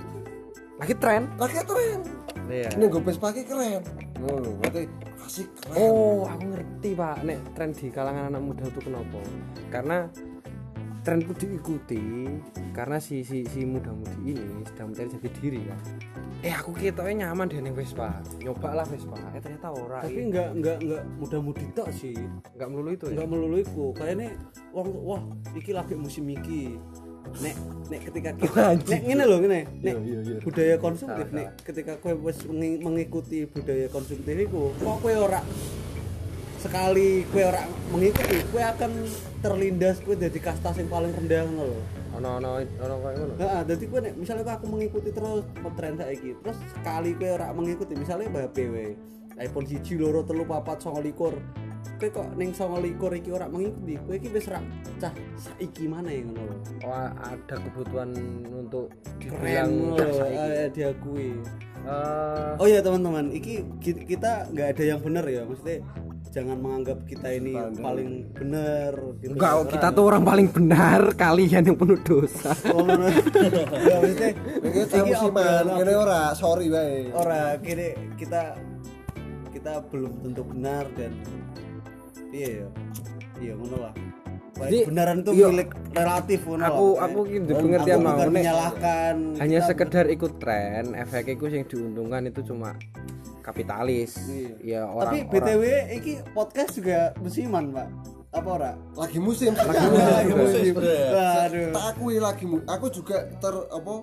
lagi 0.83 0.95
tren? 0.99 1.31
Lagi 1.39 1.63
tren. 1.63 1.99
Iya. 2.51 2.69
Ini 2.75 2.85
gue 2.91 3.03
Vespa 3.07 3.31
ki 3.31 3.47
keren. 3.47 3.83
Ngono 4.19 4.59
berarti 4.59 4.91
asik 5.23 5.49
keren. 5.63 5.79
Oh, 5.79 6.27
aku 6.27 6.45
ngerti 6.51 6.91
pak. 6.99 7.17
Nek 7.23 7.39
tren 7.55 7.71
di 7.71 7.87
kalangan 7.93 8.35
anak 8.35 8.43
muda 8.43 8.65
itu 8.67 8.81
kenapa? 8.83 9.21
Karena 9.71 10.11
tren 11.03 11.19
itu 11.23 11.35
diikuti 11.35 12.03
karena 12.71 13.03
si 13.03 13.27
si 13.27 13.43
si 13.47 13.67
muda-mudi 13.67 14.35
ini 14.35 14.63
sedang 14.71 14.95
mencari 14.95 15.09
jati 15.11 15.29
diri 15.43 15.61
kan. 15.67 15.81
Eh 16.43 16.55
aku 16.55 16.75
ketoknya 16.75 17.27
nyaman 17.27 17.51
deh 17.51 17.59
neng 17.63 17.75
Vespa. 17.75 18.23
Nyoba 18.43 18.83
lah 18.83 18.87
Vespa. 18.87 19.19
Eh 19.35 19.41
ternyata 19.43 19.71
ora. 19.71 20.03
tapi 20.03 20.15
Tapi 20.15 20.21
enggak 20.31 20.49
enggak 20.55 20.77
enggak 20.83 21.03
mudah-mudi 21.19 21.67
tok 21.75 21.89
sih 21.91 22.15
nggak 22.63 22.69
melulu 22.71 22.91
itu 22.95 23.05
ya. 23.09 23.13
enggak 23.19 23.29
melulu 23.29 23.57
iku 23.59 23.85
kayaknya 23.97 24.29
wong 24.71 24.89
wah 25.03 25.23
iki 25.59 25.71
lagi 25.75 25.95
musim 25.99 26.31
iki 26.31 26.79
nek 27.41 27.57
nek 27.89 28.01
ketika 28.11 28.31
kita 28.39 28.65
nek 28.77 29.01
ngene 29.03 29.25
lho 29.25 29.37
ngene 29.41 29.61
nek 29.81 29.95
budaya 30.45 30.77
konsumtif 30.77 31.27
nek 31.33 31.49
ketika 31.65 31.99
kowe 31.99 32.13
wis 32.29 32.39
mengikuti 32.55 33.49
budaya 33.49 33.89
konsumtif 33.89 34.35
iku 34.37 34.71
kok 34.77 34.97
kowe 35.01 35.15
ora 35.17 35.41
sekali 36.63 37.27
kowe 37.35 37.43
ora 37.43 37.67
mengikuti 37.91 38.39
kowe 38.55 38.63
akan 38.63 38.91
terlindas 39.43 39.99
kowe 40.07 40.15
jadi 40.15 40.39
kasta 40.39 40.71
yang 40.79 40.87
paling 40.87 41.11
rendah 41.11 41.43
lho 41.51 41.75
Ono 42.13 42.29
ono 42.39 42.61
ono 42.61 42.95
kayak 43.01 43.17
ngono. 43.19 43.35
Heeh, 43.41 43.61
dadi 43.65 43.85
kowe 43.89 44.01
nek 44.05 44.15
misalnya 44.21 44.45
aku 44.53 44.69
mengikuti 44.69 45.11
terus 45.17 45.49
tren 45.81 45.97
saiki, 45.97 46.37
terus 46.45 46.59
sekali 46.77 47.17
kowe 47.17 47.29
ora 47.41 47.47
mengikuti, 47.57 47.93
misalnya 47.97 48.29
HP 48.29 48.57
wae. 48.69 48.93
iPhone 49.39 49.65
1 49.65 49.81
loro 49.97 50.21
telu 50.23 50.43
papat 50.43 50.81
29. 50.81 51.39
Kowe 51.99 52.09
kok 52.09 52.29
ning 52.35 52.51
29 52.51 52.95
iki 53.17 53.31
ora 53.31 53.47
mengikuti, 53.47 53.95
kowe 53.97 54.15
iki 54.15 54.29
wis 54.29 54.47
cah 54.99 55.13
saiki 55.37 55.87
maneh 55.87 56.19
ngono 56.21 56.43
lho. 56.45 56.57
Oh, 56.83 56.95
ada 57.13 57.55
kebutuhan 57.57 58.11
untuk 58.49 58.91
Keren 59.19 59.67
ngono 59.71 59.95
"Dah, 59.97 60.07
lho, 60.07 60.15
saiki." 60.17 60.51
eh, 60.53 60.69
diakui. 60.71 61.31
Eh, 61.83 62.51
Oh 62.59 62.67
ya 62.67 62.79
teman-teman, 62.79 63.31
iki 63.31 63.67
ki- 63.77 64.03
kita 64.05 64.47
nggak 64.49 64.69
ada 64.73 64.85
yang 64.85 65.01
benar 65.01 65.27
ya, 65.27 65.43
maksudnya 65.43 65.83
jangan 66.33 66.57
menganggap 66.57 66.99
kita 67.05 67.29
ini 67.29 67.53
paling 67.77 68.11
benar. 68.33 68.95
gitu. 69.19 69.35
enggak, 69.35 69.53
Ora. 69.53 69.67
kita 69.69 69.87
tuh 69.91 70.05
orang 70.07 70.23
paling 70.23 70.49
benar, 70.49 71.01
kalian 71.13 71.63
yang 71.65 71.77
penuh 71.77 71.99
dosa. 72.01 72.55
Oh. 72.71 72.83
Nggak, 72.87 73.99
maksudnya 74.01 74.31
ini 74.61 74.81
tak 74.81 74.97
iki 74.97 74.99
musiman 75.05 75.43
obrolan- 75.67 75.83
ini 75.83 75.93
ora 75.95 76.21
sorry 76.33 76.67
bae 76.67 77.11
ora 77.13 77.41
kini 77.59 77.89
kita 78.15 78.55
kita 79.63 79.79
belum 79.95 80.11
tentu 80.21 80.43
benar 80.43 80.85
dan 80.99 81.15
iya 82.35 82.51
ya 82.59 82.67
iya 83.39 83.53
ngono 83.55 83.79
lah 83.79 83.95
Jadi, 84.53 84.79
kebenaran 84.85 85.17
itu 85.23 85.31
iya. 85.33 85.47
milik 85.49 85.71
relatif 85.95 86.41
ngono 86.45 86.65
Aku 86.67 86.87
lah. 86.93 87.07
aku 87.07 87.19
ki 87.23 87.37
ndek 87.41 87.57
pengertian 87.57 87.97
aku 87.97 88.03
mau 88.05 88.27
menyalahkan 88.27 89.15
hanya 89.39 89.59
kita- 89.61 89.69
sekedar 89.71 90.05
ikut 90.11 90.33
tren 90.37 90.99
efek 90.99 91.25
itu 91.31 91.45
yang 91.47 91.63
diuntungkan 91.65 92.27
itu 92.27 92.43
cuma 92.43 92.75
kapitalis 93.39 94.19
Iya. 94.27 94.51
ya 94.59 94.81
orang 94.85 95.15
tapi 95.15 95.19
btw 95.31 95.63
iki 95.95 96.13
podcast 96.35 96.75
juga 96.75 97.15
musiman 97.17 97.71
pak 97.71 97.87
apa 98.33 98.49
ora 98.51 98.73
lagi 98.95 99.19
musim 99.19 99.55
Lagi 99.55 100.33
musim. 100.33 100.75
Saya- 100.75 101.47
Waduh. 101.47 101.71
tak 101.71 101.85
akui 101.87 102.17
lagi 102.19 102.45
mu- 102.45 102.67
aku 102.67 102.91
juga 102.91 103.31
ter 103.31 103.55
apa 103.55 103.95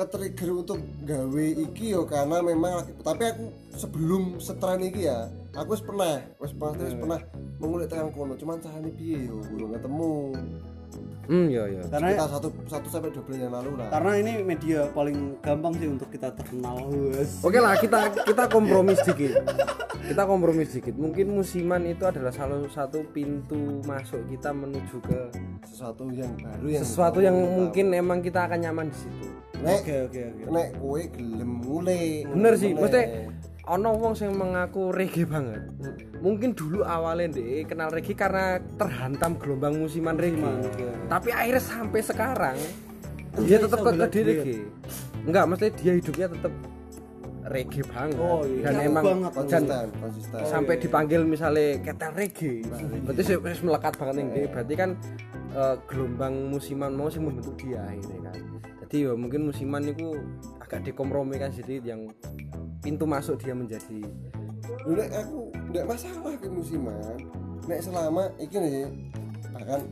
ketrigger 0.00 0.50
untuk 0.64 0.80
gawe 1.04 1.46
iki 1.68 1.92
yo 1.92 2.08
karena 2.08 2.40
memang 2.40 2.88
tapi 3.04 3.28
aku 3.28 3.44
sebelum 3.76 4.40
setren 4.40 4.80
iki 4.80 5.04
ya 5.04 5.28
aku 5.52 5.76
pernah 5.84 6.24
wis 6.40 6.52
pernah 6.56 6.74
wis 6.80 6.94
Hmm. 6.96 7.02
pernah 7.04 7.20
mengulik 7.60 7.92
tekan 7.92 8.08
kono 8.16 8.34
cuman 8.40 8.56
carane 8.64 8.90
piye 8.96 9.28
yo 9.28 9.44
belum 9.52 9.76
ketemu 9.76 10.12
hmm 11.30 11.46
ya 11.46 11.62
ya. 11.70 11.82
Kita 11.86 11.94
karena 11.94 12.26
satu 12.26 12.48
satu 12.66 12.88
sampai 12.90 13.10
dua 13.14 13.22
bulan 13.22 13.38
yang 13.38 13.54
lalu 13.54 13.70
lah. 13.78 13.88
Karena 13.94 14.12
ini 14.18 14.32
media 14.42 14.90
paling 14.90 15.38
gampang 15.38 15.72
sih 15.78 15.86
untuk 15.86 16.08
kita 16.10 16.34
terkenal 16.34 16.90
oke 17.46 17.58
lah 17.62 17.78
kita 17.78 18.10
kita 18.26 18.44
kompromi 18.50 18.98
sedikit. 18.98 19.38
Kita 20.00 20.26
kompromi 20.26 20.66
sedikit. 20.66 20.98
Mungkin 20.98 21.30
musiman 21.30 21.86
itu 21.86 22.02
adalah 22.02 22.34
salah 22.34 22.58
satu 22.66 23.06
pintu 23.14 23.78
masuk 23.86 24.26
kita 24.26 24.50
menuju 24.50 24.98
ke 25.06 25.20
sesuatu 25.70 26.10
yang 26.10 26.34
baru 26.34 26.66
yang 26.66 26.82
sesuatu 26.82 27.18
yang 27.22 27.36
tahu. 27.38 27.54
mungkin 27.62 27.86
emang 27.94 28.18
kita 28.18 28.50
akan 28.50 28.58
nyaman 28.58 28.90
di 28.90 28.96
situ. 28.98 29.28
Nek 29.62 29.86
oke 29.86 29.96
oke 30.10 30.20
oke. 30.26 30.42
nek 30.50 30.68
kowe 30.82 31.02
gelem 31.14 31.50
mulai. 31.62 32.26
Bener 32.26 32.54
sih. 32.58 32.74
Mulai. 32.74 32.82
mesti 32.82 33.02
ono 33.70 33.94
wong 33.94 34.12
sing 34.18 34.34
mengaku 34.34 34.90
reggae 34.90 35.22
banget. 35.22 35.62
Mungkin 36.18 36.58
dulu 36.58 36.82
awalnya 36.82 37.38
deh 37.38 37.62
kenal 37.70 37.94
reggae 37.94 38.18
karena 38.18 38.58
terhantam 38.74 39.38
gelombang 39.38 39.78
musiman 39.78 40.18
reggae. 40.18 40.90
Tapi 41.06 41.30
akhirnya 41.30 41.62
sampai 41.62 42.00
sekarang 42.02 42.58
dia 43.46 43.62
tetap 43.62 43.78
ke, 43.78 43.90
ke 43.94 44.20
reggae. 44.26 44.58
Enggak 45.22 45.44
mesti 45.46 45.66
dia 45.78 45.92
hidupnya 45.94 46.26
tetap 46.34 46.52
reggae 47.46 47.82
banget. 47.86 48.18
Oh, 48.18 48.42
iya. 48.42 48.62
dan 48.66 48.74
Iya, 48.74 48.82
emang 48.90 49.04
banget. 49.06 49.62
dan 49.70 49.88
konsisten 50.02 50.40
sampai 50.50 50.74
dipanggil 50.82 51.20
misalnya 51.22 51.78
ketel 51.78 52.10
reggae. 52.18 52.66
Berarti 53.06 53.22
sih 53.22 53.36
melekat 53.62 53.94
banget 53.94 54.14
nih 54.18 54.26
dia 54.34 54.46
berarti 54.50 54.74
kan 54.74 54.90
eh, 55.54 55.76
gelombang 55.86 56.34
musiman 56.50 56.90
mau 56.90 57.06
sih 57.06 57.22
membentuk 57.22 57.54
dia 57.54 57.86
akhirnya 57.86 58.18
kan 58.34 58.59
jadi 58.90 59.06
ya 59.06 59.12
mungkin 59.14 59.46
musiman 59.46 59.86
itu 59.86 60.18
agak 60.58 60.82
dikompromikan 60.82 61.54
sedikit 61.54 61.94
yang 61.94 62.10
pintu 62.82 63.06
masuk 63.06 63.38
dia 63.38 63.54
menjadi 63.54 64.02
nek 64.82 65.10
aku 65.14 65.46
ndak 65.70 65.84
masalah 65.86 66.34
ke 66.34 66.50
musiman. 66.50 66.98
Nek 67.70 67.80
selama 67.86 68.34
iki 68.42 68.58
nih 68.58 68.90
bahkan 69.54 69.82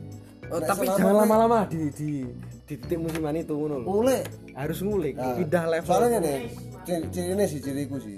Oh, 0.49 0.57
tapi 0.57 0.89
jangan 0.89 1.13
lama-lama 1.13 1.69
di 1.69 1.93
di 1.93 2.25
di 2.65 2.75
titik 2.75 2.97
musiman 2.97 3.37
itu 3.37 3.53
ngono 3.53 3.85
lho. 3.85 3.85
mulai 3.85 4.25
harus 4.57 4.81
ngulik 4.81 5.13
Nah, 5.13 5.37
pindah 5.37 5.65
level 5.69 5.85
Soalnya 5.93 6.19
nih, 6.25 6.49
ciri, 6.89 7.05
ciri 7.13 7.45
sih 7.45 7.61
ciriku 7.61 8.01
sih. 8.01 8.17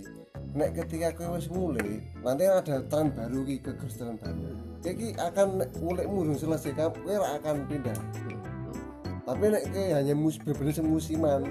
Nek 0.56 0.80
ketika 0.80 1.12
kowe 1.12 1.36
wis 1.36 1.52
mulai, 1.52 2.00
nanti 2.24 2.48
ada 2.48 2.88
tren 2.88 3.12
baru 3.12 3.44
ki 3.44 3.60
geger 3.60 3.92
tren 4.00 4.16
baru. 4.16 4.48
Iki 4.80 5.20
akan 5.20 5.48
ngulikmu 5.84 6.16
urung 6.24 6.40
selesai 6.40 6.72
kamu 6.72 6.96
kowe 7.04 7.16
akan 7.20 7.56
pindah. 7.68 8.00
Tapi 9.32 9.48
nek 9.48 9.64
kowe 9.72 9.86
hanya 9.96 10.12
mus 10.12 10.36
bener 10.44 10.76
musiman, 10.84 11.48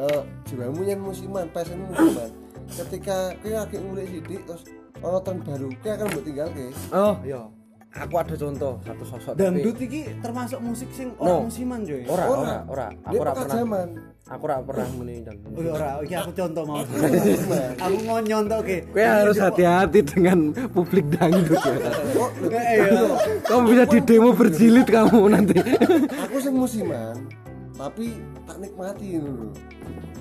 eh 0.00 0.20
jiwamu 0.48 0.80
yang 0.80 1.04
musiman, 1.04 1.44
passionmu 1.52 1.92
musiman. 1.92 2.32
Ketika 2.72 3.36
kowe 3.44 3.52
lagi 3.52 3.76
ngulik 3.76 4.08
sidik 4.08 4.40
terus 4.48 4.64
ono 5.04 5.20
tren 5.20 5.44
baru 5.44 5.68
kayak 5.84 6.00
akan 6.00 6.06
mbok 6.08 6.24
tinggalke 6.24 6.66
oh 6.94 7.14
Iya. 7.20 7.42
Aku 7.94 8.14
ada 8.16 8.34
contoh 8.34 8.74
satu 8.80 9.04
sosok 9.06 9.32
Dangdut 9.34 9.74
tapi- 9.74 9.86
iki 9.86 10.00
termasuk 10.18 10.58
musik 10.58 10.88
sing 10.90 11.08
No. 11.14 11.20
ora 11.20 11.44
musiman, 11.44 11.80
coy. 11.82 12.02
ora 12.04 12.24
Ora. 12.24 12.40
ora 12.40 12.56
ora 12.66 12.86
aku 13.02 13.14
ora 13.14 13.30
pernah 13.30 13.52
zaman 13.52 13.88
aku 14.24 14.42
ora 14.42 14.56
pernah 14.62 14.88
muni 14.92 15.14
dangdut 15.20 15.50
Oh 15.50 15.60
iya, 15.60 15.70
ora, 15.70 15.88
iki 16.00 16.14
aku 16.14 16.30
contoh 16.32 16.62
mau. 16.64 16.80
aku 17.84 17.96
mau 18.02 18.18
nyontoke. 18.18 18.76
Kowe 18.88 19.04
harus 19.04 19.36
hati-hati 19.36 20.00
dengan 20.02 20.38
publik 20.68 21.04
dangdut 21.10 21.60
ya. 21.60 21.76
oh 22.16 22.30
Iya. 22.48 23.02
Kamu 23.42 23.62
bisa 23.66 23.84
di 23.86 23.98
demo 24.00 24.30
berjilid 24.32 24.86
kamu 24.86 25.20
nanti. 25.28 25.56
aku 26.08 26.36
sing 26.38 26.54
musiman 26.54 27.12
tapi 27.76 28.20
tak 28.44 28.56
nikmati 28.60 29.18
lho. 29.18 29.50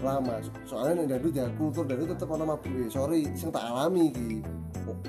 Lama. 0.01 0.41
Soalnya 0.65 1.03
nek 1.03 1.07
dangdut 1.17 1.33
ya 1.35 1.45
kultur 1.59 1.83
dangdut 1.85 2.15
tetep 2.15 2.29
ana 2.31 2.45
mabuke. 2.55 2.89
Sorry 2.89 3.27
sing 3.37 3.51
tak 3.53 3.63
alami 3.63 4.09
iki. 4.09 4.41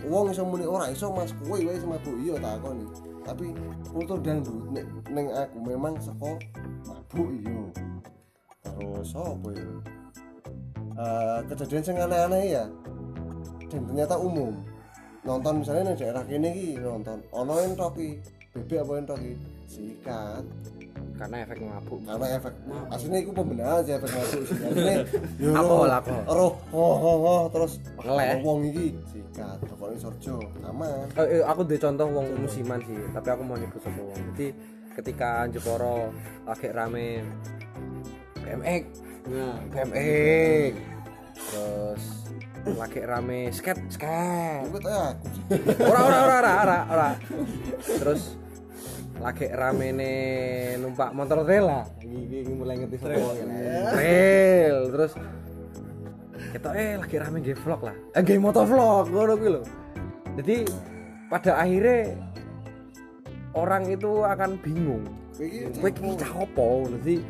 Wong 0.06 0.28
iso 0.30 0.44
muni 0.44 0.66
ora 0.68 0.90
iso 0.90 1.08
mas. 1.14 1.32
Kowe 1.42 1.56
wae 1.56 1.78
sing 1.78 1.88
mabuk. 1.88 2.16
Iya 2.20 2.36
tak 2.42 2.60
akoni 2.60 3.12
tapi 3.22 3.54
kultur 3.86 4.18
dangdut 4.18 4.66
nek 4.74 4.86
ning 5.14 5.30
aku 5.30 5.58
memang 5.62 5.94
saka 6.02 6.34
mabuk 6.86 7.28
iya. 7.38 7.62
Terus 8.62 9.14
apa 9.14 9.48
ya? 9.54 9.68
Eh, 10.92 11.38
kejadian 11.50 11.82
sing 11.82 11.96
aneh-aneh 11.98 12.44
ya. 12.50 12.64
Dan 13.70 13.88
ternyata 13.88 14.18
umum. 14.18 14.54
Nonton 15.22 15.62
misalnya 15.62 15.92
ning 15.92 15.96
daerah 15.98 16.22
kene 16.26 16.50
iki 16.50 16.78
nonton. 16.82 17.22
Ono 17.30 17.54
yang 17.62 17.74
toki 17.78 18.18
bebek 18.52 18.82
apa 18.82 18.92
yang 18.98 19.06
toki 19.06 19.32
sikat 19.72 20.44
Karena 21.12 21.36
efek 21.40 21.58
mabuk. 21.60 22.02
karena 22.02 22.26
efek 22.34 22.54
aslinya 22.88 23.18
itu 23.20 23.30
pembenaran 23.30 23.80
sih 23.80 23.94
efek 23.94 24.10
mabuk 24.10 24.42
sih 24.42 24.56
aslinya 24.58 24.96
yo 25.42 25.50
Alkohol, 25.54 25.88
alkohol. 25.88 26.22
roh 26.28 26.52
oh, 26.70 26.96
oh, 26.98 27.16
oh, 27.22 27.42
terus 27.48 27.72
Ngeleh. 27.96 28.42
wong 28.42 28.58
iki 28.66 28.86
sikat 29.06 29.58
pokoknya 29.64 29.98
sorjo 29.98 30.36
aman 30.62 31.06
Eh, 31.14 31.38
eh, 31.38 31.42
aku 31.42 31.62
di 31.62 31.76
contoh 31.76 32.06
wong 32.06 32.26
musiman 32.36 32.80
sih, 32.82 32.98
tapi 33.10 33.28
aku 33.28 33.42
mau 33.42 33.54
nyebut 33.54 33.78
satu 33.78 34.02
wong. 34.02 34.20
Jadi 34.34 34.46
ketika 34.92 35.30
Jeporo 35.48 36.10
lagi 36.42 36.68
rame 36.68 37.22
BMX, 38.36 38.84
Nah, 39.24 39.54
BMX, 39.70 40.72
terus 41.32 42.02
lagi 42.68 43.00
rame 43.00 43.40
skate, 43.48 43.82
skate. 43.88 44.66
ikut 44.66 44.82
ya 44.82 45.14
aku 45.14 45.26
ora 45.82 46.00
ora 46.00 46.18
ora 46.20 46.36
ora 46.36 46.52
ora 46.58 46.78
ora 46.88 47.10
terus 47.88 48.34
lagi 49.22 49.46
rame 49.54 49.94
nih 49.94 50.18
numpak 50.82 51.14
motor 51.14 51.46
trail 51.46 51.64
lah. 51.70 51.84
Iki 52.02 52.52
mulai 52.58 52.82
ngerti 52.82 52.98
trail 52.98 53.22
trail 53.94 54.76
terus 54.90 55.12
kita 56.50 56.68
eh 56.74 56.98
lagi 56.98 57.16
rame 57.22 57.38
game 57.38 57.60
vlog 57.62 57.80
lah. 57.86 57.96
Eh 58.18 58.22
game 58.26 58.42
motor 58.42 58.66
vlog 58.66 59.06
ngono 59.14 59.32
kuwi 59.38 59.50
lho. 59.54 59.62
Jadi 60.42 60.56
pada 61.30 61.62
akhirnya 61.62 62.18
orang 63.54 63.86
itu 63.86 64.26
akan 64.26 64.58
bingung. 64.58 65.06
Iki 65.38 65.80
kowe 65.80 65.88
iki 65.88 66.18
cah 66.18 66.32
opo? 66.42 66.90
Jadi 66.98 67.22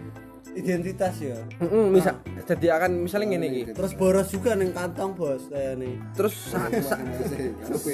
identitas 0.52 1.14
ya. 1.16 1.38
heeh 1.58 1.86
misal 1.88 2.14
jadi 2.42 2.76
akan 2.76 3.06
misalnya 3.06 3.26
ngene 3.30 3.46
iki 3.48 3.62
Terus 3.72 3.92
boros 3.94 4.28
juga 4.28 4.52
ning 4.52 4.70
kantong, 4.70 5.14
Bos, 5.14 5.48
kayak 5.48 5.78
nih. 5.78 5.94
terus 6.12 6.34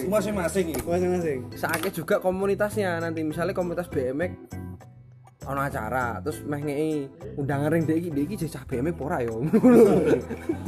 masing-masing 0.07 0.73
iki 0.73 0.83
Masing-masing. 0.83 1.39
saatnya 1.55 1.91
juga 1.91 2.19
komunitasnya. 2.19 2.99
Nanti 2.99 3.23
misalnya 3.23 3.53
komunitas 3.53 3.87
BMX 3.87 4.33
ono 5.49 5.65
acara 5.65 6.21
terus 6.21 6.45
meh 6.45 6.61
ngei 6.61 7.09
undangan 7.37 7.73
ring 7.73 7.85
dek 7.85 7.97
iki. 7.97 8.09
Dek 8.11 8.25
iki 8.27 8.37
jecah 8.39 8.65
BMX 8.65 8.93
apa 8.93 9.03
ora 9.03 9.19
yo 9.23 9.41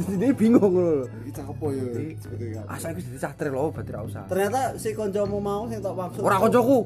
jadi 0.01 0.15
dia 0.17 0.31
bingung 0.31 0.71
ngono 0.71 0.91
lho. 0.95 1.05
Iki 1.21 1.31
cah 1.31 1.45
apa 1.45 1.65
ya? 1.69 1.83
Asa 2.65 2.85
iku 2.89 2.99
jadi 3.03 3.17
cah 3.19 3.33
trail 3.35 3.53
lho 3.53 3.69
berarti 3.69 3.91
ra 3.91 4.01
usah. 4.01 4.23
Ternyata 4.25 4.61
si 4.77 4.89
koncomu 4.93 5.37
mau 5.37 5.69
sing 5.69 5.77
tak 5.77 5.93
maksud. 5.93 6.21
ora 6.21 6.37
koncoku. 6.39 6.77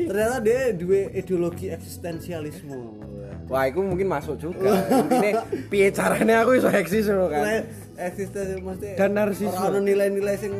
Ternyata 0.00 0.36
dia 0.40 0.72
dua 0.72 1.00
ideologi 1.12 1.66
eksistensialisme. 1.68 2.80
Wah 3.48 3.64
itu 3.66 3.80
mungkin 3.80 4.08
masuk 4.08 4.36
juga. 4.36 4.84
Intinya 4.88 5.42
piye 5.72 5.88
caranya 5.90 6.44
aku 6.44 6.60
iso 6.60 6.68
eksis 6.68 7.08
ngono 7.08 7.32
kan? 7.32 7.64
Eksistensi 7.98 8.60
mesti 8.62 8.94
Dan 8.94 9.16
narsisme. 9.16 9.56
Ora 9.56 9.72
ono 9.74 9.80
nilai-nilai 9.82 10.36
sing 10.38 10.52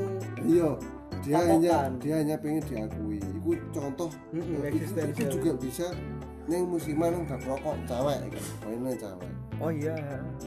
iya 0.43 0.72
dia 1.22 1.39
hanya 1.45 1.93
dia 2.01 2.14
hanya 2.18 2.36
pengen 2.41 2.64
diakui. 2.64 3.20
Itu 3.20 3.64
contoh 3.72 4.12
Mm-mm, 4.32 4.61
itu, 4.68 4.84
itu 4.93 5.24
juga 5.41 5.57
bisa 5.57 5.89
neng 6.49 6.68
musiman 6.68 7.12
yang 7.12 7.24
gak 7.28 7.41
rokok 7.45 7.76
cewek 7.89 8.18
poinnya 8.61 8.93
cewek. 8.97 9.30
Oh 9.61 9.72
iya. 9.72 9.97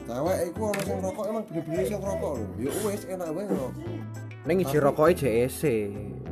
Cewek 0.06 0.36
itu 0.50 0.60
orang 0.62 0.84
yang 0.86 1.00
rokok 1.02 1.24
emang 1.30 1.44
bener-bener 1.46 1.84
sing 1.86 2.00
rokok 2.02 2.30
loh 2.38 2.48
ya 2.58 2.70
wes 2.86 3.02
enak 3.06 3.28
wae 3.34 3.46
rokok 3.46 3.72
ning 4.42 4.58
iji 4.58 4.76
rokoknya 4.82 5.14
JEC 5.22 5.62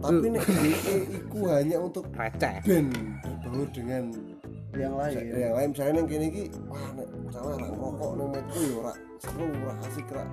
tapi 0.02 0.26
nek 0.34 0.42
DE 0.42 0.96
iku 1.14 1.38
hanya 1.46 1.76
untuk 1.78 2.02
receh. 2.10 2.58
band 2.66 2.90
berbau 3.46 3.66
dengan 3.70 4.02
yang 4.76 4.94
lain. 4.94 5.14
yang 5.34 5.54
lain 5.54 5.68
misalnya 5.74 5.92
neng 5.98 6.06
kene 6.06 6.26
iki 6.30 6.44
wah 6.70 6.86
nek 6.94 7.08
cewek 7.34 7.56
ra 7.58 7.68
rokok 7.74 8.10
neng 8.14 8.28
metro 8.30 8.60
ya 8.62 8.74
ora 8.78 8.92
seru 9.18 9.46
ora 9.50 9.74
asik 9.86 10.08
ra 10.14 10.24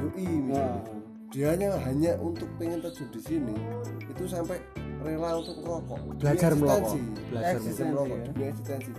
yoi 0.00 0.26
misalnya. 0.40 0.80
Nah, 0.80 1.00
dia 1.32 1.46
hanya 1.56 1.68
hanya 1.88 2.12
untuk 2.20 2.48
pengen 2.60 2.84
terjun 2.84 3.08
di 3.08 3.20
sini 3.24 3.56
itu 4.04 4.24
sampai 4.28 4.60
rela 5.00 5.40
untuk 5.40 5.56
merokok. 5.64 6.00
Belajar 6.20 6.52
merokok. 6.52 7.00
Belajar 7.32 7.56
merokok 7.88 8.18
ya. 8.20 8.24
demi 8.28 8.44
eksistensi. 8.52 8.92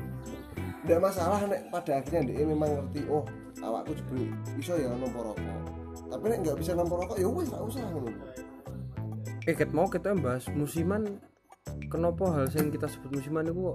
Tidak 0.84 1.00
masalah 1.00 1.40
nek 1.46 1.62
pada 1.70 2.02
akhirnya 2.02 2.22
dia 2.34 2.46
memang 2.50 2.70
ngerti 2.74 3.02
oh 3.08 3.24
awakku 3.62 3.94
juga 3.94 4.34
iso 4.58 4.74
ya 4.78 4.90
nomor 4.98 5.34
rokok. 5.34 5.62
Tapi 6.10 6.26
nek 6.30 6.38
nggak 6.42 6.58
bisa 6.58 6.72
nomor 6.74 7.06
rokok 7.06 7.18
ya 7.22 7.28
wes 7.30 7.48
nggak 7.54 7.64
usah 7.70 7.82
ngono. 7.94 8.12
Eh 9.46 9.54
ket 9.54 9.70
mau 9.70 9.86
kita 9.86 10.18
bahas 10.18 10.50
musiman 10.58 11.22
kenapa 11.88 12.26
hal 12.28 12.46
yang 12.50 12.70
kita 12.70 12.88
sebut 12.88 13.10
musiman 13.14 13.46
itu 13.46 13.72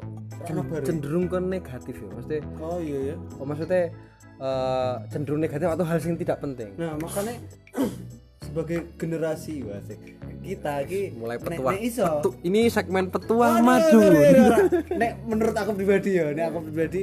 cenderung 0.82 1.26
ke 1.26 1.38
negatif 1.38 1.94
ya? 1.96 2.08
Maksudnya 2.10 2.40
Oh 2.58 2.78
iya 2.78 2.98
ya. 3.08 3.16
oh, 3.38 3.44
maksudnya 3.44 3.82
eh, 4.38 4.94
cenderung 5.08 5.40
negatif 5.40 5.66
atau 5.68 5.84
hal 5.84 5.98
yang 5.98 6.16
tidak 6.16 6.38
penting? 6.38 6.70
Nah, 6.74 6.94
makanya 6.96 7.34
sebagai 8.42 8.78
generasi 8.96 9.60
wasik 9.62 10.00
kita 10.40 10.80
iki 10.82 11.12
mulai 11.12 11.36
nek- 11.36 11.44
petua 11.46 11.70
nek 11.70 11.80
iso. 11.80 12.04
Petu- 12.06 12.36
ini 12.42 12.60
segmen 12.66 13.04
petualang 13.06 13.60
Aduh, 13.60 13.68
maju 13.68 13.98
aduh, 14.00 14.08
aduh, 14.18 14.44
aduh. 14.48 14.68
nek 15.00 15.12
menurut 15.22 15.52
aku 15.54 15.70
pribadi 15.74 16.10
ya 16.16 16.26
nek 16.32 16.44
aku 16.48 16.58
pribadi 16.64 17.02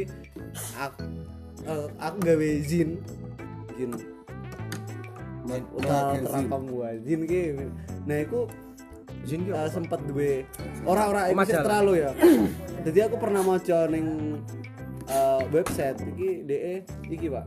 aku, 0.75 0.99
eh, 1.63 1.87
aku 1.97 2.17
gawe 2.19 2.49
zin. 2.61 2.89
Zin. 3.75 3.91
Nek- 5.45 5.69
utara 5.71 6.17
nek 6.17 6.21
terakam 6.25 6.61
gua. 6.65 6.89
Zin 6.99 7.21
ki 7.23 7.41
nah 8.03 8.17
ki 8.19 8.39
uh, 9.25 9.69
sempat 9.69 9.99
duwe 10.05 10.45
ora-ora 10.85 11.27
Oh, 11.27 11.31
iku 11.33 11.39
majalah. 11.41 11.63
terlalu 11.65 11.93
ya. 11.99 12.11
Jadi 12.85 12.99
aku 13.01 13.15
pernah 13.17 13.41
maca 13.41 13.89
ning 13.89 14.37
uh, 15.09 15.41
website 15.49 15.97
iki 16.05 16.45
DE 16.45 16.75
iki 17.09 17.27
Pak. 17.27 17.45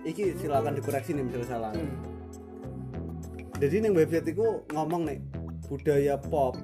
Iki 0.00 0.40
silakan 0.40 0.80
dikoreksi 0.80 1.12
nih 1.12 1.24
misalnya 1.28 1.48
salah. 1.48 1.72
Jadi 3.60 3.84
ning 3.84 3.92
website 3.92 4.32
iku 4.32 4.64
ngomong 4.72 5.04
nih 5.04 5.18
budaya 5.68 6.16
pop. 6.16 6.56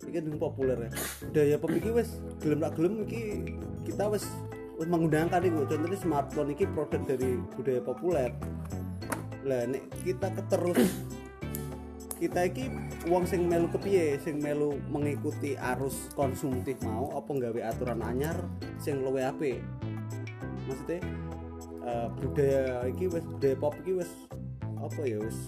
Iki 0.00 0.24
dulu 0.24 0.48
populer 0.48 0.88
ya. 0.88 0.90
Budaya 1.28 1.54
pop 1.60 1.72
iki 1.76 1.90
wis 1.92 2.08
gelem 2.40 2.64
tak 2.64 2.72
gelem 2.80 3.04
iki 3.04 3.52
kita 3.84 4.08
wis 4.08 4.24
wis 4.80 4.88
menggunakan 4.88 5.40
iku. 5.44 5.68
Contohnya 5.68 5.98
smartphone 6.00 6.56
iki 6.56 6.64
produk 6.72 7.04
dari 7.04 7.36
budaya 7.52 7.80
populer. 7.84 8.30
Lah 9.44 9.68
nek 9.68 9.84
kita 10.00 10.32
keterus 10.32 10.80
kita 12.18 12.50
iki 12.50 12.66
uang 13.06 13.24
sing 13.24 13.46
melu 13.46 13.70
kepiye? 13.70 14.18
Sing 14.18 14.42
melu 14.42 14.76
mengikuti 14.90 15.54
arus 15.54 16.10
konsumtif 16.18 16.82
mau 16.82 17.14
apa 17.14 17.30
nggawe 17.30 17.60
aturan 17.70 18.02
anyar 18.02 18.36
sing 18.82 19.00
luwe 19.00 19.22
apik? 19.22 19.62
Maksudnya 20.66 20.98
eh, 21.86 22.08
budaya 22.18 22.66
iki 22.90 23.06
wis 23.06 23.24
budaya 23.24 23.56
pop 23.56 23.74
iki 23.80 24.02
wis 24.02 24.10
apa 24.78 25.00
ya 25.06 25.18
wis 25.22 25.38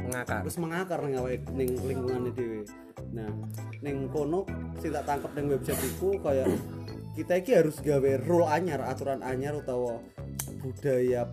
mengakar. 0.00 0.40
wis 0.44 0.56
mengakar 0.60 0.98
ning 1.04 1.16
awake 1.16 1.46
ning 1.56 1.70
lingkungan 1.88 2.30
dhewe. 2.36 2.68
Nah 3.16 3.32
ning 3.80 4.06
kono 4.12 4.44
sing 4.78 4.92
tak 4.92 5.08
tangkep 5.08 5.32
ning 5.34 5.46
website 5.48 5.80
iku 5.80 6.20
kayak 6.20 6.52
kita 7.16 7.40
iki 7.40 7.52
harus 7.56 7.80
gawe 7.80 8.10
rule 8.28 8.46
anyar 8.50 8.84
aturan 8.84 9.24
anyar 9.24 9.56
utawa 9.56 10.02
budaya 10.60 11.30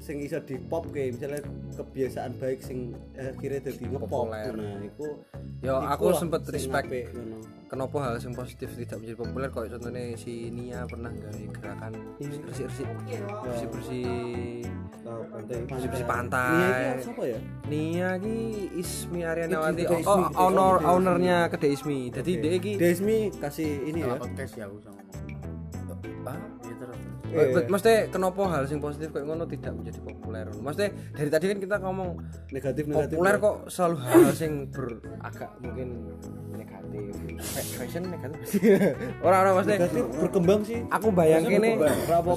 sing 0.00 0.16
iso 0.18 0.40
di 0.40 0.56
pop 0.56 0.88
kayak 0.88 1.14
misalnya 1.14 1.40
kebiasaan 1.70 2.32
baik 2.36 2.58
sing 2.60 2.96
akhirnya 3.14 3.60
jadi 3.68 3.84
ngepop 3.86 4.08
Populer. 4.26 4.52
nah 4.52 4.80
iku 4.80 5.08
Ya, 5.60 5.76
aku 5.76 6.08
lah 6.08 6.16
sempet 6.16 6.40
respect. 6.48 6.88
ngono. 6.88 7.36
kenapa 7.68 7.96
hal 8.00 8.16
yang 8.16 8.32
positif 8.32 8.72
tidak 8.74 8.96
menjadi 8.96 9.16
populer 9.20 9.48
kalau 9.52 9.66
contohnya 9.68 10.16
si 10.16 10.48
Nia 10.48 10.88
pernah 10.88 11.12
nggak 11.12 11.32
gerakan 11.52 11.92
bersih 12.16 12.64
bersih 12.64 12.84
bersih 12.88 13.68
bersih 13.68 14.08
pantai. 15.04 15.58
Bersih 15.68 15.88
pantai. 15.88 16.04
pantai. 16.08 16.56
Nia 16.56 16.92
siapa 16.98 17.22
ya? 17.28 17.38
Nia 17.68 18.08
ki 18.16 18.36
Ismi 18.74 19.20
Arianawati 19.22 19.82
oh, 19.84 20.00
Ismi, 20.00 20.08
oh, 20.08 20.28
owner 20.40 20.74
Ismi. 20.74 20.88
ownernya 20.88 21.38
kedai 21.46 21.70
Ismi. 21.70 21.98
Jadi 22.10 22.32
dia 22.40 22.56
ki 22.56 22.72
Desmi 22.74 23.18
kasih 23.36 23.70
ini 23.84 24.00
ya. 24.00 24.16
podcast 24.16 24.52
ya 24.56 24.64
aku 24.64 24.80
sama 24.80 25.00
Ah, 27.30 27.40
ya 27.40 27.56
Eh, 27.56 27.66
Maksudnya 27.66 27.98
kenapa 28.08 28.42
hal 28.44 28.62
sing 28.64 28.78
positif 28.78 29.08
kayak 29.08 29.22
ngono 29.22 29.44
tidak 29.44 29.72
menjadi 29.72 29.98
populer? 30.00 30.46
Maksudnya 30.52 30.90
dari 31.10 31.28
tadi 31.28 31.44
kan 31.46 31.58
kita 31.58 31.76
ngomong 31.78 32.08
negatif 32.50 32.82
negatif 32.84 33.14
populer 33.14 33.34
kok 33.36 33.56
selalu 33.66 33.96
hal 34.00 34.32
sing 34.32 34.52
ber 34.66 34.86
agak 35.20 35.50
mungkin 35.58 35.88
negatif. 36.50 37.02
Fa- 37.38 37.68
Fashion 37.78 38.02
negatif. 38.04 38.38
Orang-orang 39.24 39.52
maksudnya 39.54 39.78
negatif 39.78 40.04
berkembang 40.12 40.60
sih. 40.62 40.78
Aku 40.88 41.08
bayang 41.10 41.42
kene 41.44 41.70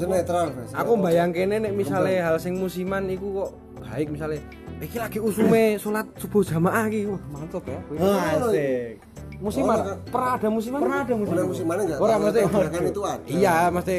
netral 0.05 0.47
aku 0.71 0.91
bayang 0.95 1.31
kene 1.31 1.55
nek 1.59 1.73
misalnya 1.73 2.19
hal 2.23 2.37
sing 2.37 2.53
musiman 2.55 3.09
iku 3.09 3.27
kok 3.35 3.49
baik 3.83 4.07
misalnya 4.09 4.39
iki 4.77 4.97
lagi 4.99 5.17
usume 5.17 5.75
sholat 5.75 6.05
subuh 6.15 6.41
jamaah 6.41 6.85
iki. 6.85 7.09
Wah 7.09 7.21
mantap 7.31 7.63
ya. 7.65 7.79
Ah, 7.97 8.37
asik. 8.37 9.01
Musiman. 9.39 9.75
Oh, 9.75 9.97
pernah 10.07 10.31
ada 10.37 10.47
musiman? 10.47 10.79
Pernah 10.79 10.99
ada 11.03 11.13
Mulai 11.17 11.43
musimannya 11.43 11.83
enggak? 11.83 11.99
Ora, 11.99 12.13
tapi 12.15 12.39
gerakan 12.47 12.83
itu 12.85 13.01
ada. 13.03 13.23
iya 13.27 13.55
mesti 13.67 13.97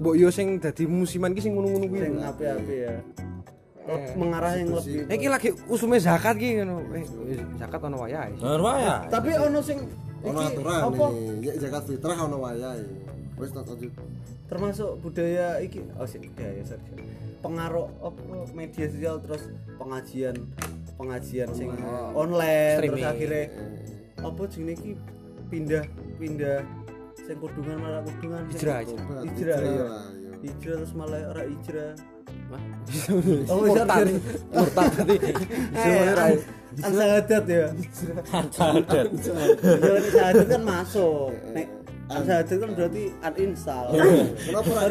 mbok 0.00 0.14
yo 0.18 0.28
sing 0.30 0.58
dadi 0.58 0.84
musiman 0.86 1.32
ki 1.34 1.40
sing 1.44 1.52
ngono-ngono 1.54 1.86
kuwi. 1.86 2.00
Sing 2.02 2.14
api-api 2.18 2.76
ya. 2.76 2.94
Mengarah 4.16 4.56
yang 4.56 4.72
lebih 4.72 5.04
Eh, 5.12 5.16
iki 5.20 5.28
lagi 5.28 5.48
usume 5.68 6.00
zakat 6.00 6.40
ki 6.40 6.62
ngono. 6.62 6.80
Eh 6.96 7.04
zakat 7.60 7.80
ono 7.84 7.96
wayahe. 8.00 8.32
Bener 8.40 8.60
ya. 8.80 8.96
tapi 9.12 9.30
ono 9.36 9.60
sing 9.60 9.78
Ono 10.24 10.40
iki 10.40 10.56
aturan 10.56 10.80
apa? 10.88 11.06
nih, 11.12 11.44
ya 11.44 11.52
zakat 11.60 11.82
fitrah 11.84 12.18
ono 12.24 12.36
wayahe. 12.40 12.84
Wis 13.36 13.50
tak 13.52 13.66
lanjut. 13.68 13.92
termasuk 14.44 15.00
budaya 15.00 15.56
iki 15.64 15.80
oh 15.96 16.04
sih 16.04 16.20
budaya 16.20 16.60
sorry 16.68 16.84
sorry. 16.84 17.04
pengaruh 17.40 17.88
apa 18.04 18.20
media 18.52 18.86
sosial 18.92 19.16
terus 19.24 19.48
pengajian 19.80 20.36
pengajian 21.00 21.48
sing 21.56 21.72
online. 22.12 22.76
terus 22.84 23.02
akhirnya 23.02 23.44
apa 24.20 24.42
jenenge 24.52 24.76
iki? 24.80 24.92
Pindah 25.44 25.84
pindah 26.16 26.64
sing 27.24 27.40
kudungan 27.40 27.80
malah 27.80 28.04
kudungan 28.04 28.44
Hijrah, 28.52 28.84
hijrah. 28.84 29.00
Tobat, 29.00 29.24
hijrah 29.32 29.56
ya 29.56 29.64
lah, 29.64 29.80
iya. 30.12 30.32
hijrah 30.44 30.76
terus 30.76 30.92
malah 30.92 31.20
ora 31.32 31.44
hijrah. 31.48 31.92
Wah, 32.52 32.60
oh 33.52 33.58
bisa 33.64 33.84
murtad 33.88 34.06
murtad 34.52 34.90
tadi 34.92 35.16
eh 35.72 36.36
an 36.84 36.92
sahadat 36.92 37.44
ya. 37.48 37.66
Ya 39.80 39.92
nek 39.96 40.12
sahadat 40.12 40.46
kan 40.52 40.62
masuk. 40.68 41.32
Nek 41.56 41.66
an 42.12 42.22
sahadat 42.28 42.56
kan 42.60 42.70
berarti 42.76 43.04
uninstall. 43.24 43.88
Kenapa 44.44 44.84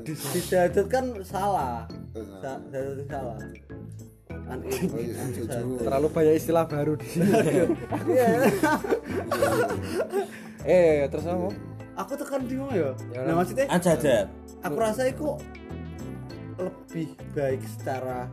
di 0.00 0.16
sahadat 0.40 0.86
kan 0.88 1.04
salah. 1.20 1.84
Sa- 2.40 2.64
sahadat 2.72 2.96
itu 2.96 3.04
salah. 3.12 3.36
An 4.46 4.62
Oh 4.62 5.02
iya, 5.02 5.26
terlalu 5.82 6.06
banyak 6.06 6.38
istilah 6.38 6.70
baru 6.70 6.94
di 6.94 7.06
sini. 7.10 7.66
Iya. 8.06 8.46
eh 10.66 11.06
terus 11.06 11.24
apa 11.24 11.48
aku 11.96 12.12
tekan 12.14 12.42
di 12.42 12.54
mana 12.54 12.74
ya 12.74 12.90
Ya, 13.10 13.20
nah 13.24 13.34
maksudnya 13.36 13.64
Anjadat. 13.68 14.26
aku 14.60 14.76
rasa 14.76 15.02
itu 15.06 15.28
lebih 16.56 17.08
baik 17.32 17.62
secara 17.64 18.28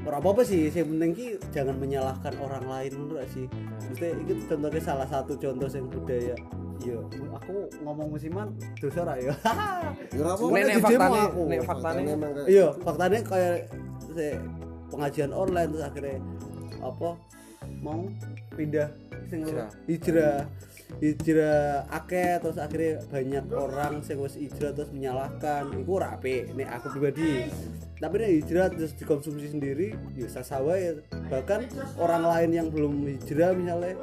ora 0.00 0.16
apa-apa 0.16 0.42
sih 0.42 0.66
yang 0.68 0.88
penting 0.88 1.10
ki 1.12 1.26
jangan 1.50 1.74
menyalahkan 1.74 2.34
orang 2.38 2.64
lain 2.64 2.92
menurut 2.96 3.26
sih 3.28 3.46
maksudnya 3.50 4.10
itu 4.20 4.32
contohnya 4.46 4.80
salah 4.80 5.06
satu 5.06 5.34
contoh 5.34 5.66
yang 5.66 5.86
budaya 5.88 6.34
iya 6.78 6.98
aku 7.32 7.54
ngomong 7.80 8.08
musiman 8.08 8.48
dosa 8.78 9.02
ora 9.02 9.14
ya 9.16 9.34
Ya 10.14 10.20
ora 10.20 10.30
apa. 10.32 10.44
Nek- 10.44 10.64
nek 10.64 10.76
di 10.76 10.82
demo 10.84 10.86
faktane 10.86 11.20
aku. 11.24 11.40
nek 11.44 11.60
faktane 11.62 12.00
iya 12.46 12.66
faktanya 12.76 13.18
kayak 13.22 13.56
se 14.08 14.26
pengajian 14.88 15.30
online 15.32 15.68
terus 15.68 15.84
akhirnya 15.84 16.16
apa 16.80 17.08
mau 17.76 18.00
pindah 18.54 18.88
sing 19.26 19.42
Hijrah. 19.44 19.70
hijrah 19.84 20.38
hijrah 20.98 21.86
akeh 21.92 22.40
terus 22.40 22.58
akhirnya 22.58 23.04
banyak 23.06 23.44
orang 23.52 24.00
sing 24.00 24.18
wis 24.18 24.34
hijrah 24.34 24.72
terus 24.72 24.90
menyalahkan. 24.90 25.70
Iku 25.76 25.90
ora 26.00 26.16
nek 26.18 26.68
aku 26.80 26.86
pribadi. 26.96 27.48
Tapi 27.98 28.14
nek 28.18 28.32
hijrah 28.42 28.66
terus 28.72 28.92
dikonsumsi 28.96 29.52
sendiri 29.52 29.94
ya 30.16 30.26
sah 30.30 30.62
wae. 30.64 31.02
Bahkan 31.10 31.60
orang 32.00 32.22
lain 32.24 32.50
yang 32.54 32.68
belum 32.72 33.04
hijrah 33.06 33.52
misalnya 33.54 33.98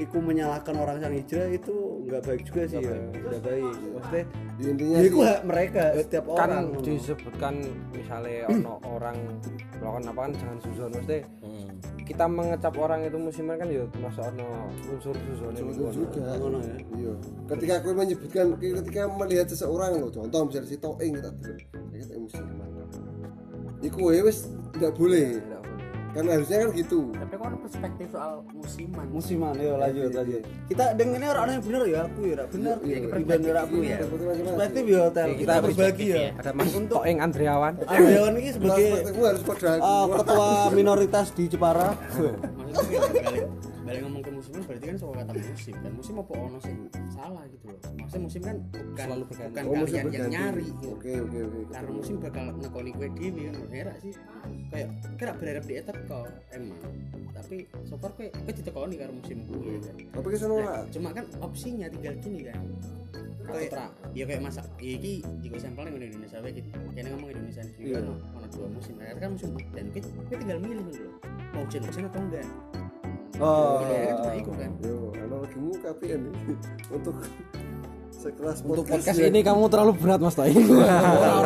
iku 0.00 0.16
menyalahkan 0.24 0.72
orang 0.80 1.04
yang 1.04 1.12
hijrah 1.12 1.52
itu 1.52 1.99
nggak 2.10 2.22
baik 2.26 2.42
juga 2.42 2.62
sih 2.66 2.78
ya 2.78 2.96
nggak 3.08 3.42
baik 3.42 3.74
maksudnya 3.94 4.24
Ya, 4.60 4.76
intinya 4.76 4.96
ya 5.00 5.08
iku 5.08 5.18
hak 5.24 5.40
mereka 5.48 5.82
setiap 5.96 6.24
kan 6.28 6.36
orang 6.36 6.64
disebutkan 6.84 7.54
misalnya 7.96 8.44
ono 8.44 8.76
orang 8.84 9.16
melakukan 9.80 10.04
apa 10.04 10.20
kan 10.20 10.32
jangan 10.36 10.58
suzon 10.60 10.90
mesti 10.92 11.18
Hmm. 11.40 11.72
kita 12.04 12.24
mengecap 12.28 12.74
orang 12.76 13.00
itu 13.02 13.16
musiman 13.16 13.56
kan 13.56 13.64
ya 13.66 13.88
termasuk 13.88 14.20
ono 14.20 14.48
unsur 14.92 15.16
suzon 15.16 15.52
itu 15.56 15.72
juga. 15.96 16.36
ngono 16.36 16.58
ya 16.60 16.76
Iya. 16.92 17.12
Ketika 17.48 17.72
aku 17.80 17.88
menyebutkan 17.96 18.46
ketika 18.60 19.00
melihat 19.08 19.46
seseorang 19.48 19.96
loh, 19.96 20.12
contoh 20.12 20.40
misalnya 20.44 20.68
si 20.68 20.76
Toeng 20.76 21.12
kita 21.16 21.30
dulu, 21.32 21.56
ya 21.88 21.96
kita 21.96 22.12
emosi 22.14 22.36
Iku 23.80 24.12
ya 24.12 24.20
wis 24.20 24.38
tidak 24.76 24.92
boleh. 24.92 25.40
Kan 26.10 26.24
harusnya 26.26 26.58
kan 26.66 26.68
gitu. 26.74 27.00
tapi 27.14 27.34
ada 27.38 27.58
perspektif 27.62 28.06
soal 28.10 28.32
musiman. 28.50 29.06
Musiman 29.14 29.54
yo 29.54 29.78
lanjut 29.78 30.10
lanjut. 30.10 30.42
Kita 30.66 30.84
dengarnya 30.98 31.28
orang 31.30 31.54
yang 31.54 31.62
bener 31.62 31.82
ya 31.86 32.00
aku 32.06 32.20
ya 32.26 32.42
bener. 32.50 32.76
Iya, 32.82 32.96
iya. 32.98 33.08
bener 33.14 33.56
aku 33.62 33.76
ya 33.78 33.96
Perspektif 33.96 34.26
masing-masing. 34.26 34.44
perspektif 34.50 34.82
ya 34.90 35.00
hotel. 35.06 35.26
Iya, 35.26 35.36
kita 35.38 35.54
berbagi 35.62 36.06
ya. 36.10 36.28
ada 36.34 36.50
mas 36.50 36.72
Toeng 36.74 37.18
Andriawan. 37.22 37.72
Andrewan 37.86 38.32
ini 38.42 38.50
sebagai 38.50 38.86
uh, 39.78 40.06
ketua 40.18 40.50
minoritas 40.74 41.26
di 41.30 41.44
Jepara 41.46 41.94
balik 43.90 44.06
ngomong 44.06 44.22
ke 44.22 44.30
musiman 44.30 44.62
berarti 44.70 44.86
kan 44.86 44.96
soal 45.02 45.14
kata 45.18 45.32
musim. 45.34 45.74
Dan 45.82 45.92
musim 45.98 46.14
apa 46.22 46.32
ono 46.38 46.58
sing 46.62 46.76
salah 47.10 47.42
gitu 47.50 47.64
loh? 47.66 47.80
Maksudnya 47.98 48.22
musim 48.22 48.40
kan 48.46 48.56
bukan 48.70 49.06
Selalu 49.10 49.24
berganti. 49.26 49.50
bukan 49.50 49.64
Oh, 49.66 49.74
musim 49.74 49.98
kalian 49.98 50.14
yang 50.14 50.30
nyari 50.30 50.66
gitu. 50.70 50.86
Oke, 50.94 51.12
oke, 51.18 51.38
oke. 51.42 51.60
karena 51.74 51.90
musim 51.90 52.14
bakal 52.22 52.44
ngekoni 52.54 52.90
kue 52.94 53.08
dewi 53.18 53.42
kan. 53.50 53.54
Herak 53.74 53.96
sih. 53.98 54.12
Kayak 54.70 54.88
kira 55.18 55.32
berharap 55.34 55.64
di 55.66 55.74
etek 55.74 55.96
kok 56.06 56.26
emang. 56.54 56.80
Tapi 57.34 57.56
so 57.82 57.94
far 57.98 58.10
kue 58.14 58.26
kue 58.30 58.52
ditekoni 58.54 58.94
karo 58.94 59.10
musim 59.10 59.38
gue 59.50 59.74
kan 59.82 59.94
Tapi 59.98 60.26
ke 60.30 60.38
sono 60.38 60.56
Nah, 60.62 60.86
cuma 60.86 61.08
kan 61.10 61.26
opsinya 61.42 61.86
tinggal 61.90 62.14
gini 62.22 62.40
kan. 62.46 62.62
Kayak 63.50 63.74
tra 63.74 63.86
ya 64.14 64.22
kayak 64.22 64.42
masak. 64.46 64.70
Iki 64.78 65.26
jika 65.42 65.56
sampelnya 65.58 65.90
ngomong 65.90 66.06
Indonesia 66.14 66.38
wae 66.38 66.54
gitu. 66.54 66.70
Kayaknya 66.94 67.10
ngomong 67.18 67.30
Indonesia 67.34 67.62
juga 67.74 67.98
kan 67.98 68.04
ono 68.38 68.46
dua 68.54 68.66
musim. 68.70 68.94
Akhirnya 69.02 69.18
kan 69.18 69.30
musim 69.34 69.50
dan 69.74 69.86
kita, 69.90 70.06
tinggal 70.30 70.58
milih 70.62 70.86
dulu 70.86 71.10
mau 71.50 71.66
hujan 71.66 71.82
hujan 71.82 72.06
atau 72.06 72.22
enggak 72.22 72.46
oh. 73.36 73.78
Kan 73.80 74.14
cuma 74.16 74.32
itu 74.34 74.50
kan? 74.52 74.70
Yo, 74.80 74.94
analogimu 75.14 75.70
KPN 75.76 76.20
ini 76.26 76.54
untuk 76.88 77.14
sekelas 78.12 78.60
untuk 78.60 78.84
podcast 78.84 79.06
podcast 79.08 79.20
ini 79.22 79.40
kamu 79.40 79.64
terlalu 79.66 79.92
berat 79.96 80.20
mas 80.20 80.34
Toeng 80.34 80.52
ora 80.76 80.92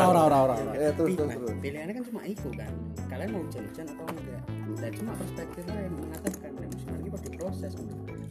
ora 0.03 0.21
ora 0.23 0.39
ora 0.41 0.55
ora. 0.57 0.73
Eh, 0.75 0.91
terus 0.93 1.15
terus 1.15 1.29
Nah, 1.29 1.37
terus. 1.37 1.55
pilihannya 1.61 1.93
kan 1.93 2.05
cuma 2.05 2.21
itu 2.25 2.49
kan? 2.51 2.73
Kalian 3.07 3.29
mau 3.31 3.41
hujan 3.43 3.63
hujan 3.65 3.87
atau 3.87 4.05
enggak? 4.09 4.43
Dan 4.75 4.91
cuma 4.93 5.13
perspektifnya 5.15 5.79
yang 5.79 5.95
mengatakan 5.95 6.51
dan 6.53 6.67
musim 6.67 6.91
ini 6.97 7.09
kok 7.09 7.23
diproses 7.23 7.73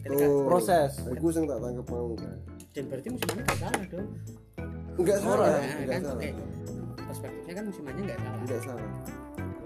ketika 0.04 0.24
Oh, 0.26 0.44
proses. 0.44 0.90
Aku 1.08 1.26
sing 1.30 1.44
tak 1.46 1.58
tangkep 1.58 1.86
mau 1.88 2.12
kan. 2.14 2.36
dan 2.68 2.84
berarti 2.84 3.08
musimannya 3.08 3.44
nggak 3.44 3.58
salah 3.58 3.84
dong. 3.88 4.08
Enggak 4.94 5.18
salah, 5.18 5.46
Nah, 5.48 5.56
enggak 5.56 5.88
kan? 5.88 6.02
salah. 6.04 6.22
perspektifnya 7.04 7.52
kan 7.54 7.64
musimannya 7.64 8.02
nggak 8.04 8.20
salah. 8.20 8.38
Enggak 8.38 8.60
salah. 8.62 8.88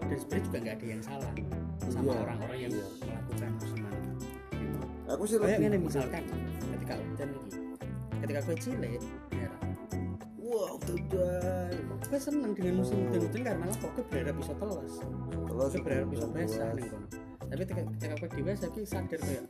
dan 0.01 0.17
sebenarnya 0.17 0.45
juga 0.47 0.59
nggak 0.59 0.73
ada 0.73 0.87
yang 0.87 1.03
salah 1.03 1.33
sama 1.91 2.13
Iya, 2.13 2.21
orang-orang 2.25 2.59
yang 2.59 2.73
melakukan 2.77 3.51
musiman 3.59 3.95
Aku 5.09 5.23
sih 5.25 5.37
kayak 5.41 5.59
gini 5.65 5.77
misalkan 5.81 6.23
ketika 6.77 6.95
hujan 7.01 7.29
ini 7.33 7.51
ketika 8.19 8.41
kue 8.45 8.57
cilik 8.61 9.01
ya. 9.33 9.51
Wow 10.37 10.77
hujan 10.85 11.73
kue 12.05 12.19
seneng 12.21 12.53
dengan 12.53 12.85
musim 12.85 13.09
hujan 13.09 13.21
hujan 13.25 13.43
karena 13.45 13.65
apa 13.73 13.87
kue 13.97 14.05
berharap 14.13 14.37
bisa 14.37 14.53
telas. 14.61 14.93
Kue 15.49 15.81
berharap 15.81 16.09
bisa 16.13 16.27
basah 16.29 16.71
nih 16.77 16.87
kono 16.93 17.28
tapi 17.49 17.63
ketika 17.65 17.83
ketika 17.97 18.15
kue 18.21 18.29
dewasa 18.37 18.67
kue 18.69 18.85
sadar 18.85 19.21
kayak 19.21 19.45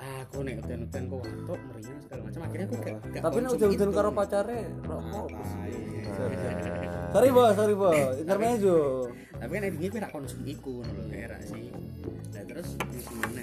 ah 0.00 0.24
aku 0.24 0.44
nih 0.44 0.54
hujan 0.60 0.78
hujan 0.84 1.02
kok 1.08 1.18
watuk 1.24 1.60
meriang 1.68 2.00
segala 2.04 2.20
macam. 2.24 2.40
Akhirnya 2.44 2.66
kue 2.68 2.78
gak 2.80 2.96
gak 3.00 3.22
tapi 3.24 3.38
nek 3.40 3.50
itu. 3.56 3.84
karo 3.92 4.10
pacare 4.12 4.58
rokok. 4.84 5.28
Sorry 7.10 7.30
bos 7.32 7.52
sorry 7.56 7.74
bos 7.74 8.14
intermezzo. 8.20 8.78
tapi 9.40 9.50
kan 9.56 9.62
endingnya 9.72 9.88
kue 9.88 10.00
gak 10.04 10.12
konsum 10.12 10.40
iku 10.44 10.84
ngono 10.84 11.00
lho 11.08 11.16
era 11.16 11.38
sih. 11.40 11.72
Nah 12.36 12.42
terus 12.44 12.68
ngomong 12.76 13.32
ke 13.32 13.39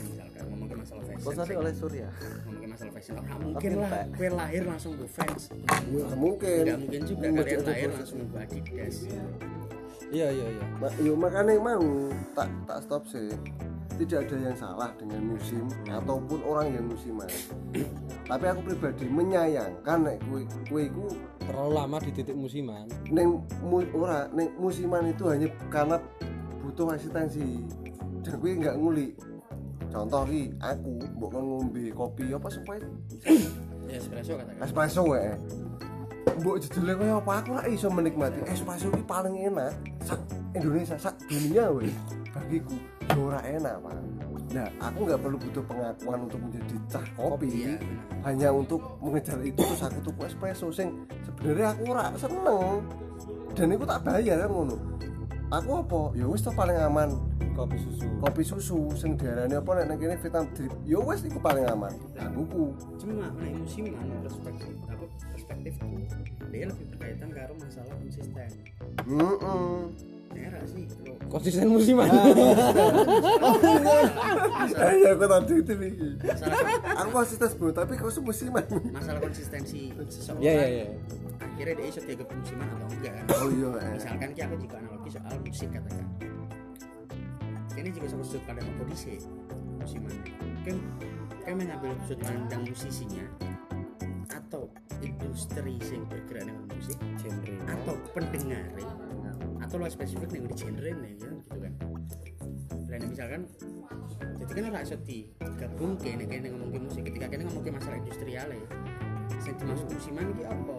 masalah 0.87 1.03
fashion 1.03 1.25
bos 1.27 1.35
tadi 1.35 1.53
oleh 1.59 1.73
Surya. 1.75 2.07
Ngomong 2.07 2.55
ke 2.55 2.67
masalah 2.71 2.93
fashion 2.95 3.13
oh, 3.19 3.23
mungkin 3.43 3.71
lah. 3.83 3.91
kue 4.15 4.29
lahir 4.31 4.63
langsung 4.63 4.91
gue 4.95 5.09
fans. 5.11 5.43
Nggak 5.91 6.15
mungkin. 6.15 6.63
nggak 6.63 6.79
mungkin 6.79 7.01
juga 7.03 7.25
kalian 7.27 7.61
lahir 7.67 7.89
langsung 7.91 8.19
gue 8.23 8.39
adidas. 8.39 8.95
Iya 10.07 10.27
iya 10.31 10.47
iya. 10.47 10.65
Yo 11.03 11.13
makanya 11.19 11.59
mau 11.59 11.83
tak 12.31 12.47
tak 12.63 12.79
stop 12.87 13.03
sih. 13.11 13.35
Tidak 13.97 14.29
ada 14.29 14.35
yang 14.37 14.55
salah 14.55 14.93
dengan 14.95 15.25
musim 15.25 15.65
ataupun 15.89 16.39
orang 16.45 16.69
yang 16.69 16.85
musiman 16.85 17.25
tapi 18.27 18.43
aku 18.43 18.59
pribadi 18.69 19.07
menyayangkan 19.07 19.97
nek 20.03 20.19
kue 20.27 20.43
kue 20.67 20.83
ku 20.91 21.07
terlalu 21.47 21.71
lama 21.79 21.97
di 22.03 22.11
titik 22.11 22.35
musiman. 22.35 22.83
neng 23.07 23.39
mu, 23.63 23.87
ora 23.95 24.27
neng 24.35 24.51
musiman 24.59 25.07
itu 25.07 25.31
hanya 25.31 25.47
karena 25.71 25.95
butuh 26.59 26.91
asistensi. 26.91 27.63
Dan 28.27 28.43
gue 28.43 28.51
nggak 28.59 28.75
ngulik 28.75 29.15
contoh 29.91 30.23
ki 30.27 30.53
aku 30.59 30.91
mbok 31.17 31.31
ngombe 31.33 31.83
kopi 31.95 32.31
apa 32.33 32.47
supaya 32.51 32.81
ya 33.87 33.95
espresso 33.97 34.35
katakan. 34.35 34.61
Espresso 34.63 35.03
ya 35.15 35.35
mbok 36.37 36.55
jejele 36.61 36.93
kaya 36.93 37.13
apa? 37.17 37.31
Aku 37.41 37.49
ora 37.55 37.65
iso 37.71 37.87
menikmati. 37.89 38.39
Espresso 38.47 38.87
iki 38.91 39.03
paling 39.07 39.35
enak 39.47 39.73
sak 40.03 40.19
Indonesia 40.53 40.97
sak 40.99 41.15
dunia 41.25 41.71
weh. 41.71 41.91
Bagiku 42.35 42.75
ya 43.07 43.15
ora 43.17 43.39
enak 43.41 43.75
pak. 43.81 43.93
Nah 44.47 44.67
aku 44.79 44.99
nggak 45.07 45.19
perlu 45.19 45.37
butuh 45.39 45.63
pengakuan 45.65 46.19
untuk 46.27 46.39
menjadi 46.39 46.75
cah 46.87 47.05
kopi. 47.17 47.47
Iya, 47.65 47.73
hanya 48.23 48.49
untuk 48.53 48.79
mengejar 49.03 49.39
itu 49.43 49.59
terus 49.59 49.81
aku 49.83 49.99
tuku 50.05 50.21
espresso. 50.27 50.67
Sing 50.69 51.07
sebenarnya 51.25 51.73
aku 51.73 51.81
ora 51.89 52.13
seneng. 52.15 52.83
Dan 53.57 53.73
itu 53.73 53.89
tak 53.89 54.05
bayar 54.05 54.45
kan 54.45 54.53
ngono 54.53 54.77
aku 55.51 55.69
apa? 55.83 56.01
Ya 56.17 56.25
wis 56.27 56.43
to 56.43 56.51
paling 56.51 56.77
aman. 56.77 57.15
Kopi 57.57 57.77
susu. 57.81 58.07
Kopi 58.21 58.43
susu 58.45 58.79
sing 58.93 59.17
diarani 59.17 59.57
apa 59.57 59.69
nek 59.81 59.85
nang 59.89 59.97
kene 59.97 60.15
vitamin 60.19 60.49
drip. 60.53 60.73
Ya 60.85 60.99
wis 61.01 61.23
iku 61.25 61.39
paling 61.39 61.65
aman. 61.67 61.93
Akuku 62.19 62.75
cuma 62.99 63.31
nek 63.33 63.51
musiman 63.57 64.21
perspektif 64.21 64.75
apa 64.91 65.05
perspektifku 65.33 65.85
dia 66.51 66.69
lebih 66.69 66.85
berkaitan 66.95 67.29
karo 67.33 67.53
masalah 67.57 67.95
konsisten. 67.97 68.49
Heeh 69.07 70.16
daerah 70.37 70.61
sih 70.69 70.85
lo 71.01 71.17
konsisten 71.33 71.67
musiman 71.73 72.07
ya 74.77 75.09
aku 75.17 75.25
tadi 75.25 75.53
itu 75.65 75.73
masalah 76.21 76.57
aku 77.01 77.09
konsisten 77.09 77.49
bro 77.57 77.73
tapi 77.73 77.97
kau 77.97 78.13
musiman 78.21 78.63
masalah 78.93 79.19
konsistensi 79.19 79.89
seseorang 80.05 80.45
ya 80.45 80.53
ya 80.53 80.67
ya 80.85 80.87
akhirnya 81.57 81.73
dia 81.73 81.87
iso 81.89 81.99
dianggap 82.05 82.29
musiman 82.37 82.67
atau 82.69 82.87
enggak. 82.93 83.13
Oh 83.33 83.49
iya 83.49 83.69
eh. 83.81 83.89
misalkan 83.97 84.29
ki 84.37 84.41
aku 84.45 84.55
juga 84.61 84.75
analogi 84.77 85.09
soal 85.09 85.35
musik 85.41 85.69
katakan. 85.73 86.07
Ini 87.73 87.89
juga 87.93 88.07
sama 88.13 88.23
sudut 88.25 88.43
pandang 88.45 88.69
dhisik 88.85 89.25
musiman. 89.81 90.13
Kan 90.61 90.77
kan 91.41 91.53
mengambil 91.57 91.97
sudut 92.05 92.21
pandang 92.21 92.61
musisinya 92.61 93.25
atau 94.29 94.69
industri 95.01 95.81
yang 95.81 96.05
bergerak 96.05 96.45
dengan 96.45 96.65
musik 96.69 96.97
genre. 97.25 97.53
atau 97.73 97.95
pendengar 98.13 98.65
atau 99.67 99.83
lo 99.83 99.87
spesifik 99.91 100.31
nih 100.31 100.41
di 100.47 100.55
genre 100.55 100.91
nih 100.95 101.11
ya 101.19 101.27
gitu 101.27 101.57
kan. 101.59 101.73
Lain 102.87 103.01
misalkan 103.11 103.41
jadi 104.39 104.51
kan 104.55 104.63
ora 104.71 104.79
iso 104.79 104.95
digabung 105.03 105.99
kene 105.99 106.23
kene 106.23 106.47
ngomong 106.55 106.71
ke 106.71 106.79
musik. 106.79 107.01
Ketika 107.03 107.27
kene 107.27 107.43
ngomong 107.51 107.63
ke 107.67 107.71
masalah 107.75 107.97
industrial 107.99 108.47
ya 108.47 108.67
sing 109.43 109.53
dimaksud 109.59 109.87
musiman 109.91 110.25
iki 110.31 110.43
apa? 110.47 110.75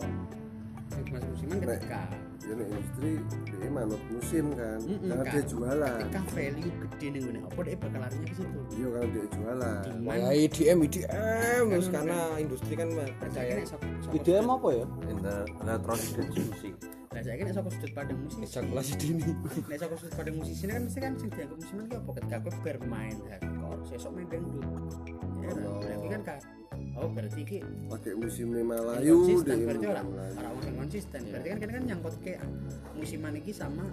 Sing 0.88 1.02
dimaksud 1.04 1.28
musiman 1.36 1.56
ketika 1.60 2.00
ya 2.48 2.52
nek 2.56 2.66
industri 2.72 3.12
dia 3.44 3.68
manut 3.68 4.02
musim 4.08 4.44
kan 4.56 4.80
Mm-mm, 4.80 5.04
karena 5.04 5.24
kan. 5.28 5.32
dia 5.36 5.44
jualan. 5.44 5.98
Ketika 6.00 6.22
value 6.32 6.72
gede 6.80 7.06
nih 7.12 7.20
ngene 7.28 7.40
apa 7.44 7.60
dia 7.60 7.76
bakal 7.76 8.00
larinya 8.00 8.24
ke 8.24 8.34
situ? 8.40 8.60
Iya 8.72 8.86
karena 8.88 9.08
dia 9.12 9.26
jualan. 9.36 9.84
Ya 10.00 10.28
IDM 10.32 10.78
IDM 10.88 11.62
terus 11.76 11.88
karena 11.92 12.18
industri 12.40 12.72
kan 12.72 12.88
percaya 13.20 13.52
IDM 14.16 14.46
apa 14.48 14.68
ya? 14.72 14.84
Elektronik 15.60 16.08
dan 16.16 16.26
musik 16.32 16.74
Lah 17.08 17.20
saya 17.24 17.36
kira 17.40 17.50
sok 17.56 17.72
sudut 17.72 17.92
pandang 17.96 18.18
musisi. 18.20 18.44
ejakulasi 18.44 18.92
dini 19.00 19.24
Nek 19.64 19.76
sok 19.80 19.96
sudut 19.96 20.14
pandang 20.14 20.36
musisi 20.36 20.62
ini 20.68 20.72
kan 20.76 20.82
mesti 20.84 20.98
kan 21.00 21.12
sing 21.16 21.28
dianggap 21.32 21.56
musiman 21.56 21.84
ki 21.88 21.96
apa 21.96 22.10
ketika 22.20 22.36
aku 22.36 22.48
bermain 22.60 23.16
hardcore, 23.28 23.80
sesok 23.88 24.10
main 24.12 24.26
dangdut. 24.28 24.64
Ya, 25.40 25.50
berarti 25.56 26.08
kan 26.12 26.22
kak 26.22 26.38
Oh 26.98 27.06
berarti 27.14 27.42
ki 27.46 27.58
pakai 27.86 28.12
musim 28.18 28.50
Melayu 28.50 29.22
konsisten 29.22 29.54
dia 29.54 29.66
berarti 29.70 29.86
orang 29.86 30.06
Melayu. 30.10 30.34
orang 30.34 30.52
orang 30.58 30.76
konsisten 30.82 31.20
berarti 31.30 31.48
kan 31.48 31.58
kan 31.62 31.70
kan 31.70 31.82
nyangkut 31.86 32.14
ke 32.22 32.34
musiman 32.98 33.32
iki 33.38 33.52
sama 33.54 33.84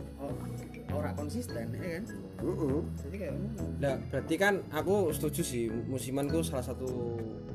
orang 0.90 1.14
konsisten 1.14 1.66
ya 1.70 1.90
kan 2.02 2.04
Heeh. 2.42 2.82
jadi 3.06 3.16
kayak. 3.22 3.36
Nah, 3.78 3.96
berarti 4.10 4.36
kan 4.42 4.54
aku 4.74 4.96
setuju 5.14 5.42
sih 5.46 5.66
musiman 5.70 6.26
itu 6.30 6.42
salah 6.46 6.66
satu 6.66 6.90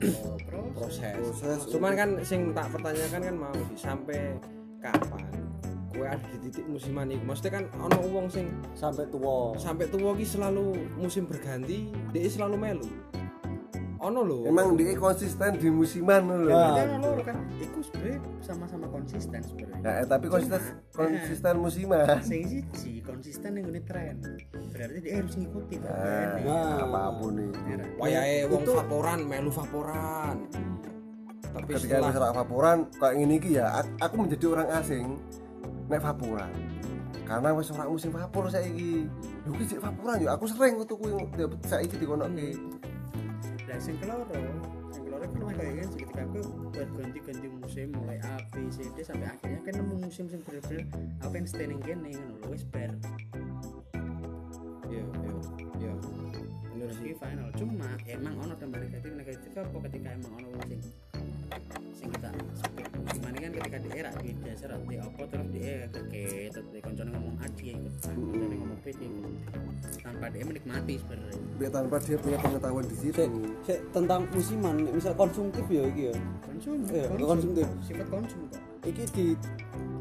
eh, 0.02 0.14
proses. 0.72 1.18
Proses 1.18 1.58
Cuman 1.68 1.92
kan 1.98 2.11
sing 2.22 2.54
tak 2.54 2.70
pertanyakan 2.70 3.20
kan 3.20 3.34
mau 3.34 3.54
sih 3.74 3.78
sampai 3.78 4.38
kapan 4.78 5.49
kue 5.91 6.07
ada 6.07 6.22
di 6.30 6.38
titik 6.41 6.64
musiman 6.64 7.07
itu. 7.07 7.22
Maksudnya 7.22 7.53
kan 7.53 7.64
ono 7.76 7.99
wong 8.07 8.26
sing 8.26 8.47
sampai 8.72 9.07
tua 9.07 9.55
sampai 9.57 9.86
tua 9.86 10.14
ki 10.14 10.24
selalu 10.24 10.66
musim 10.95 11.24
berganti, 11.24 11.91
dia 12.11 12.26
selalu 12.26 12.57
melu. 12.57 12.88
Ono 14.01 14.24
lho. 14.24 14.49
emang 14.49 14.80
dia 14.80 14.97
konsisten 14.97 15.61
di 15.61 15.68
musiman 15.68 16.24
lho 16.24 16.49
Nah. 16.49 16.72
Kan 16.72 17.05
loro 17.05 17.20
kan 17.20 17.36
iku 17.61 17.84
sebenarnya 17.84 18.16
sama-sama 18.41 18.88
konsisten 18.88 19.45
sebenarnya 19.45 19.84
ya, 19.84 19.93
eh, 20.01 20.07
tapi 20.09 20.24
konsisten 20.24 20.62
konsisten 20.88 21.55
musiman 21.61 22.09
sing 22.24 22.49
siji 22.49 23.05
konsisten 23.05 23.61
yang 23.61 23.68
ngene 23.68 23.84
tren 23.84 24.16
berarti 24.72 24.99
dia 25.05 25.20
harus 25.20 25.36
ngikuti 25.36 25.84
nah, 25.84 25.93
tren 25.93 26.49
Nah. 26.49 26.80
apa 26.80 27.03
pun 27.12 27.32
nih 27.36 27.53
wayahe 28.01 28.49
wong 28.49 28.62
Itu- 28.64 28.76
vaporan 28.80 29.20
melu 29.20 29.51
vaporan. 29.53 30.36
Tapi 31.51 31.68
ketika 31.76 31.97
setelah 32.09 32.32
vaporan 32.32 32.78
kayak 32.97 33.20
iki 33.36 33.61
ya 33.61 33.84
ak- 33.84 34.01
aku 34.01 34.14
menjadi 34.16 34.45
orang 34.49 34.68
asing 34.80 35.20
nek 35.91 36.01
vaporan 36.01 36.51
karena 37.26 37.55
wis 37.55 37.70
ora 37.70 37.86
musim 37.86 38.11
vapor 38.11 38.51
saiki. 38.51 39.07
Lho 39.47 39.51
iki 39.59 39.64
sik 39.74 39.82
vaporan 39.82 40.22
yo 40.22 40.30
aku 40.30 40.47
sering 40.47 40.78
tuku 40.86 41.11
yang 41.11 41.51
saiki 41.66 41.99
dikonoke 41.99 42.49
dan 43.70 43.78
sing 43.78 43.95
keloro 44.03 44.26
sing 44.91 45.07
keloro 45.07 45.22
kan 45.22 45.30
memang 45.38 45.55
kayak 45.55 45.86
gitu 45.86 45.95
ketika 46.03 46.22
aku 46.26 46.41
berganti-ganti 46.74 47.47
musim 47.55 47.86
mulai 47.95 48.18
A 48.26 48.34
B 48.51 48.66
C 48.74 48.82
D 48.95 48.99
sampai 49.07 49.30
akhirnya 49.30 49.61
kan 49.62 49.74
nemu 49.78 49.95
musim 50.03 50.26
sing 50.26 50.43
bener-bener 50.43 50.91
apa 51.22 51.34
yang 51.38 51.47
ning 51.70 51.80
kene 51.86 52.11
ngono 52.18 52.34
lho 52.43 52.49
wis 52.51 52.64
bar 52.66 52.91
Iya, 54.91 55.07
iya, 55.07 55.34
iya. 55.78 55.93
Bener 56.74 56.91
sih. 56.99 57.14
iki 57.14 57.14
final. 57.14 57.47
Cuma 57.55 57.95
emang 58.11 58.34
ono 58.43 58.55
tambah 58.59 58.82
negatif 58.82 59.14
negatif 59.14 59.51
apa 59.55 59.76
ketika 59.86 60.09
emang 60.18 60.32
ono 60.34 60.49
wong 60.51 60.66
sing 60.66 60.82
sing 61.95 62.09
kita 62.11 62.28
musiman 62.34 62.99
kan 63.51 63.59
ketika 63.66 63.78
di 63.82 63.90
era 63.98 64.11
di 64.22 64.30
dasar 64.46 64.70
di 64.86 64.96
apa 64.96 65.22
terus 65.26 65.48
dia 65.51 65.74
kaget 65.90 66.51
terus 66.55 66.66
dia 66.70 66.80
koncone 66.86 67.11
ngomong 67.11 67.34
A 67.42 67.46
dia 67.59 67.72
ikut 67.74 67.94
ngomong 68.14 68.78
dia 68.78 68.94
ikut 68.94 69.40
tanpa 70.01 70.26
dia 70.30 70.44
menikmati 70.46 70.94
sebenarnya. 71.03 71.42
Biar 71.59 71.70
tanpa 71.74 71.96
dia 72.01 72.16
punya 72.16 72.38
pengetahuan 72.38 72.84
di 72.86 72.96
situ. 72.96 73.24
Sik, 73.66 73.78
tentang 73.90 74.20
musiman 74.30 74.74
misal 74.94 75.12
konsumtif 75.18 75.64
ya 75.66 75.82
iki 75.90 76.03
ya? 76.11 76.14
Konsum 76.46 76.78
Iya, 76.88 77.05
konsum. 77.11 77.26
konsumtif. 77.26 77.66
sifat 77.84 78.07
konsum 78.09 78.40
kok 78.48 78.62
iki 78.80 79.05
di 79.12 79.26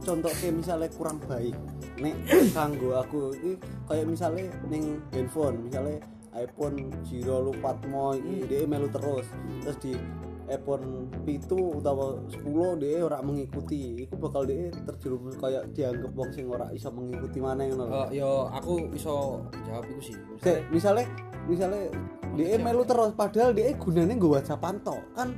contoh 0.06 0.32
misalnya 0.56 0.88
kurang 0.96 1.18
baik. 1.28 1.56
Nek 2.00 2.16
kanggo 2.56 2.96
aku 2.96 3.36
iki 3.36 3.52
kayak 3.90 4.06
misalnya 4.08 4.46
ning 4.72 5.02
handphone 5.12 5.68
misalnya 5.68 6.00
iPhone 6.38 6.94
Zero 7.04 7.50
lupat 7.52 7.76
mo 7.90 8.14
iki 8.16 8.48
dia 8.48 8.64
melu 8.70 8.88
terus. 8.94 9.28
Terus 9.66 9.78
di 9.82 9.94
iPhone 10.50 11.08
pitu 11.24 11.80
utawa 11.80 12.20
10 12.28 12.82
dia 12.82 13.06
ora 13.06 13.22
mengikuti 13.22 14.04
iku 14.04 14.18
bakal 14.18 14.44
dia 14.50 14.74
terjerumus 14.86 15.38
kayak 15.38 15.70
dianggap 15.72 16.12
wong 16.18 16.30
sing 16.34 16.50
ora 16.50 16.74
iso 16.74 16.90
mengikuti 16.90 17.38
mana 17.40 17.70
ngono 17.70 17.86
lho. 17.86 18.02
Eh, 18.10 18.20
yo 18.20 18.50
aku 18.50 18.90
iso 18.94 19.46
jawab 19.70 19.86
iku 19.88 20.02
sih. 20.02 20.16
Sik, 20.42 20.70
misalnya 20.74 21.06
misalnya 21.46 21.90
dia 22.38 22.58
melu 22.62 22.86
terus 22.86 23.14
padahal 23.18 23.54
dia 23.54 23.74
gunanya 23.74 24.14
gue 24.14 24.30
WhatsAppan 24.30 24.76
tok 24.86 25.02
kan 25.18 25.34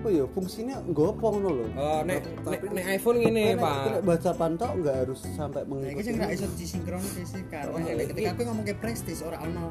apa 0.00 0.08
ya 0.08 0.24
fungsinya 0.32 0.80
apa 1.12 1.26
ngono 1.28 1.48
lho. 1.52 1.64
Eh, 1.76 2.00
nek 2.08 2.18
nek 2.48 2.60
nek 2.72 2.84
iPhone 2.96 3.20
ngene, 3.20 3.44
Nek- 3.52 3.60
Pak. 3.60 3.76
nek 3.84 4.02
WhatsAppan 4.08 4.52
tok 4.56 4.72
nggak 4.80 4.96
harus 5.04 5.20
sampai 5.36 5.60
Nah, 5.60 5.68
ini 5.68 5.72
mengikuti 5.92 6.04
sing 6.08 6.14
gak 6.16 6.30
iso 6.32 6.46
disinkronis 6.56 7.28
sih 7.28 7.44
karena 7.52 7.76
Oh, 7.76 7.80
ketika 8.08 8.28
aku 8.32 8.42
ngomong 8.48 8.64
ke 8.64 8.74
prestis 8.80 9.20
ora 9.20 9.36
ono. 9.44 9.68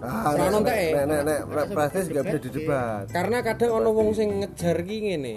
Ah 0.00 0.32
nek 0.32 0.48
eh. 0.72 0.92
nek 0.96 1.04
nek 1.04 1.20
nek 1.28 1.40
iso 1.68 2.08
gak 2.08 2.24
bisa 2.24 2.38
debat, 2.40 2.40
didebat. 2.40 3.04
Karena 3.12 3.38
kadang 3.44 3.70
ono 3.76 3.88
wong 3.92 4.08
sing 4.16 4.28
ngejar 4.40 4.76
ki 4.80 4.96
ngene. 5.04 5.36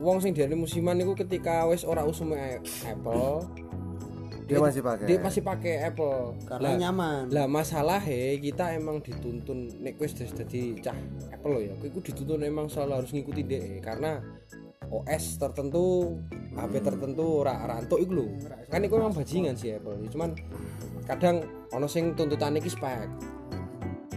Wong 0.00 0.16
sing 0.24 0.32
diarani 0.32 0.56
musiman 0.56 0.96
niku 0.96 1.12
ketika 1.12 1.68
wis 1.68 1.84
ora 1.84 2.08
usume 2.08 2.64
Apple, 2.88 3.44
dia 4.48 4.58
masih 4.64 4.80
pakai 4.80 5.04
dia 5.04 5.18
pasti 5.20 5.40
pakai 5.44 5.74
Apple. 5.92 6.40
karena 6.48 6.68
Lah- 6.72 6.80
nyaman 6.80 7.22
Lah 7.28 7.46
masalah 7.46 8.00
he 8.00 8.40
kita 8.40 8.72
emang 8.72 9.04
dituntun 9.04 9.68
nek 9.84 10.00
wis 10.00 10.16
dadi 10.16 10.80
cah 10.80 10.96
Apple 11.28 11.52
lo 11.52 11.60
ya. 11.60 11.76
Iku 11.84 12.00
dituntun 12.00 12.40
emang 12.40 12.72
selalu 12.72 13.04
harus 13.04 13.10
ngikuti 13.12 13.44
DE 13.44 13.84
karena 13.84 14.24
OS 14.88 15.36
tertentu, 15.36 16.16
HP 16.56 16.80
tertentu 16.80 17.44
ora 17.44 17.60
entuk 17.76 18.00
iku 18.00 18.24
lho. 18.24 18.26
Kan 18.72 18.80
iku 18.80 18.96
emang 18.96 19.12
bajingan 19.12 19.52
sih 19.52 19.76
Apple. 19.76 20.00
Cuman 20.08 20.32
kadang 21.04 21.44
ono 21.76 21.84
sing 21.84 22.16
tuntutan 22.16 22.56
iki 22.56 22.72
spek. 22.72 23.04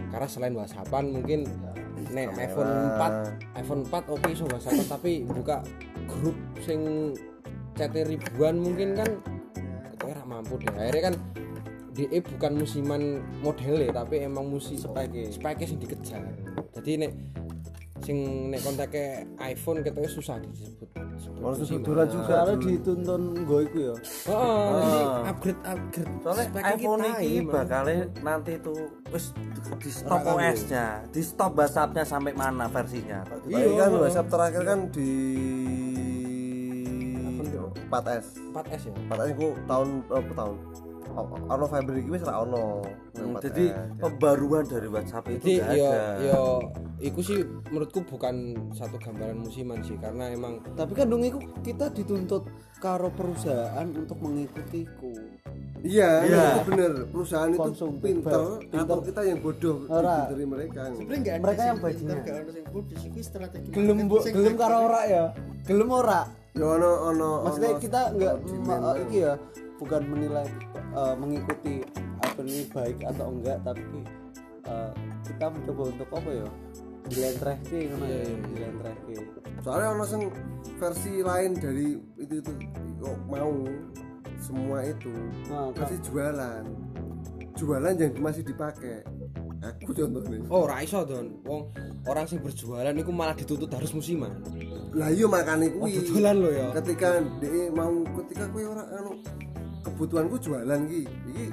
Karena 0.08 0.24
selain 0.24 0.56
WhatsAppan 0.56 1.12
mungkin 1.12 1.44
nek 2.12 2.36
iPhone 2.40 2.72
4 3.52 3.60
iPhone 3.60 3.82
4 3.88 4.12
oke 4.12 4.26
iso 4.32 4.44
WhatsAppan 4.48 4.86
tapi 4.88 5.12
buka 5.28 5.60
grup 6.08 6.36
sing 6.64 7.12
chat 7.76 7.92
ribuan 7.92 8.60
mungkin 8.60 8.92
kan 8.96 9.08
kita 10.12 10.20
ora 10.20 10.24
mampu 10.28 10.54
deh. 10.60 10.68
Akhirnya 10.76 11.02
kan 11.08 11.14
DE 11.92 12.18
bukan 12.20 12.52
musiman 12.56 13.02
modelnya 13.40 13.88
tapi 14.04 14.24
emang 14.24 14.48
musi 14.48 14.76
Speke. 14.76 15.32
speke 15.32 15.64
sing 15.64 15.80
dikejar. 15.80 16.20
Jadi 16.76 16.90
nek 17.00 17.12
sing 18.04 18.48
nek 18.52 18.60
kontaknya 18.60 19.24
iPhone 19.40 19.80
ketoknya 19.80 20.10
susah 20.10 20.36
disebut 20.42 20.88
sebut 21.16 21.40
Ono 21.44 21.54
suduran 21.64 22.06
juga. 22.10 22.44
Soalnya 22.44 22.56
dituntun 22.60 23.22
gue 23.46 23.60
iku 23.68 23.78
ya. 23.78 23.94
Oh, 24.32 24.80
ini 24.82 25.00
upgrade 25.30 25.62
upgrade. 25.62 26.12
Soalnya 26.24 26.46
iPhone 26.66 27.02
ini 27.22 27.32
bakal 27.46 27.84
nanti 28.20 28.52
tuh 28.58 28.80
wis 29.12 29.30
di 29.78 29.90
stop 29.92 30.20
OS-nya, 30.26 31.06
di 31.14 31.22
stop 31.22 31.52
WhatsApp-nya 31.54 32.04
sampai 32.04 32.32
mana 32.34 32.66
versinya. 32.66 33.22
Iya 33.46 33.86
kan 33.86 33.90
WhatsApp 33.96 34.28
terakhir 34.28 34.62
kan 34.66 34.78
di 34.90 35.12
4S. 37.88 38.26
4S 38.50 38.82
ya. 38.86 38.92
4S 39.08 39.28
itu 39.30 39.46
tahun 39.64 39.88
apa 40.06 40.32
tahun? 40.34 40.56
Oh, 41.12 41.28
Ono 41.28 41.68
Fiber 41.68 41.92
iki 41.94 42.08
wis 42.08 42.24
ra 42.24 42.40
ono. 42.40 42.80
Hmm, 43.12 43.36
4S. 43.36 43.44
jadi 43.44 43.64
pembaruan 44.00 44.64
dari 44.64 44.88
WhatsApp 44.88 45.28
Jadi 45.28 45.36
itu 45.36 45.48
yo 45.76 45.90
ada. 45.92 46.24
yo 46.24 46.42
iku 46.98 47.20
sih 47.20 47.38
menurutku 47.68 48.00
bukan 48.02 48.34
satu 48.72 48.96
gambaran 48.96 49.36
musiman 49.36 49.84
sih 49.84 49.92
karena 49.94 50.32
emang 50.32 50.64
Tapi 50.72 50.92
kan 50.94 51.06
dong 51.06 51.20
iku 51.20 51.36
kita 51.60 51.92
dituntut 51.92 52.48
karo 52.78 53.12
perusahaan 53.12 53.84
untuk 53.86 54.16
mengikutiku. 54.18 55.12
Iya, 55.82 56.10
Iya. 56.24 56.44
itu 56.54 56.70
bener. 56.70 56.92
Perusahaan 57.10 57.50
itu 57.50 57.60
Konsum 57.60 57.98
pinter, 57.98 58.62
pinter. 58.62 58.80
atau 58.80 58.96
kita 59.02 59.20
yang 59.20 59.38
bodoh 59.38 59.76
Ora. 59.90 60.30
dari 60.30 60.46
mereka. 60.46 60.80
Sebenarnya 60.88 61.18
nggak 61.20 61.34
ada 61.34 61.42
Mereka 61.42 61.58
sih, 61.58 61.68
yang 61.68 61.78
bajingan. 61.82 62.16
nggak 62.16 62.36
ada 62.38 62.52
yang 62.56 62.70
bodoh 62.70 62.96
sih, 62.96 63.10
strategi 63.20 63.68
Gelem 63.68 63.98
gelem 64.08 64.54
karo 64.56 64.76
ora 64.86 65.00
ya. 65.04 65.24
Gelem 65.60 65.90
ora. 65.90 66.20
Ya 66.52 66.64
ono 66.68 66.90
ono 67.08 67.28
Maksudnya 67.48 67.80
kita 67.80 68.00
nggak 68.12 68.34
ma- 68.68 68.96
iki 69.00 69.24
ya 69.24 69.34
bukan 69.80 70.02
menilai 70.04 70.46
eh, 70.92 71.14
mengikuti 71.16 71.80
apa 72.20 72.40
ini 72.44 72.68
baik 72.68 72.98
atau 73.08 73.32
enggak 73.32 73.58
tapi 73.64 73.82
eh, 74.68 74.90
kita 75.24 75.46
mencoba 75.48 75.82
untuk 75.96 76.08
apa 76.12 76.30
ya? 76.30 76.48
Dilentrehke 77.02 77.78
ngono 77.88 78.04
ya 78.04 78.20
dilentrehke. 78.52 79.14
Soalnya 79.64 79.88
ono 79.96 80.04
sing 80.04 80.22
versi 80.76 81.24
lain 81.24 81.56
dari 81.56 81.96
itu 82.20 82.34
itu 82.38 82.52
kok 83.00 83.16
mau 83.26 83.52
semua 84.38 84.82
itu 84.84 85.10
Nah, 85.48 85.72
masih 85.72 85.98
jualan. 86.04 86.62
Jualan 87.56 87.94
yang 87.96 88.12
masih 88.20 88.42
dipakai. 88.44 89.02
Aku 89.62 89.94
contohnya. 89.94 90.42
oh 90.50 90.66
ora 90.66 90.82
iso 90.82 91.06
don. 91.06 91.38
Wong 91.46 91.70
orang 92.04 92.26
sing 92.26 92.42
berjualan 92.42 92.90
iku 92.92 93.14
malah 93.14 93.32
dituntut 93.32 93.70
harus 93.70 93.94
musiman. 93.94 94.42
Lah 94.90 95.06
iya 95.08 95.24
makane 95.24 95.70
Oh, 95.78 95.86
kuwi. 95.86 96.02
dodolan 96.02 96.36
lo 96.36 96.50
ya. 96.50 96.68
ketika 96.76 97.08
dia 97.38 97.70
mau 97.70 97.94
ketika 98.20 98.44
kue 98.50 98.66
orang 98.66 98.88
anu 98.90 99.12
kebutuhanku 99.82 100.36
jualan 100.36 100.80
ki 100.84 101.00
iki 101.06 101.46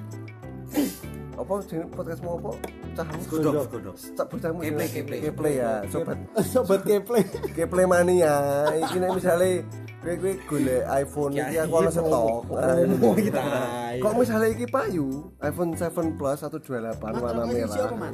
apa 1.39 1.53
jeneng 1.63 1.87
podcast 1.89 2.19
mau 2.19 2.35
apa? 2.35 2.51
Cahmu? 2.93 3.21
Godok, 3.25 3.65
godok. 3.71 3.95
cak 3.95 4.25
bocahmu 4.27 4.59
Keple, 4.59 4.85
keple. 4.91 5.15
keple 5.23 5.49
ya? 5.55 5.71
sobat. 5.87 6.17
Sobat 6.51 6.81
keple 6.83 7.19
keple 7.55 7.83
mania. 7.85 8.35
Iki 8.69 8.97
nek 8.99 9.11
misale 9.15 9.63
kowe 9.99 10.15
kowe 10.15 10.33
golek 10.47 10.83
iPhone 10.97 11.33
iki 11.33 11.55
aku 11.57 11.73
ono 11.75 11.89
stok 11.89 12.43
Oh 12.99 13.15
kita. 13.15 13.43
kok 13.99 14.13
misalnya 14.15 14.47
iki 14.49 14.65
payu 14.65 15.07
iPhone 15.39 15.75
7 15.75 16.15
Plus 16.15 16.39
128 16.39 17.03
warna 17.19 17.43
merah. 17.43 18.11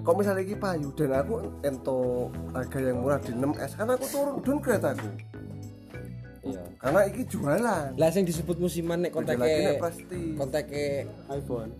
kok 0.00 0.14
misalnya 0.16 0.42
iki 0.42 0.56
payu 0.56 0.90
dan 0.96 1.12
aku 1.14 1.34
ento 1.62 2.26
harga 2.50 2.78
yang 2.80 2.98
murah 2.98 3.20
di 3.20 3.30
6S 3.30 3.70
karena 3.76 3.92
aku 3.94 4.06
turun 4.08 4.34
downgrade 4.42 4.86
aku. 4.86 5.08
Iya. 6.40 6.62
karena 6.80 7.00
iki 7.04 7.22
jualan. 7.28 7.88
Lah 7.94 8.08
sing 8.10 8.24
disebut 8.24 8.56
musiman 8.58 8.98
nek 8.98 9.12
konteke 9.12 9.76
konteke 10.34 11.04
iPhone 11.28 11.70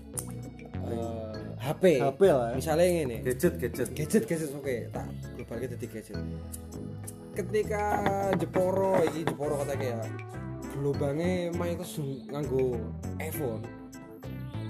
eh, 0.97 1.57
HP. 1.61 1.84
HP 2.01 2.20
lah 2.32 2.47
ya. 2.51 2.55
Misalnya 2.57 2.86
ngene. 2.88 3.16
Gadget, 3.22 3.55
gadget. 3.61 3.88
gadget 3.93 4.22
gadget 4.26 4.51
oke. 4.57 4.76
Tak 4.91 5.07
globalnya 5.36 5.66
jadi 5.76 5.86
gadget. 5.86 6.18
Ketika 7.30 7.84
Jeporo 8.36 8.93
iki 9.07 9.20
Jeporo 9.24 9.55
katanya 9.62 9.86
ya 9.97 10.01
gelombangnya 10.70 11.51
main 11.59 11.74
terus 11.78 11.95
nganggo 12.30 12.78
iPhone. 13.20 13.62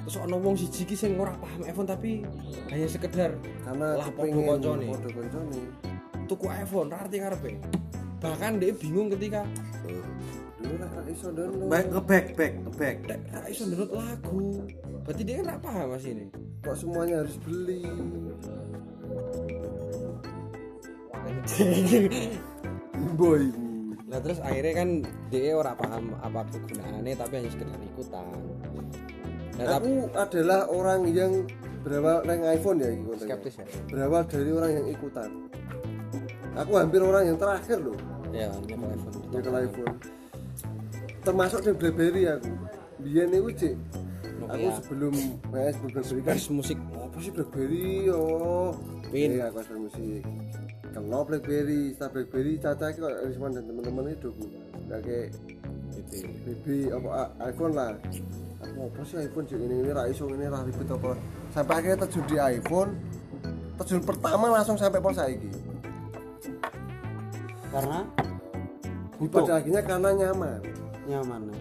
Terus 0.07 0.17
ono 0.17 0.37
wong 0.41 0.57
siji 0.57 0.83
ki 0.89 0.97
sing 0.97 1.15
ora 1.21 1.37
paham 1.37 1.61
iPhone 1.65 1.89
tapi 1.89 2.25
hanya 2.73 2.87
sekedar 2.89 3.37
karena 3.63 4.01
kepengin 4.01 4.45
koncone. 4.49 4.87
podo 4.91 5.09
koncone. 5.13 5.61
Tuku 6.27 6.47
iPhone 6.47 6.89
ra 6.91 7.05
arti 7.05 7.17
karepe 7.19 7.53
bahkan 8.21 8.61
dia 8.61 8.77
bingung 8.77 9.09
ketika 9.17 9.49
dulu 10.61 10.75
lah 10.77 10.91
ra 10.93 11.03
iso 11.09 11.29
download 11.31 11.69
Back 11.69 11.87
ngeback, 11.89 12.25
back, 12.37 12.53
ngeback. 12.61 12.97
"Dek, 13.05 13.21
ra 13.33 13.47
iso 13.49 13.65
download 13.65 13.93
lagu 13.93 14.45
berarti 15.01 15.23
dia 15.25 15.35
kan 15.41 15.59
paham 15.59 15.87
mas 15.91 16.05
ini 16.05 16.27
kok 16.61 16.77
semuanya 16.77 17.25
harus 17.25 17.37
beli 17.41 17.83
boy 23.17 23.45
Nah 24.11 24.19
terus 24.19 24.43
akhirnya 24.43 24.75
kan 24.75 24.89
dia 25.31 25.55
ora 25.55 25.71
paham 25.73 26.19
apa 26.19 26.43
kegunaannya 26.51 27.15
tapi 27.15 27.33
hanya 27.39 27.47
sekedar 27.47 27.79
ikutan. 27.79 28.27
Nah, 29.55 29.67
tapi 29.71 29.87
aku 30.03 30.11
adalah 30.19 30.67
orang 30.67 31.07
yang 31.07 31.47
berawal 31.87 32.27
neng 32.27 32.43
iPhone 32.43 32.83
ya 32.83 32.91
kontennya. 32.91 33.23
skeptis 33.23 33.55
ya. 33.57 33.65
berawal 33.87 34.27
dari 34.27 34.51
orang 34.51 34.71
yang 34.75 34.87
ikutan 34.91 35.31
aku 36.53 36.73
hampir 36.77 37.01
orang 37.01 37.25
yang 37.25 37.39
terakhir 37.39 37.79
loh 37.81 37.97
Ya, 38.31 38.47
nyekel 38.63 38.79
iPhone. 38.85 39.17
nyekel 39.33 39.55
iPhone 39.65 39.95
termasuk 41.21 41.61
yang 41.65 41.77
BlackBerry 41.77 42.23
aku 42.29 42.53
biyen 43.01 43.29
niku 43.33 43.51
cek 43.53 43.75
aku 44.51 44.67
sebelum 44.83 45.15
sebelum 45.51 45.91
BlackBerry 45.95 46.23
kan 46.25 46.37
musik. 46.53 46.79
apa 46.97 47.17
sih 47.21 47.31
BlackBerry 47.33 48.09
oh 48.13 48.73
Pin. 49.11 49.31
iya 49.35 49.51
aku 49.51 49.59
asal 49.63 49.79
musik. 49.79 50.23
Kenal 50.91 51.23
BlackBerry 51.23 51.95
setelah 51.95 52.11
BlackBerry 52.15 52.53
caca 52.59 52.87
itu 52.91 53.01
Risman 53.03 53.51
dan 53.55 53.65
teman-teman 53.67 54.15
itu 54.15 54.31
kayak 54.91 55.31
Gitu. 55.91 56.27
BB 56.47 56.67
apa 56.95 57.31
iPhone 57.51 57.75
lah. 57.75 57.95
Aku 58.61 58.79
apa 58.93 59.01
sih 59.03 59.17
iPhone 59.19 59.47
sih 59.49 59.57
ini 59.59 59.77
ini 59.83 59.91
raiso 59.91 60.31
ini 60.31 60.47
lah 60.47 60.63
ribet 60.63 60.89
apa? 60.91 61.13
Sampai 61.51 61.75
akhirnya 61.83 61.99
terjun 62.07 62.25
di 62.29 62.37
iPhone. 62.39 62.91
Terjun 63.83 64.03
pertama 64.05 64.45
langsung 64.53 64.77
sampai 64.77 65.01
pol 65.01 65.15
saiki. 65.15 65.51
Karena 67.71 68.03
pada 69.21 69.53
akhirnya 69.61 69.83
karena 69.85 70.11
nyaman 70.17 70.61
nyaman 71.09 71.41
ya. 71.49 71.59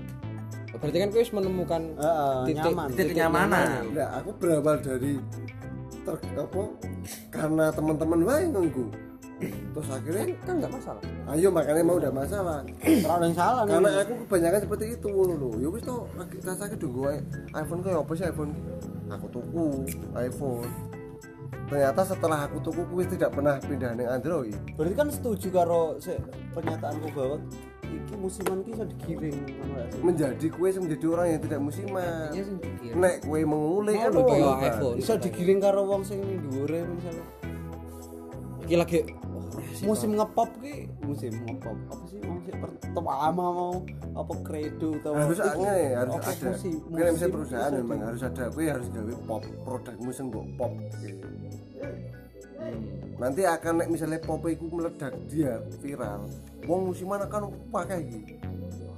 Berarti 0.79 0.97
kan 1.01 1.09
kau 1.09 1.23
menemukan 1.41 1.81
Heeh, 1.97 2.37
titik 2.47 2.63
nyaman. 2.63 2.87
Titik 2.93 3.15
nyamanan. 3.17 3.81
nah 3.91 4.09
aku 4.21 4.29
berawal 4.37 4.77
dari 4.79 5.13
ter, 6.05 6.15
apa 6.37 6.63
karena 7.33 7.65
teman-teman 7.73 8.19
wae 8.23 8.43
nganggu 8.47 8.85
terus 9.71 9.87
akhirnya 9.87 10.35
kan 10.43 10.59
nggak 10.59 10.71
masalah. 10.75 11.01
ayo 11.31 11.47
makanya 11.47 11.83
mau 11.87 11.95
udah 11.95 12.11
masalah 12.11 12.59
Terlalu 12.83 13.23
yang 13.31 13.37
salah 13.39 13.61
nih. 13.63 13.71
karena 13.71 13.89
aku 14.03 14.13
kebanyakan 14.27 14.59
seperti 14.67 14.85
itu 14.99 15.07
lho 15.15 15.49
ya 15.63 15.67
wis 15.71 15.83
to 15.87 15.95
lagi 16.19 16.37
rasake 16.43 16.75
do 16.75 16.87
gue 16.91 17.13
iPhone 17.55 17.79
kayak 17.79 18.03
apa 18.03 18.11
sih 18.19 18.25
iPhone 18.27 18.51
aku 19.07 19.25
tuku 19.31 19.65
iPhone 20.19 20.67
ternyata 21.71 22.01
setelah 22.03 22.39
aku 22.51 22.57
tuku 22.59 22.81
kuwi 22.91 23.03
tidak 23.07 23.31
pernah 23.31 23.55
pindah 23.63 23.91
ning 23.95 24.09
Android 24.11 24.57
Berarti 24.75 24.95
kan 24.97 25.07
setuju 25.07 25.47
karo 25.55 25.95
se, 26.03 26.19
pernyataanku 26.51 27.07
bahwa 27.15 27.37
iki 27.91 28.15
musiman 28.15 28.57
ki 28.61 28.69
iso 28.71 28.85
digiring 28.85 29.37
menjadi 29.99 30.45
kue 30.47 30.69
menjadi 30.71 31.05
orang 31.07 31.27
yang 31.29 31.41
tidak 31.41 31.59
musiman 31.59 32.29
Iya 32.29 32.43
sing 32.43 32.57
pikir. 32.57 32.91
nek 32.93 33.15
kue 33.21 33.39
mengulik 33.41 33.95
Mau 33.95 34.11
lho, 34.11 34.21
Pak? 34.21 34.61
iPhone. 34.69 34.95
Iso 34.97 35.13
digiring 35.15 35.59
karo 35.59 35.81
wong 35.83 36.01
sing 36.01 36.19
ini 36.19 36.35
dhuwure 36.39 36.79
misalnya. 36.85 37.25
Iki 38.61 38.75
lagi 38.75 38.99
oh, 39.27 39.43
Musim 39.81 40.11
ngepop 40.13 40.49
ki 40.59 40.75
musim 41.01 41.31
ngepop. 41.39 41.77
Apa 41.87 42.03
sih 42.05 42.19
musim 42.21 42.53
pertama 42.59 43.13
mau 43.31 43.79
apa 44.11 44.33
kredo 44.43 44.89
atau 44.99 45.13
harus 45.15 45.39
ada 45.39 45.71
harus 45.95 46.13
Apa 46.13 46.27
ada 46.27 46.47
musim- 46.51 46.81
musim 46.89 47.29
perusahaan 47.29 47.71
memang 47.73 47.99
harus 48.03 48.21
ada 48.21 48.43
kue 48.49 48.67
harus 48.67 48.87
gawe 48.89 49.13
pop 49.23 49.41
produkmu 49.63 50.11
sing 50.11 50.27
mbok 50.27 50.45
pop 50.55 50.71
gitu. 50.99 51.27
Nanti 53.19 53.41
akan 53.43 53.83
nek 53.83 53.89
misalnya 53.91 54.19
pop 54.23 54.43
iku 54.47 54.69
meledak 54.71 55.13
dia 55.27 55.59
viral 55.83 56.25
wong 56.63 56.91
musiman 56.91 57.23
akan 57.25 57.51
pakai 57.71 57.99
gitu 58.07 58.35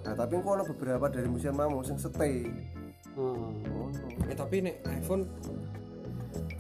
nah 0.02 0.14
tapi 0.18 0.38
kok 0.42 0.54
ada 0.58 0.66
beberapa 0.66 1.06
dari 1.10 1.30
musiman 1.30 1.70
mau 1.70 1.86
sing 1.86 1.98
stay 1.98 2.50
oh, 3.18 3.54
no. 3.68 3.92
Eh 4.30 4.36
tapi 4.36 4.64
nek 4.64 4.80
iPhone 4.88 5.28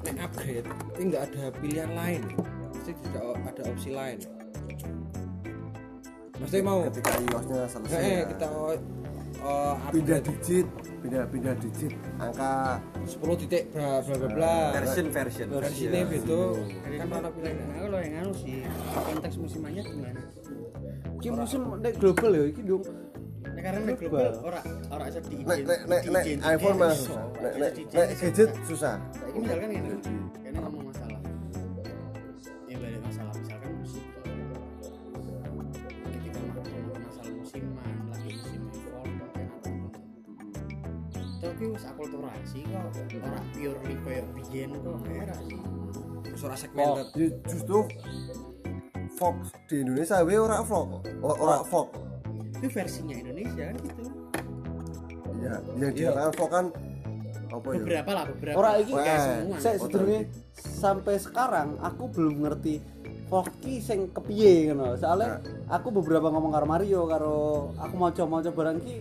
nek 0.03 0.15
upgrade 0.27 0.67
ini 0.97 1.03
nggak 1.13 1.23
ada 1.31 1.43
pilihan 1.61 1.91
lain. 1.93 2.21
Pasti 2.73 2.91
tidak 3.05 3.23
ada 3.45 3.61
opsi 3.69 3.89
lain. 3.93 4.19
Pasti 6.41 6.57
mau 6.65 6.81
ketika 6.89 7.11
iOS-nya 7.21 7.61
selesai 7.69 8.01
eh 8.01 8.13
ya, 8.17 8.23
kita 8.33 8.47
uh, 9.41 9.73
pindah 9.89 10.19
digit 10.21 10.67
pindah 11.01 11.23
pindah 11.29 11.53
digit 11.57 11.93
angka 12.21 12.77
10 13.05 13.41
titik 13.45 13.63
bla 13.73 13.99
bla 14.05 14.15
bla 14.15 14.29
bla. 14.29 14.55
Version, 14.77 15.07
version. 15.09 15.47
Versinya 15.49 16.01
beda. 16.05 16.41
Kan 17.01 17.09
ada 17.09 17.29
pilihan. 17.33 17.55
Nah, 17.57 17.77
kalau 17.81 17.99
yang 17.99 18.15
anu 18.21 18.31
sih 18.37 18.61
konteks 18.93 19.35
musimannya 19.41 19.81
gimana? 19.81 20.21
Iki 21.17 21.29
musim 21.33 21.61
nek 21.81 21.93
global 21.97 22.31
ya 22.37 22.43
iki 22.49 22.61
dong. 22.61 22.83
Nah, 23.41 23.61
karena 23.61 23.79
nek 23.83 23.95
global 23.97 24.31
ora 24.45 24.59
ora 24.93 25.03
iso 25.09 25.19
di 25.25 25.41
nek 25.41 25.59
nek 25.65 25.79
nek 25.89 26.01
nek 26.13 26.23
iPhone 26.45 26.77
mah 26.77 26.93
susah 26.93 27.25
nek 27.41 27.53
nek 27.57 27.71
nek 27.93 28.07
gadget 28.21 28.49
susah 28.69 28.95
misalkan 29.33 29.69
ngene. 29.73 29.93
Ngomong 30.51 30.80
wis 41.81 41.89
akulturasi 41.89 42.61
kok 42.69 43.25
ora 43.25 43.41
purely 43.57 43.95
koyo 44.05 44.23
biyen 44.37 44.69
kok 44.77 45.01
era 45.09 45.37
sih. 45.49 45.57
Wis 46.29 46.41
ora 46.45 46.53
segmented. 46.53 47.09
Justru 47.49 47.89
Fox 49.17 49.49
di 49.65 49.81
Indonesia 49.81 50.21
we 50.21 50.37
ora 50.37 50.61
folk 50.61 51.01
ora 51.25 51.65
folk 51.65 51.89
itu 52.61 52.69
versinya 52.69 53.17
Indonesia 53.17 53.73
kan 53.73 53.77
gitu. 53.81 54.03
Ya 55.41 55.57
yang 55.81 55.91
dikatakan 55.97 56.31
folk 56.37 56.51
kan 56.53 56.65
apa 57.49 57.67
ya? 57.73 57.79
Beberapa 57.81 58.11
lah 58.13 58.23
beberapa. 58.29 58.55
Ora 58.61 58.69
iki 58.77 58.93
semua. 58.93 59.57
saya 59.57 59.75
sedurunge 59.81 60.19
sampai 60.53 61.15
sekarang 61.17 61.81
aku 61.81 62.03
belum 62.13 62.45
ngerti 62.45 62.77
Foki 63.25 63.81
sing 63.81 64.13
kepiye 64.13 64.69
ngono. 64.69 64.93
Soalnya 65.01 65.41
aku 65.65 65.89
beberapa 65.89 66.29
ngomong 66.29 66.53
karo 66.53 66.65
Mario 66.69 67.09
karo 67.09 67.37
aku 67.81 67.95
maca-maca 67.97 68.53
barang 68.53 68.77
ki 68.85 68.95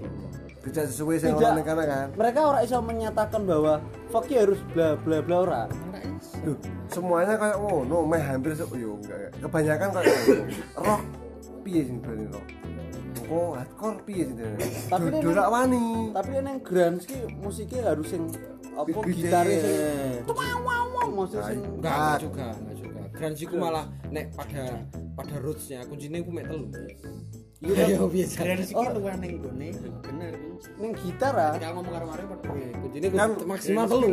tidak 0.61 0.85
sesuai 0.87 1.17
sing 1.17 1.33
orang 1.33 1.57
ning 1.57 1.65
kana 1.65 1.85
kan? 1.85 2.07
Mereka 2.13 2.41
ora 2.43 2.59
iso 2.61 2.77
menyatakan 2.79 3.43
bahwa 3.45 3.81
Foki 4.09 4.37
harus 4.37 4.61
bla 4.71 4.93
bla 4.97 5.19
bla 5.21 5.37
ora. 5.41 5.63
Duh, 6.45 6.57
semuanya 6.87 7.37
kayak 7.37 7.57
ngono 7.57 8.05
meh 8.05 8.21
hampir 8.21 8.53
se 8.53 8.65
yo 8.75 8.97
enggak 8.97 9.33
kebanyakan 9.41 9.89
kayak 9.97 10.13
ngono 10.13 10.45
rock 10.77 11.03
piye 11.63 11.81
sih 11.83 11.97
berarti 11.97 12.25
rock? 12.29 12.47
Oh 13.31 13.55
hardcore 13.55 13.99
piye 14.05 14.25
sih 14.27 14.35
Tapi 14.37 14.57
tapi 14.89 15.07
ini- 15.11 15.25
dorak 15.25 15.49
wani. 15.49 15.85
Tapi 16.13 16.31
neng 16.41 16.59
grunge 16.61 17.05
ki 17.05 17.17
musiknya 17.41 17.81
harus 17.89 18.09
sing 18.09 18.29
apa 18.71 18.97
gitarnya 19.09 19.59
sing 19.61 19.77
wow 20.29 20.57
wow 20.61 20.85
wow 20.91 21.09
maksudnya 21.11 21.45
sing 21.49 21.61
Enggak, 21.61 21.93
enggak 21.93 22.19
juga, 22.21 22.47
enggak 22.55 22.77
juga. 22.77 23.01
Grunge 23.17 23.41
iku 23.41 23.55
malah 23.57 23.85
nek 24.09 24.27
pada 24.33 24.65
pada 25.17 25.35
rootsnya 25.41 25.85
kuncinya 25.89 26.21
ku 26.21 26.31
mek 26.33 26.45
telu. 26.49 26.69
Iya, 27.61 28.01
biasa. 28.01 28.37
Keren 28.41 28.59
sih 28.65 28.73
Oh. 28.73 28.89
kan 28.89 29.21
ning 29.21 29.37
gone 29.37 29.69
bener 30.01 30.33
neng 30.81 30.93
gitar 30.97 31.35
ah. 31.37 31.53
ketika 31.53 31.77
ngomong 31.77 31.93
karo 31.93 32.05
Mario 32.09 32.27
padha 32.33 32.49
Kuncinya 32.81 33.09
ku 33.13 33.17
Kan- 33.21 33.37
maksimal 33.45 33.85
telu. 33.85 34.09